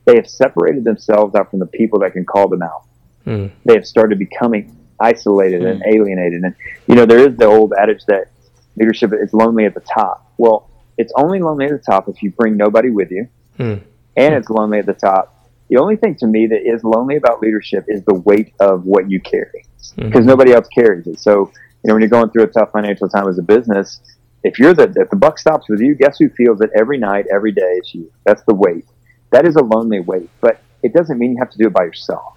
They 0.04 0.16
have 0.16 0.28
separated 0.28 0.84
themselves 0.84 1.34
out 1.34 1.50
from 1.50 1.60
the 1.60 1.66
people 1.66 2.00
that 2.00 2.12
can 2.12 2.24
call 2.24 2.48
them 2.48 2.62
out. 2.62 2.84
Mm. 3.26 3.50
They 3.64 3.74
have 3.74 3.86
started 3.86 4.18
becoming 4.18 4.76
isolated 5.00 5.62
mm. 5.62 5.70
and 5.70 5.82
alienated. 5.86 6.42
And 6.42 6.54
you 6.86 6.94
know 6.94 7.06
there 7.06 7.28
is 7.28 7.36
the 7.36 7.46
old 7.46 7.72
adage 7.78 8.04
that 8.06 8.30
leadership 8.76 9.12
is 9.12 9.32
lonely 9.32 9.64
at 9.64 9.74
the 9.74 9.80
top. 9.80 10.32
Well, 10.38 10.70
it's 10.98 11.12
only 11.16 11.40
lonely 11.40 11.66
at 11.66 11.72
the 11.72 11.78
top 11.78 12.08
if 12.08 12.22
you 12.22 12.30
bring 12.30 12.56
nobody 12.56 12.90
with 12.90 13.10
you, 13.10 13.28
mm. 13.58 13.82
and 14.16 14.34
it's 14.34 14.50
lonely 14.50 14.78
at 14.78 14.86
the 14.86 14.94
top 14.94 15.34
the 15.68 15.76
only 15.78 15.96
thing 15.96 16.14
to 16.16 16.26
me 16.26 16.46
that 16.46 16.62
is 16.64 16.84
lonely 16.84 17.16
about 17.16 17.40
leadership 17.40 17.84
is 17.88 18.04
the 18.04 18.14
weight 18.14 18.54
of 18.60 18.84
what 18.84 19.10
you 19.10 19.20
carry 19.20 19.64
because 19.96 20.20
mm-hmm. 20.20 20.26
nobody 20.26 20.52
else 20.52 20.68
carries 20.68 21.06
it. 21.06 21.18
So 21.18 21.50
you 21.82 21.88
know, 21.88 21.94
when 21.94 22.02
you're 22.02 22.10
going 22.10 22.30
through 22.30 22.44
a 22.44 22.48
tough 22.48 22.70
financial 22.72 23.08
time 23.08 23.28
as 23.28 23.38
a 23.38 23.42
business, 23.42 24.00
if 24.42 24.58
you're 24.58 24.74
the 24.74 24.92
if 24.96 25.10
the 25.10 25.16
buck 25.16 25.38
stops 25.38 25.68
with 25.68 25.80
you, 25.80 25.94
guess 25.94 26.18
who 26.18 26.28
feels 26.30 26.60
it 26.60 26.70
every 26.76 26.98
night, 26.98 27.26
every 27.32 27.52
day? 27.52 27.72
It's 27.78 27.94
you. 27.94 28.10
That's 28.24 28.42
the 28.44 28.54
weight. 28.54 28.84
That 29.30 29.46
is 29.46 29.56
a 29.56 29.62
lonely 29.62 30.00
weight, 30.00 30.28
but 30.40 30.60
it 30.82 30.92
doesn't 30.92 31.18
mean 31.18 31.32
you 31.32 31.38
have 31.38 31.50
to 31.50 31.58
do 31.58 31.66
it 31.66 31.72
by 31.72 31.84
yourself. 31.84 32.33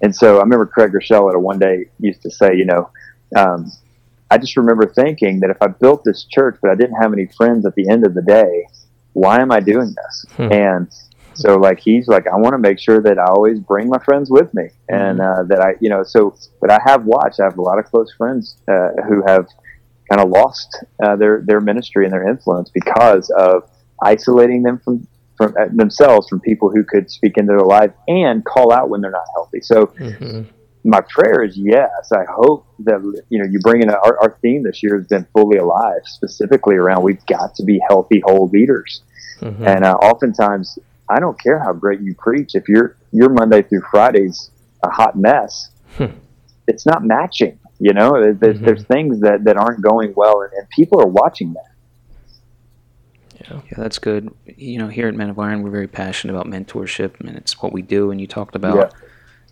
And 0.00 0.14
so 0.14 0.38
I 0.38 0.42
remember 0.42 0.66
Craig 0.66 0.92
Groeschel 0.92 1.28
at 1.28 1.34
a 1.34 1.38
one 1.38 1.58
day 1.58 1.86
used 1.98 2.22
to 2.22 2.30
say, 2.30 2.54
you 2.54 2.64
know, 2.64 2.90
um, 3.36 3.70
I 4.30 4.38
just 4.38 4.56
remember 4.56 4.86
thinking 4.86 5.40
that 5.40 5.50
if 5.50 5.56
I 5.60 5.68
built 5.68 6.04
this 6.04 6.24
church, 6.24 6.58
but 6.60 6.70
I 6.70 6.74
didn't 6.74 6.96
have 6.96 7.12
any 7.12 7.26
friends 7.26 7.66
at 7.66 7.74
the 7.74 7.88
end 7.88 8.06
of 8.06 8.14
the 8.14 8.22
day, 8.22 8.66
why 9.12 9.40
am 9.40 9.50
I 9.50 9.60
doing 9.60 9.94
this? 9.94 10.24
Hmm. 10.36 10.52
And 10.52 10.92
so 11.34 11.56
like 11.56 11.78
he's 11.78 12.08
like, 12.08 12.26
I 12.26 12.36
want 12.36 12.54
to 12.54 12.58
make 12.58 12.78
sure 12.78 13.00
that 13.00 13.18
I 13.18 13.26
always 13.26 13.60
bring 13.60 13.88
my 13.88 13.98
friends 13.98 14.28
with 14.30 14.52
me, 14.54 14.70
and 14.88 15.20
mm-hmm. 15.20 15.40
uh, 15.40 15.42
that 15.44 15.60
I, 15.60 15.74
you 15.80 15.88
know, 15.88 16.02
so. 16.02 16.36
But 16.60 16.70
I 16.70 16.80
have 16.84 17.04
watched. 17.04 17.38
I 17.40 17.44
have 17.44 17.58
a 17.58 17.62
lot 17.62 17.78
of 17.78 17.84
close 17.84 18.12
friends 18.12 18.56
uh, 18.68 18.90
who 19.08 19.22
have 19.26 19.46
kind 20.10 20.20
of 20.20 20.30
lost 20.30 20.84
uh, 21.02 21.14
their 21.14 21.42
their 21.46 21.60
ministry 21.60 22.04
and 22.04 22.12
their 22.12 22.28
influence 22.28 22.70
because 22.70 23.30
of 23.30 23.70
isolating 24.02 24.64
them 24.64 24.78
from 24.78 25.06
from 25.38 25.54
uh, 25.58 25.66
themselves 25.72 26.28
from 26.28 26.40
people 26.40 26.70
who 26.70 26.84
could 26.84 27.10
speak 27.10 27.38
into 27.38 27.52
their 27.52 27.66
life 27.66 27.92
and 28.08 28.44
call 28.44 28.72
out 28.72 28.90
when 28.90 29.00
they're 29.00 29.10
not 29.10 29.26
healthy. 29.34 29.60
So. 29.62 29.86
Mm-hmm. 29.86 30.42
My 30.84 31.00
prayer 31.00 31.42
is 31.42 31.58
yes. 31.58 32.12
I 32.12 32.24
hope 32.32 32.64
that 32.84 33.00
you 33.28 33.38
know 33.40 33.44
you 33.50 33.58
bring 33.58 33.82
in 33.82 33.90
a, 33.90 33.94
our, 33.94 34.16
our 34.22 34.38
theme 34.40 34.62
this 34.62 34.80
year 34.80 34.96
has 34.96 35.06
been 35.08 35.26
fully 35.34 35.58
alive, 35.58 36.00
specifically 36.04 36.76
around 36.76 37.02
we've 37.02 37.26
got 37.26 37.54
to 37.56 37.64
be 37.64 37.80
healthy, 37.88 38.22
whole 38.24 38.48
leaders. 38.48 39.02
Mm-hmm. 39.40 39.66
And 39.66 39.84
uh, 39.84 39.94
oftentimes, 39.94 40.78
I 41.10 41.18
don't 41.18 41.38
care 41.38 41.58
how 41.58 41.72
great 41.72 42.00
you 42.00 42.14
preach. 42.14 42.54
If 42.54 42.68
your 42.68 42.96
your 43.12 43.28
Monday 43.28 43.62
through 43.62 43.82
Friday's 43.90 44.50
a 44.84 44.90
hot 44.90 45.16
mess, 45.16 45.70
hmm. 45.96 46.06
it's 46.66 46.86
not 46.86 47.04
matching. 47.04 47.58
You 47.80 47.92
know, 47.92 48.12
there's, 48.12 48.36
mm-hmm. 48.36 48.64
there's 48.64 48.84
things 48.84 49.20
that, 49.20 49.44
that 49.44 49.56
aren't 49.56 49.82
going 49.82 50.12
well, 50.16 50.42
and, 50.42 50.52
and 50.52 50.68
people 50.70 51.00
are 51.00 51.06
watching 51.06 51.52
that. 51.54 51.70
Yeah. 53.50 53.60
yeah, 53.64 53.74
that's 53.76 53.98
good. 53.98 54.32
You 54.44 54.78
know, 54.78 54.88
here 54.88 55.08
at 55.08 55.14
Men 55.14 55.30
of 55.30 55.38
Iron, 55.38 55.62
we're 55.62 55.70
very 55.70 55.88
passionate 55.88 56.34
about 56.34 56.46
mentorship, 56.46 57.18
and 57.20 57.30
it's 57.30 57.62
what 57.62 57.72
we 57.72 57.82
do. 57.82 58.10
And 58.10 58.20
you 58.20 58.26
talked 58.26 58.54
about 58.54 58.76
yeah. 58.76 59.00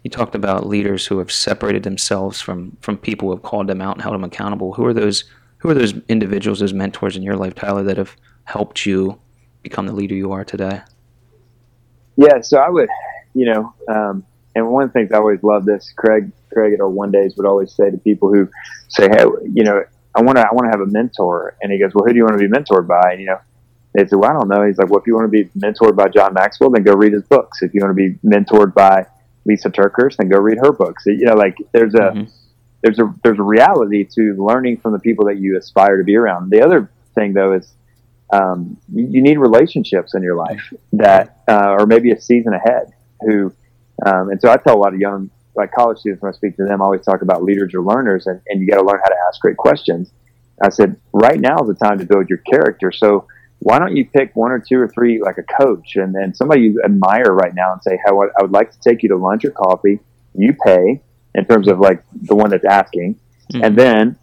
you 0.02 0.10
talked 0.10 0.34
about 0.34 0.66
leaders 0.66 1.06
who 1.06 1.18
have 1.18 1.32
separated 1.32 1.82
themselves 1.82 2.40
from 2.40 2.76
from 2.80 2.98
people 2.98 3.28
who 3.28 3.34
have 3.34 3.42
called 3.42 3.68
them 3.68 3.80
out 3.80 3.96
and 3.96 4.02
held 4.02 4.14
them 4.14 4.24
accountable. 4.24 4.74
Who 4.74 4.84
are 4.84 4.94
those? 4.94 5.24
Who 5.58 5.70
are 5.70 5.74
those 5.74 5.94
individuals, 6.08 6.60
those 6.60 6.74
mentors 6.74 7.16
in 7.16 7.22
your 7.22 7.36
life, 7.36 7.54
Tyler, 7.54 7.82
that 7.84 7.96
have 7.96 8.14
helped 8.44 8.84
you 8.84 9.18
become 9.62 9.86
the 9.86 9.92
leader 9.92 10.14
you 10.14 10.30
are 10.32 10.44
today? 10.44 10.82
Yeah, 12.16 12.40
so 12.40 12.58
I 12.58 12.68
would, 12.68 12.88
you 13.34 13.46
know, 13.46 13.74
um, 13.88 14.24
and 14.54 14.68
one 14.68 14.82
of 14.82 14.88
the 14.90 14.92
things 14.92 15.12
I 15.12 15.16
always 15.18 15.42
love 15.42 15.66
this, 15.66 15.92
Craig, 15.96 16.32
Craig 16.52 16.72
at 16.72 16.80
our 16.80 16.88
one 16.88 17.10
days 17.10 17.36
would 17.36 17.46
always 17.46 17.72
say 17.74 17.90
to 17.90 17.98
people 17.98 18.32
who 18.32 18.48
say, 18.88 19.08
"Hey, 19.08 19.24
you 19.52 19.64
know, 19.64 19.84
I 20.14 20.22
want 20.22 20.38
to, 20.38 20.42
I 20.42 20.52
want 20.52 20.70
to 20.72 20.78
have 20.78 20.80
a 20.80 20.90
mentor," 20.90 21.56
and 21.60 21.70
he 21.70 21.78
goes, 21.78 21.94
"Well, 21.94 22.04
who 22.06 22.12
do 22.12 22.16
you 22.16 22.24
want 22.24 22.38
to 22.40 22.48
be 22.48 22.52
mentored 22.52 22.86
by?" 22.86 23.12
And 23.12 23.20
you 23.20 23.26
know, 23.26 23.38
they 23.96 24.06
said, 24.06 24.18
"Well, 24.18 24.30
I 24.30 24.34
don't 24.34 24.48
know." 24.48 24.66
He's 24.66 24.78
like, 24.78 24.88
"Well, 24.90 25.00
if 25.00 25.06
you 25.06 25.14
want 25.14 25.30
to 25.30 25.44
be 25.44 25.44
mentored 25.58 25.96
by 25.96 26.08
John 26.08 26.34
Maxwell, 26.34 26.70
then 26.70 26.82
go 26.82 26.94
read 26.94 27.12
his 27.12 27.24
books. 27.24 27.62
If 27.62 27.74
you 27.74 27.80
want 27.82 27.96
to 27.96 28.08
be 28.08 28.18
mentored 28.24 28.74
by 28.74 29.06
Lysa 29.48 29.72
TerKeurst, 29.72 30.16
then 30.16 30.28
go 30.28 30.38
read 30.38 30.58
her 30.58 30.72
books." 30.72 31.04
You 31.06 31.26
know, 31.26 31.34
like 31.34 31.56
there's 31.72 31.94
a 31.94 32.10
mm-hmm. 32.10 32.24
there's 32.82 32.98
a 32.98 33.14
there's 33.22 33.38
a 33.38 33.42
reality 33.42 34.04
to 34.14 34.34
learning 34.38 34.78
from 34.78 34.92
the 34.92 34.98
people 34.98 35.26
that 35.26 35.38
you 35.38 35.56
aspire 35.56 35.98
to 35.98 36.04
be 36.04 36.16
around. 36.16 36.50
The 36.50 36.62
other 36.62 36.90
thing, 37.14 37.32
though, 37.32 37.54
is 37.54 37.72
um, 38.32 38.76
you, 38.92 39.06
you, 39.10 39.22
need 39.22 39.38
relationships 39.38 40.14
in 40.14 40.22
your 40.22 40.34
life 40.34 40.72
that, 40.92 41.42
uh, 41.48 41.76
or 41.78 41.86
maybe 41.86 42.10
a 42.10 42.20
season 42.20 42.54
ahead 42.54 42.92
who, 43.20 43.52
um, 44.04 44.30
and 44.30 44.40
so 44.40 44.50
I 44.50 44.56
tell 44.56 44.76
a 44.76 44.78
lot 44.78 44.94
of 44.94 45.00
young, 45.00 45.30
like 45.54 45.72
college 45.72 45.98
students 45.98 46.22
when 46.22 46.32
I 46.32 46.36
speak 46.36 46.56
to 46.56 46.64
them, 46.64 46.82
I 46.82 46.84
always 46.84 47.02
talk 47.02 47.22
about 47.22 47.42
leaders 47.42 47.72
or 47.74 47.82
learners 47.82 48.26
and, 48.26 48.40
and 48.48 48.60
you 48.60 48.68
got 48.68 48.78
to 48.78 48.84
learn 48.84 48.98
how 49.02 49.08
to 49.08 49.16
ask 49.28 49.40
great 49.40 49.56
questions. 49.56 50.10
I 50.60 50.70
said, 50.70 50.96
right 51.12 51.38
now 51.38 51.58
is 51.60 51.68
the 51.68 51.74
time 51.74 51.98
to 51.98 52.04
build 52.04 52.28
your 52.28 52.38
character. 52.38 52.90
So 52.90 53.26
why 53.66 53.80
don't 53.80 53.96
you 53.96 54.04
pick 54.04 54.30
one 54.36 54.52
or 54.52 54.60
two 54.60 54.78
or 54.78 54.86
three, 54.86 55.20
like 55.20 55.38
a 55.38 55.42
coach 55.42 55.96
and 55.96 56.14
then 56.14 56.32
somebody 56.32 56.60
you 56.60 56.80
admire 56.84 57.32
right 57.32 57.52
now 57.52 57.72
and 57.72 57.82
say, 57.82 57.98
how 58.06 58.22
I 58.22 58.42
would 58.42 58.52
like 58.52 58.70
to 58.70 58.78
take 58.78 59.02
you 59.02 59.08
to 59.08 59.16
lunch 59.16 59.44
or 59.44 59.50
coffee. 59.50 59.98
You 60.34 60.54
pay 60.64 61.02
in 61.34 61.46
terms 61.46 61.66
of 61.66 61.80
like 61.80 62.04
the 62.14 62.36
one 62.36 62.50
that's 62.50 62.64
asking. 62.64 63.18
Mm-hmm. 63.52 63.64
And 63.64 63.76
then 63.76 64.18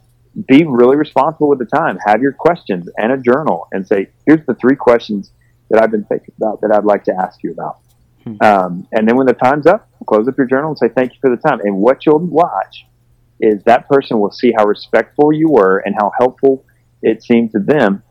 be 0.48 0.64
really 0.64 0.96
responsible 0.96 1.50
with 1.50 1.60
the 1.60 1.66
time. 1.66 1.98
Have 2.06 2.22
your 2.22 2.32
questions 2.32 2.88
and 2.98 3.12
a 3.12 3.18
journal 3.18 3.68
and 3.74 3.86
say, 3.86 4.08
here's 4.26 4.46
the 4.46 4.54
three 4.54 4.78
questions 4.78 5.34
that 5.70 5.84
I've 5.84 5.92
been 5.92 6.06
thinking 6.06 6.34
about 6.38 6.62
that 6.62 6.72
I'd 6.72 6.86
like 6.86 7.04
to 7.04 7.14
ask 7.14 7.44
you 7.44 7.52
about. 7.52 7.80
Hmm. 8.24 8.36
Um, 8.40 8.88
and 8.94 9.06
then 9.06 9.18
when 9.18 9.28
the 9.28 9.34
time's 9.34 9.68
up, 9.68 9.90
close 10.08 10.26
up 10.26 10.38
your 10.38 10.48
journal 10.48 10.70
and 10.70 10.78
say, 10.78 10.88
thank 10.88 11.12
you 11.12 11.18
for 11.20 11.30
the 11.30 11.36
time. 11.36 11.60
And 11.66 11.76
what 11.76 12.06
you'll 12.06 12.20
watch 12.20 12.86
is 13.42 13.62
that 13.66 13.90
person 13.90 14.22
will 14.22 14.32
see 14.32 14.54
how 14.58 14.64
respectful 14.64 15.34
you 15.34 15.50
were 15.50 15.80
and 15.80 15.96
how 16.00 16.14
helpful 16.18 16.64
it 17.02 17.22
seemed 17.22 17.52
to 17.52 17.60
them. 17.60 18.04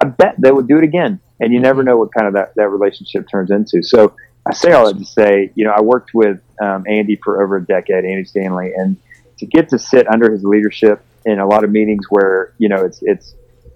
I 0.00 0.06
bet 0.06 0.36
they 0.38 0.52
would 0.52 0.68
do 0.68 0.78
it 0.78 0.84
again. 0.84 1.20
And 1.40 1.52
you 1.52 1.60
never 1.60 1.82
hmm. 1.82 1.88
know 1.88 1.96
what 1.96 2.12
kind 2.12 2.26
of 2.26 2.34
that, 2.34 2.54
that 2.56 2.68
relationship 2.68 3.28
turns 3.30 3.50
into. 3.50 3.82
So 3.82 4.14
I 4.46 4.54
say 4.54 4.72
all 4.72 4.86
that 4.86 4.98
to 4.98 5.04
say, 5.04 5.50
you 5.54 5.64
know, 5.64 5.72
I 5.72 5.80
worked 5.80 6.12
with 6.14 6.40
um, 6.62 6.84
Andy 6.88 7.16
for 7.16 7.42
over 7.42 7.56
a 7.56 7.64
decade, 7.64 8.04
Andy 8.04 8.24
Stanley, 8.24 8.72
and 8.76 8.96
to 9.38 9.46
get 9.46 9.68
to 9.70 9.78
sit 9.78 10.06
under 10.08 10.30
his 10.30 10.44
leadership 10.44 11.04
in 11.24 11.40
a 11.40 11.46
lot 11.46 11.64
of 11.64 11.70
meetings 11.70 12.06
where 12.08 12.54
you 12.58 12.68
know 12.68 12.84
it's 12.84 13.00
it's 13.02 13.34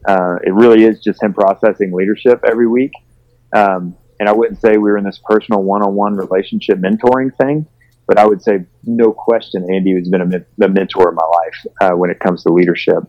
uh, 0.09 0.37
it 0.45 0.55
really 0.55 0.85
is 0.85 1.01
just 1.01 1.23
him 1.23 1.35
processing 1.35 1.93
leadership 1.93 2.43
every 2.47 2.67
week. 2.67 2.93
Um, 3.53 3.97
and 4.19 4.29
I 4.29 4.33
wouldn't 4.33 4.61
say 4.61 4.73
we 4.73 4.91
were 4.91 4.99
in 4.99 5.05
this 5.05 5.21
personal 5.23 5.63
one-on-one 5.63 6.15
relationship 6.15 6.79
mentoring 6.79 7.35
thing, 7.37 7.67
but 8.07 8.19
I 8.19 8.27
would 8.27 8.43
say 8.43 8.65
no 8.85 9.13
question, 9.13 9.67
Andy 9.71 9.95
has 9.95 10.09
been 10.09 10.21
a, 10.21 10.45
the 10.59 10.69
mentor 10.69 11.11
of 11.11 11.15
my 11.15 11.25
life 11.25 11.67
uh, 11.81 11.97
when 11.97 12.11
it 12.11 12.21
comes 12.21 12.43
to 12.45 12.53
leadership. 12.53 13.03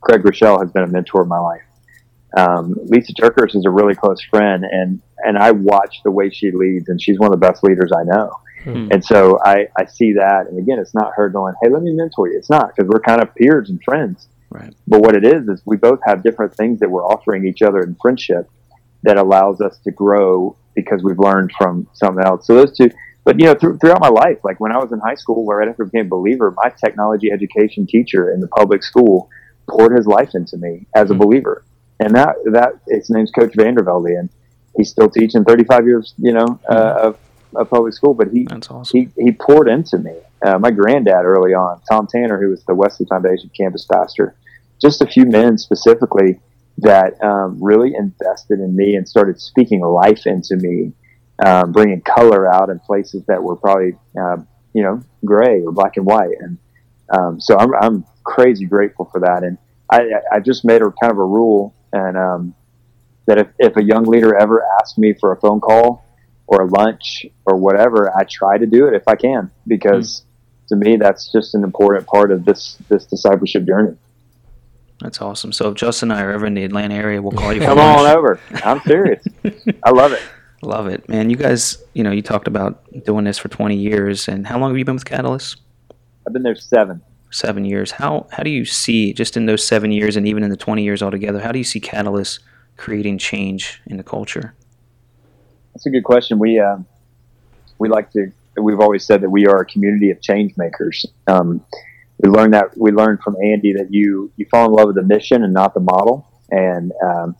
Craig 0.00 0.22
Groeschel 0.22 0.60
has 0.60 0.70
been 0.70 0.82
a 0.82 0.88
mentor 0.88 1.22
of 1.22 1.28
my 1.28 1.38
life. 1.38 1.62
Um, 2.36 2.74
Lysa 2.86 3.12
TerKeurst 3.18 3.56
is 3.56 3.64
a 3.66 3.70
really 3.70 3.94
close 3.94 4.22
friend, 4.22 4.64
and 4.64 5.00
and 5.18 5.38
I 5.38 5.52
watch 5.52 6.00
the 6.04 6.10
way 6.10 6.30
she 6.30 6.50
leads, 6.50 6.88
and 6.88 7.00
she's 7.00 7.18
one 7.18 7.32
of 7.32 7.40
the 7.40 7.46
best 7.46 7.62
leaders 7.62 7.90
I 7.96 8.04
know. 8.04 8.32
Hmm. 8.64 8.88
And 8.90 9.04
so 9.04 9.38
I, 9.44 9.66
I 9.78 9.86
see 9.86 10.12
that. 10.14 10.46
And 10.48 10.58
again, 10.58 10.78
it's 10.78 10.94
not 10.94 11.12
her 11.16 11.28
going, 11.28 11.54
hey, 11.62 11.68
let 11.68 11.82
me 11.82 11.92
mentor 11.92 12.28
you. 12.28 12.38
It's 12.38 12.50
not 12.50 12.74
because 12.74 12.88
we're 12.88 13.00
kind 13.00 13.20
of 13.20 13.34
peers 13.34 13.70
and 13.70 13.82
friends. 13.82 14.28
Right. 14.50 14.74
But 14.86 15.00
what 15.00 15.16
it 15.16 15.24
is 15.24 15.48
is 15.48 15.62
we 15.64 15.76
both 15.76 16.00
have 16.04 16.22
different 16.22 16.54
things 16.54 16.80
that 16.80 16.90
we're 16.90 17.04
offering 17.04 17.46
each 17.46 17.62
other 17.62 17.80
in 17.80 17.96
friendship 18.00 18.48
that 19.02 19.16
allows 19.16 19.60
us 19.60 19.78
to 19.84 19.90
grow 19.90 20.56
because 20.74 21.02
we've 21.02 21.18
learned 21.18 21.52
from 21.58 21.88
someone 21.92 22.24
else. 22.24 22.46
So 22.46 22.54
those 22.54 22.76
two. 22.76 22.90
But 23.24 23.38
you 23.38 23.46
know, 23.46 23.54
th- 23.54 23.74
throughout 23.80 24.00
my 24.00 24.08
life, 24.08 24.38
like 24.42 24.58
when 24.58 24.72
I 24.72 24.78
was 24.78 24.92
in 24.92 24.98
high 24.98 25.14
school, 25.14 25.46
right 25.46 25.68
after 25.68 25.84
I 25.84 25.86
became 25.86 26.06
a 26.06 26.08
believer, 26.08 26.52
my 26.56 26.70
technology 26.70 27.30
education 27.30 27.86
teacher 27.86 28.32
in 28.32 28.40
the 28.40 28.48
public 28.48 28.82
school 28.82 29.30
poured 29.68 29.96
his 29.96 30.06
life 30.06 30.30
into 30.34 30.56
me 30.56 30.86
as 30.94 31.10
a 31.10 31.14
believer, 31.14 31.64
and 32.02 32.14
that 32.14 32.36
that 32.52 32.72
his 32.88 33.10
name's 33.10 33.30
Coach 33.30 33.52
Vandervelde, 33.52 34.18
and 34.18 34.28
he's 34.76 34.90
still 34.90 35.08
teaching 35.10 35.44
35 35.44 35.86
years, 35.86 36.14
you 36.18 36.32
know, 36.32 36.58
uh, 36.68 36.98
of, 37.02 37.18
of 37.54 37.70
public 37.70 37.94
school. 37.94 38.14
But 38.14 38.28
he 38.28 38.46
awesome. 38.50 38.84
he, 38.92 39.08
he 39.22 39.32
poured 39.32 39.68
into 39.68 39.98
me. 39.98 40.14
Uh, 40.44 40.58
my 40.58 40.70
granddad 40.70 41.24
early 41.24 41.54
on, 41.54 41.80
Tom 41.88 42.06
Tanner, 42.08 42.40
who 42.40 42.50
was 42.50 42.64
the 42.64 42.74
Wesley 42.74 43.06
Foundation 43.06 43.50
campus 43.56 43.84
pastor, 43.84 44.34
just 44.80 45.00
a 45.00 45.06
few 45.06 45.24
men 45.24 45.56
specifically 45.56 46.40
that 46.78 47.22
um, 47.22 47.62
really 47.62 47.94
invested 47.94 48.58
in 48.58 48.74
me 48.74 48.96
and 48.96 49.08
started 49.08 49.40
speaking 49.40 49.80
life 49.82 50.26
into 50.26 50.56
me, 50.56 50.92
um, 51.44 51.70
bringing 51.70 52.00
color 52.00 52.52
out 52.52 52.70
in 52.70 52.78
places 52.80 53.22
that 53.26 53.40
were 53.42 53.54
probably, 53.54 53.92
uh, 54.20 54.36
you 54.72 54.82
know, 54.82 55.00
gray 55.24 55.60
or 55.62 55.70
black 55.70 55.96
and 55.96 56.06
white. 56.06 56.36
And 56.40 56.58
um, 57.10 57.40
so 57.40 57.56
I'm, 57.58 57.72
I'm 57.74 58.04
crazy 58.24 58.64
grateful 58.64 59.04
for 59.12 59.20
that. 59.20 59.44
And 59.44 59.58
I, 59.90 60.00
I- 60.00 60.36
I 60.36 60.40
just 60.40 60.64
made 60.64 60.82
a 60.82 60.90
kind 61.00 61.12
of 61.12 61.18
a 61.18 61.24
rule 61.24 61.74
and 61.92 62.16
um, 62.16 62.54
that 63.26 63.38
if, 63.38 63.48
if 63.58 63.76
a 63.76 63.82
young 63.82 64.04
leader 64.04 64.34
ever 64.34 64.64
asked 64.80 64.98
me 64.98 65.14
for 65.18 65.32
a 65.32 65.36
phone 65.36 65.60
call 65.60 66.04
or 66.46 66.62
a 66.62 66.66
lunch 66.66 67.26
or 67.46 67.56
whatever, 67.56 68.12
I 68.16 68.24
try 68.24 68.58
to 68.58 68.66
do 68.66 68.86
it 68.86 68.94
if 68.94 69.06
I 69.06 69.16
can 69.16 69.50
because 69.66 70.24
to 70.68 70.76
me 70.76 70.96
that's 70.96 71.30
just 71.30 71.54
an 71.54 71.64
important 71.64 72.06
part 72.06 72.30
of 72.30 72.44
this 72.44 72.78
this 72.88 73.06
discipleship 73.06 73.66
journey. 73.66 73.96
That's 75.00 75.20
awesome. 75.20 75.52
So 75.52 75.70
if 75.70 75.74
Justin 75.74 76.10
and 76.10 76.20
I 76.20 76.22
are 76.22 76.32
ever 76.32 76.46
in 76.46 76.54
the 76.54 76.64
Atlanta 76.64 76.94
area, 76.94 77.20
we'll 77.20 77.32
call 77.32 77.52
you. 77.52 77.60
Come 77.60 77.78
on 77.78 78.06
over. 78.06 78.38
I'm 78.64 78.80
serious. 78.82 79.24
I 79.82 79.90
love 79.90 80.12
it. 80.12 80.22
Love 80.64 80.86
it, 80.86 81.08
man. 81.08 81.28
You 81.28 81.34
guys, 81.34 81.82
you 81.92 82.04
know, 82.04 82.12
you 82.12 82.22
talked 82.22 82.46
about 82.46 82.84
doing 83.04 83.24
this 83.24 83.36
for 83.36 83.48
20 83.48 83.74
years, 83.74 84.28
and 84.28 84.46
how 84.46 84.60
long 84.60 84.70
have 84.70 84.78
you 84.78 84.84
been 84.84 84.94
with 84.94 85.04
Catalyst? 85.04 85.60
I've 86.24 86.32
been 86.32 86.44
there 86.44 86.54
seven. 86.54 87.02
Seven 87.32 87.64
years. 87.64 87.92
How 87.92 88.26
how 88.30 88.42
do 88.42 88.50
you 88.50 88.64
see 88.64 89.12
just 89.12 89.36
in 89.36 89.46
those 89.46 89.66
seven 89.66 89.90
years, 89.90 90.16
and 90.16 90.28
even 90.28 90.42
in 90.44 90.50
the 90.50 90.56
20 90.56 90.84
years 90.84 91.02
altogether, 91.02 91.40
how 91.40 91.50
do 91.50 91.58
you 91.58 91.64
see 91.64 91.80
Catalyst 91.80 92.40
creating 92.76 93.18
change 93.18 93.80
in 93.86 93.96
the 93.96 94.04
culture? 94.04 94.54
That's 95.72 95.86
a 95.86 95.90
good 95.90 96.04
question. 96.04 96.38
We 96.38 96.60
um, 96.60 96.86
we 97.78 97.88
like 97.88 98.10
to. 98.12 98.30
We've 98.60 98.80
always 98.80 99.04
said 99.04 99.22
that 99.22 99.30
we 99.30 99.46
are 99.46 99.62
a 99.62 99.66
community 99.66 100.10
of 100.10 100.20
change 100.20 100.52
makers. 100.58 101.06
Um, 101.26 101.64
we 102.18 102.28
learned 102.28 102.52
that 102.52 102.76
we 102.76 102.90
learned 102.90 103.20
from 103.22 103.36
Andy 103.42 103.72
that 103.72 103.88
you 103.90 104.30
you 104.36 104.46
fall 104.50 104.66
in 104.66 104.72
love 104.72 104.88
with 104.88 104.96
the 104.96 105.02
mission 105.02 105.42
and 105.42 105.52
not 105.52 105.74
the 105.74 105.80
model. 105.80 106.28
And 106.50 106.92
um, 107.02 107.34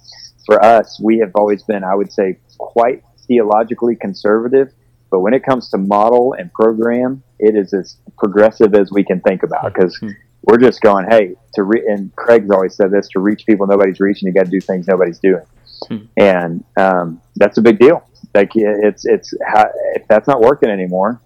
for 0.46 0.64
us, 0.64 0.98
we 1.00 1.18
have 1.18 1.32
always 1.34 1.62
been, 1.62 1.84
I 1.84 1.94
would 1.94 2.10
say, 2.10 2.38
quite 2.58 3.04
theologically 3.26 3.94
conservative. 3.94 4.72
But 5.12 5.20
when 5.20 5.34
it 5.34 5.44
comes 5.44 5.68
to 5.70 5.78
model 5.78 6.34
and 6.36 6.52
program, 6.52 7.22
it 7.38 7.54
is 7.54 7.72
as 7.72 7.96
progressive 8.18 8.74
as 8.74 8.90
we 8.90 9.04
can 9.04 9.20
think 9.20 9.44
about 9.44 9.72
because 9.72 9.96
Hmm. 9.98 10.08
we're 10.42 10.58
just 10.58 10.80
going, 10.80 11.06
hey, 11.08 11.36
to 11.54 11.62
re- 11.62 11.86
and 11.86 12.14
Craig's 12.16 12.50
always 12.50 12.74
said 12.74 12.90
this: 12.90 13.06
to 13.10 13.20
reach 13.20 13.46
people 13.46 13.66
nobody's 13.68 14.00
reaching, 14.00 14.26
you 14.26 14.34
got 14.34 14.46
to 14.46 14.50
do 14.50 14.60
things 14.60 14.88
nobody's 14.88 15.20
doing, 15.20 15.44
Hmm. 15.88 15.98
and 16.16 16.64
um, 16.76 17.20
that's 17.36 17.58
a 17.58 17.62
big 17.62 17.78
deal. 17.78 18.02
Like 18.34 18.50
it's 18.54 19.04
it's 19.04 19.32
how, 19.46 19.70
if 19.94 20.08
that's 20.08 20.26
not 20.26 20.40
working 20.40 20.70
anymore, 20.70 21.20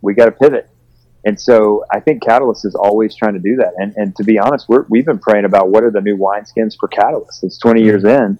we 0.00 0.14
got 0.14 0.24
to 0.24 0.32
pivot. 0.32 0.68
And 1.24 1.38
so 1.38 1.84
I 1.92 2.00
think 2.00 2.22
Catalyst 2.22 2.64
is 2.64 2.74
always 2.74 3.14
trying 3.14 3.34
to 3.34 3.40
do 3.40 3.56
that. 3.56 3.72
And, 3.76 3.92
and 3.96 4.16
to 4.16 4.24
be 4.24 4.38
honest, 4.38 4.66
we're, 4.68 4.86
we've 4.88 5.04
been 5.04 5.18
praying 5.18 5.44
about 5.44 5.68
what 5.68 5.82
are 5.84 5.90
the 5.90 6.00
new 6.00 6.16
wineskins 6.16 6.74
for 6.78 6.88
Catalyst. 6.88 7.42
It's 7.44 7.58
20 7.58 7.82
years 7.82 8.04
in. 8.04 8.38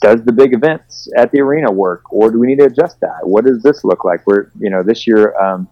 Does 0.00 0.22
the 0.24 0.32
big 0.32 0.54
events 0.54 1.08
at 1.16 1.32
the 1.32 1.40
arena 1.40 1.70
work, 1.70 2.12
or 2.12 2.30
do 2.30 2.38
we 2.38 2.46
need 2.46 2.58
to 2.58 2.66
adjust 2.66 3.00
that? 3.00 3.20
What 3.22 3.44
does 3.44 3.62
this 3.62 3.84
look 3.84 4.04
like? 4.04 4.26
We're 4.26 4.50
you 4.58 4.70
know 4.70 4.82
this 4.82 5.06
year 5.06 5.34
um, 5.36 5.68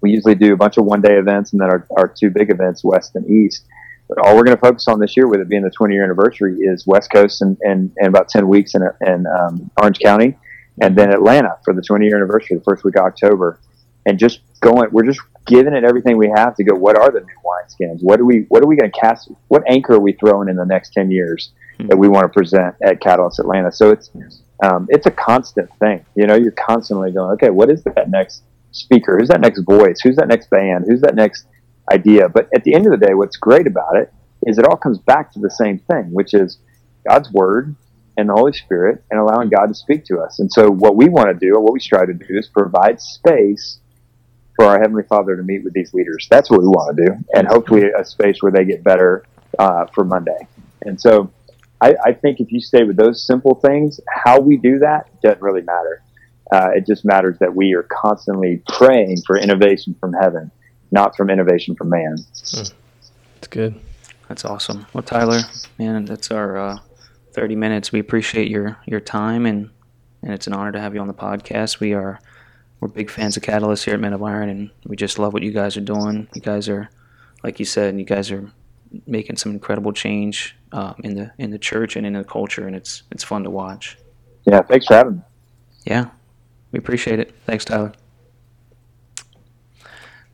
we 0.00 0.10
usually 0.10 0.34
do 0.34 0.52
a 0.52 0.56
bunch 0.56 0.76
of 0.76 0.84
one 0.84 1.00
day 1.00 1.14
events 1.18 1.52
and 1.52 1.60
then 1.60 1.70
our, 1.70 1.86
our 1.96 2.08
two 2.08 2.30
big 2.30 2.50
events, 2.50 2.84
West 2.84 3.16
and 3.16 3.28
East. 3.28 3.64
But 4.08 4.18
all 4.18 4.36
we're 4.36 4.44
going 4.44 4.56
to 4.56 4.60
focus 4.60 4.88
on 4.88 5.00
this 5.00 5.16
year, 5.16 5.26
with 5.26 5.40
it 5.40 5.48
being 5.48 5.62
the 5.62 5.70
20 5.70 5.94
year 5.94 6.04
anniversary, 6.04 6.56
is 6.60 6.86
West 6.86 7.10
Coast 7.12 7.42
and, 7.42 7.58
and, 7.60 7.92
and 7.98 8.08
about 8.08 8.28
10 8.28 8.48
weeks 8.48 8.74
in, 8.74 8.82
in 9.06 9.26
um, 9.26 9.70
Orange 9.76 9.98
County, 9.98 10.38
and 10.80 10.96
then 10.96 11.10
Atlanta 11.10 11.58
for 11.64 11.74
the 11.74 11.82
20 11.82 12.06
year 12.06 12.16
anniversary, 12.16 12.56
the 12.56 12.64
first 12.64 12.84
week 12.84 12.96
of 12.96 13.04
October. 13.04 13.60
And 14.06 14.18
just 14.18 14.40
going, 14.60 14.88
we're 14.92 15.04
just 15.04 15.20
giving 15.46 15.74
it 15.74 15.84
everything 15.84 16.16
we 16.16 16.32
have 16.34 16.54
to 16.56 16.64
go. 16.64 16.74
What 16.74 16.96
are 16.96 17.10
the 17.10 17.20
new 17.20 17.26
wineskins? 17.44 17.98
What 18.00 18.16
do 18.16 18.24
we 18.24 18.46
What 18.48 18.62
are 18.62 18.66
we 18.66 18.76
going 18.76 18.90
to 18.90 18.98
cast? 18.98 19.30
What 19.48 19.62
anchor 19.68 19.94
are 19.94 20.00
we 20.00 20.12
throwing 20.12 20.48
in 20.48 20.56
the 20.56 20.64
next 20.64 20.94
10 20.94 21.10
years 21.10 21.50
that 21.78 21.96
we 21.96 22.08
want 22.08 22.24
to 22.24 22.28
present 22.28 22.74
at 22.82 23.00
Catalyst 23.00 23.38
Atlanta? 23.38 23.70
So 23.72 23.90
it's 23.90 24.10
um, 24.62 24.86
it's 24.90 25.06
a 25.06 25.10
constant 25.10 25.70
thing. 25.78 26.04
You 26.14 26.26
know, 26.26 26.34
you're 26.34 26.52
constantly 26.52 27.12
going, 27.12 27.32
okay, 27.32 27.50
what 27.50 27.70
is 27.70 27.82
that 27.84 28.10
next 28.10 28.42
speaker? 28.72 29.16
Who's 29.18 29.28
that 29.28 29.40
next 29.40 29.60
voice? 29.60 30.00
Who's 30.02 30.16
that 30.16 30.28
next 30.28 30.50
band? 30.50 30.86
Who's 30.88 31.00
that 31.02 31.14
next 31.14 31.46
idea? 31.92 32.28
But 32.28 32.48
at 32.54 32.64
the 32.64 32.74
end 32.74 32.86
of 32.86 32.98
the 32.98 33.06
day, 33.06 33.14
what's 33.14 33.36
great 33.36 33.66
about 33.66 33.96
it 33.96 34.12
is 34.46 34.58
it 34.58 34.66
all 34.66 34.76
comes 34.76 34.98
back 34.98 35.32
to 35.32 35.40
the 35.40 35.50
same 35.50 35.78
thing, 35.78 36.12
which 36.12 36.34
is 36.34 36.58
God's 37.08 37.30
word 37.32 37.74
and 38.16 38.28
the 38.28 38.34
Holy 38.34 38.52
Spirit 38.52 39.04
and 39.10 39.20
allowing 39.20 39.48
God 39.48 39.66
to 39.66 39.74
speak 39.74 40.04
to 40.06 40.18
us. 40.18 40.40
And 40.40 40.50
so 40.52 40.70
what 40.70 40.96
we 40.96 41.08
want 41.08 41.28
to 41.28 41.34
do, 41.34 41.54
or 41.54 41.60
what 41.60 41.72
we 41.72 41.80
strive 41.80 42.08
to 42.08 42.14
do, 42.14 42.36
is 42.36 42.48
provide 42.48 43.00
space 43.00 43.78
for 44.56 44.64
our 44.64 44.80
Heavenly 44.80 45.04
Father 45.04 45.36
to 45.36 45.42
meet 45.42 45.62
with 45.62 45.72
these 45.72 45.94
leaders. 45.94 46.26
That's 46.28 46.50
what 46.50 46.60
we 46.60 46.66
want 46.66 46.96
to 46.96 47.06
do. 47.06 47.12
And 47.34 47.46
hopefully 47.46 47.84
a 47.96 48.04
space 48.04 48.42
where 48.42 48.50
they 48.50 48.64
get 48.64 48.82
better 48.82 49.24
uh, 49.58 49.86
for 49.94 50.04
Monday. 50.04 50.48
And 50.82 51.00
so 51.00 51.30
I, 51.80 51.94
I 52.04 52.12
think 52.12 52.40
if 52.40 52.50
you 52.50 52.60
stay 52.60 52.84
with 52.84 52.96
those 52.96 53.24
simple 53.24 53.54
things, 53.54 54.00
how 54.08 54.40
we 54.40 54.56
do 54.56 54.78
that 54.80 55.20
doesn't 55.20 55.40
really 55.40 55.62
matter. 55.62 56.02
Uh, 56.50 56.70
it 56.74 56.86
just 56.86 57.04
matters 57.04 57.36
that 57.40 57.54
we 57.54 57.74
are 57.74 57.84
constantly 57.84 58.62
praying 58.68 59.18
for 59.26 59.36
innovation 59.36 59.94
from 60.00 60.12
heaven, 60.14 60.50
not 60.90 61.16
from 61.16 61.30
innovation 61.30 61.76
from 61.76 61.90
man. 61.90 62.16
It's 62.32 62.72
good. 63.50 63.78
That's 64.28 64.44
awesome. 64.44 64.86
Well, 64.92 65.02
Tyler, 65.02 65.40
man, 65.78 66.04
that's 66.04 66.30
our 66.30 66.56
uh, 66.56 66.78
30 67.32 67.56
minutes. 67.56 67.92
We 67.92 68.00
appreciate 68.00 68.48
your 68.48 68.78
your 68.86 69.00
time, 69.00 69.46
and 69.46 69.70
and 70.22 70.32
it's 70.32 70.46
an 70.46 70.52
honor 70.52 70.72
to 70.72 70.80
have 70.80 70.94
you 70.94 71.00
on 71.00 71.06
the 71.06 71.14
podcast. 71.14 71.80
We 71.80 71.94
are 71.94 72.18
we're 72.80 72.88
big 72.88 73.10
fans 73.10 73.36
of 73.36 73.42
Catalyst 73.42 73.84
here 73.84 73.94
at 73.94 74.00
Men 74.00 74.12
of 74.12 74.22
Iron, 74.22 74.48
and 74.48 74.70
we 74.86 74.96
just 74.96 75.18
love 75.18 75.32
what 75.32 75.42
you 75.42 75.52
guys 75.52 75.76
are 75.76 75.82
doing. 75.82 76.28
You 76.34 76.40
guys 76.40 76.68
are, 76.68 76.90
like 77.42 77.58
you 77.58 77.64
said, 77.64 77.98
you 77.98 78.04
guys 78.04 78.30
are 78.30 78.50
making 79.06 79.36
some 79.36 79.52
incredible 79.52 79.92
change 79.92 80.56
um, 80.72 80.94
in 81.04 81.14
the 81.14 81.32
in 81.38 81.50
the 81.50 81.58
church 81.58 81.96
and 81.96 82.06
in 82.06 82.12
the 82.14 82.24
culture, 82.24 82.66
and 82.66 82.76
it's 82.76 83.02
it's 83.10 83.24
fun 83.24 83.44
to 83.44 83.50
watch. 83.50 83.98
Yeah, 84.44 84.62
thanks 84.62 84.86
for 84.86 84.94
having 84.94 85.16
me. 85.16 85.22
Yeah, 85.84 86.10
we 86.72 86.78
appreciate 86.78 87.18
it. 87.18 87.34
Thanks, 87.46 87.64
Tyler. 87.64 87.92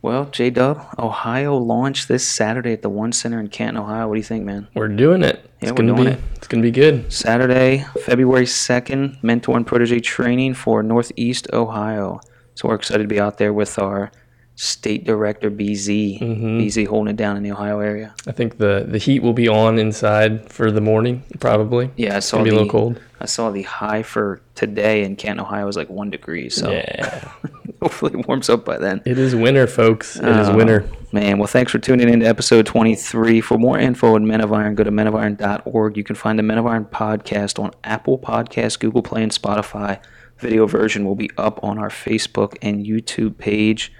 Well, 0.01 0.25
J 0.25 0.51
Dub, 0.51 0.85
Ohio 0.99 1.57
launched 1.57 2.07
this 2.07 2.27
Saturday 2.27 2.73
at 2.73 2.83
the 2.83 2.89
One 2.89 3.11
Center 3.11 3.39
in 3.39 3.47
Canton, 3.47 3.81
Ohio. 3.81 4.07
What 4.07 4.13
do 4.13 4.19
you 4.19 4.23
think, 4.23 4.45
man? 4.45 4.67
We're 4.75 4.87
doing 4.87 5.23
it. 5.23 5.49
Yeah, 5.61 5.69
it's 5.69 5.71
we're 5.71 5.77
gonna 5.77 5.95
doing 5.95 6.09
be 6.09 6.13
it. 6.13 6.19
it's 6.35 6.47
gonna 6.47 6.61
be 6.61 6.69
good. 6.69 7.11
Saturday, 7.11 7.85
February 8.03 8.45
2nd, 8.45 9.23
mentor 9.23 9.57
and 9.57 9.65
protege 9.65 9.99
training 10.01 10.53
for 10.53 10.83
Northeast 10.83 11.47
Ohio. 11.53 12.19
So 12.53 12.67
we're 12.67 12.75
excited 12.75 13.03
to 13.03 13.09
be 13.09 13.19
out 13.19 13.39
there 13.39 13.51
with 13.51 13.79
our 13.79 14.11
state 14.55 15.03
director, 15.05 15.49
BZ. 15.51 16.19
Mhm. 16.21 16.59
BZ 16.61 16.85
holding 16.85 17.11
it 17.11 17.17
down 17.17 17.35
in 17.37 17.43
the 17.43 17.51
Ohio 17.51 17.79
area. 17.79 18.13
I 18.27 18.31
think 18.31 18.57
the 18.57 18.85
the 18.87 18.97
heat 18.97 19.21
will 19.21 19.33
be 19.33 19.47
on 19.49 19.77
inside 19.77 20.49
for 20.51 20.71
the 20.71 20.81
morning, 20.81 21.23
probably. 21.39 21.91
Yeah, 21.97 22.13
I 22.13 22.17
It's 22.17 22.27
saw 22.27 22.37
gonna 22.37 22.43
be 22.45 22.49
the 22.51 22.55
a 22.55 22.59
little 22.59 22.71
cold. 22.71 22.99
I 23.19 23.25
saw 23.25 23.49
the 23.49 23.63
high 23.63 24.03
for 24.03 24.41
today 24.55 25.03
in 25.03 25.15
Canton, 25.15 25.41
Ohio 25.45 25.65
was 25.65 25.75
like 25.77 25.89
one 25.89 26.09
degree. 26.09 26.49
So 26.49 26.71
Yeah. 26.71 27.27
hopefully 27.81 28.13
it 28.17 28.27
warms 28.27 28.49
up 28.49 28.63
by 28.65 28.77
then. 28.77 29.01
It 29.05 29.17
is 29.19 29.35
winter, 29.35 29.67
folks. 29.67 30.15
It 30.17 30.25
is 30.25 30.49
Oh, 30.49 30.55
winter. 30.55 30.85
Man, 31.11 31.37
well, 31.37 31.47
thanks 31.47 31.71
for 31.71 31.79
tuning 31.79 32.09
in 32.09 32.19
to 32.21 32.25
episode 32.25 32.65
23. 32.65 33.39
For 33.41 33.57
more 33.57 33.77
info 33.79 34.15
on 34.15 34.25
Men 34.27 34.41
of 34.41 34.51
Iron, 34.53 34.75
go 34.75 34.83
to 34.83 34.91
menofiron.org. 34.91 35.97
You 35.97 36.03
can 36.03 36.15
find 36.15 36.37
the 36.39 36.43
Men 36.43 36.57
of 36.57 36.65
Iron 36.65 36.85
podcast 36.85 37.57
on 37.61 37.71
Apple 37.83 38.17
Podcasts, 38.19 38.77
Google 38.79 39.01
Play, 39.01 39.23
and 39.23 39.31
Spotify. 39.31 39.99
Video 40.39 40.65
version 40.67 41.05
will 41.05 41.15
be 41.15 41.29
up 41.37 41.63
on 41.63 41.77
our 41.77 41.89
Facebook 41.89 42.57
and 42.61 42.85
YouTube 42.85 43.37
page. 43.37 43.93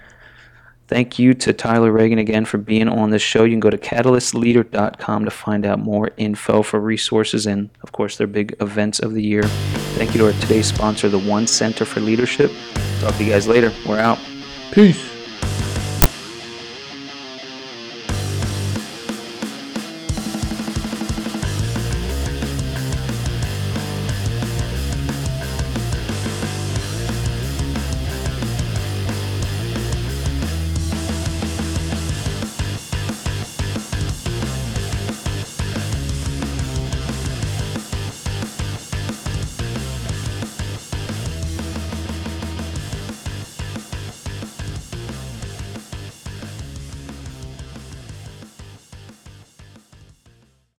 Thank 0.88 1.18
you 1.18 1.34
to 1.34 1.52
Tyler 1.52 1.90
Reagan 1.90 2.18
again 2.18 2.44
for 2.44 2.58
being 2.58 2.88
on 2.88 3.10
the 3.10 3.18
show. 3.18 3.42
You 3.42 3.50
can 3.50 3.60
go 3.60 3.70
to 3.70 3.78
catalystleader.com 3.78 5.24
to 5.24 5.30
find 5.30 5.66
out 5.66 5.80
more 5.80 6.10
info 6.16 6.62
for 6.62 6.78
resources 6.78 7.46
and, 7.46 7.70
of 7.82 7.90
course, 7.90 8.16
their 8.18 8.28
big 8.28 8.54
events 8.60 9.00
of 9.00 9.12
the 9.12 9.22
year. 9.22 9.42
Thank 9.96 10.14
you 10.14 10.20
to 10.20 10.26
our 10.26 10.40
today's 10.40 10.66
sponsor, 10.66 11.08
the 11.08 11.18
One 11.18 11.48
Center 11.48 11.84
for 11.84 12.00
Leadership. 12.00 12.52
Talk 13.00 13.16
to 13.16 13.24
you 13.24 13.32
guys 13.32 13.48
later. 13.48 13.72
We're 13.86 13.98
out. 13.98 14.18
Peace. 14.70 15.15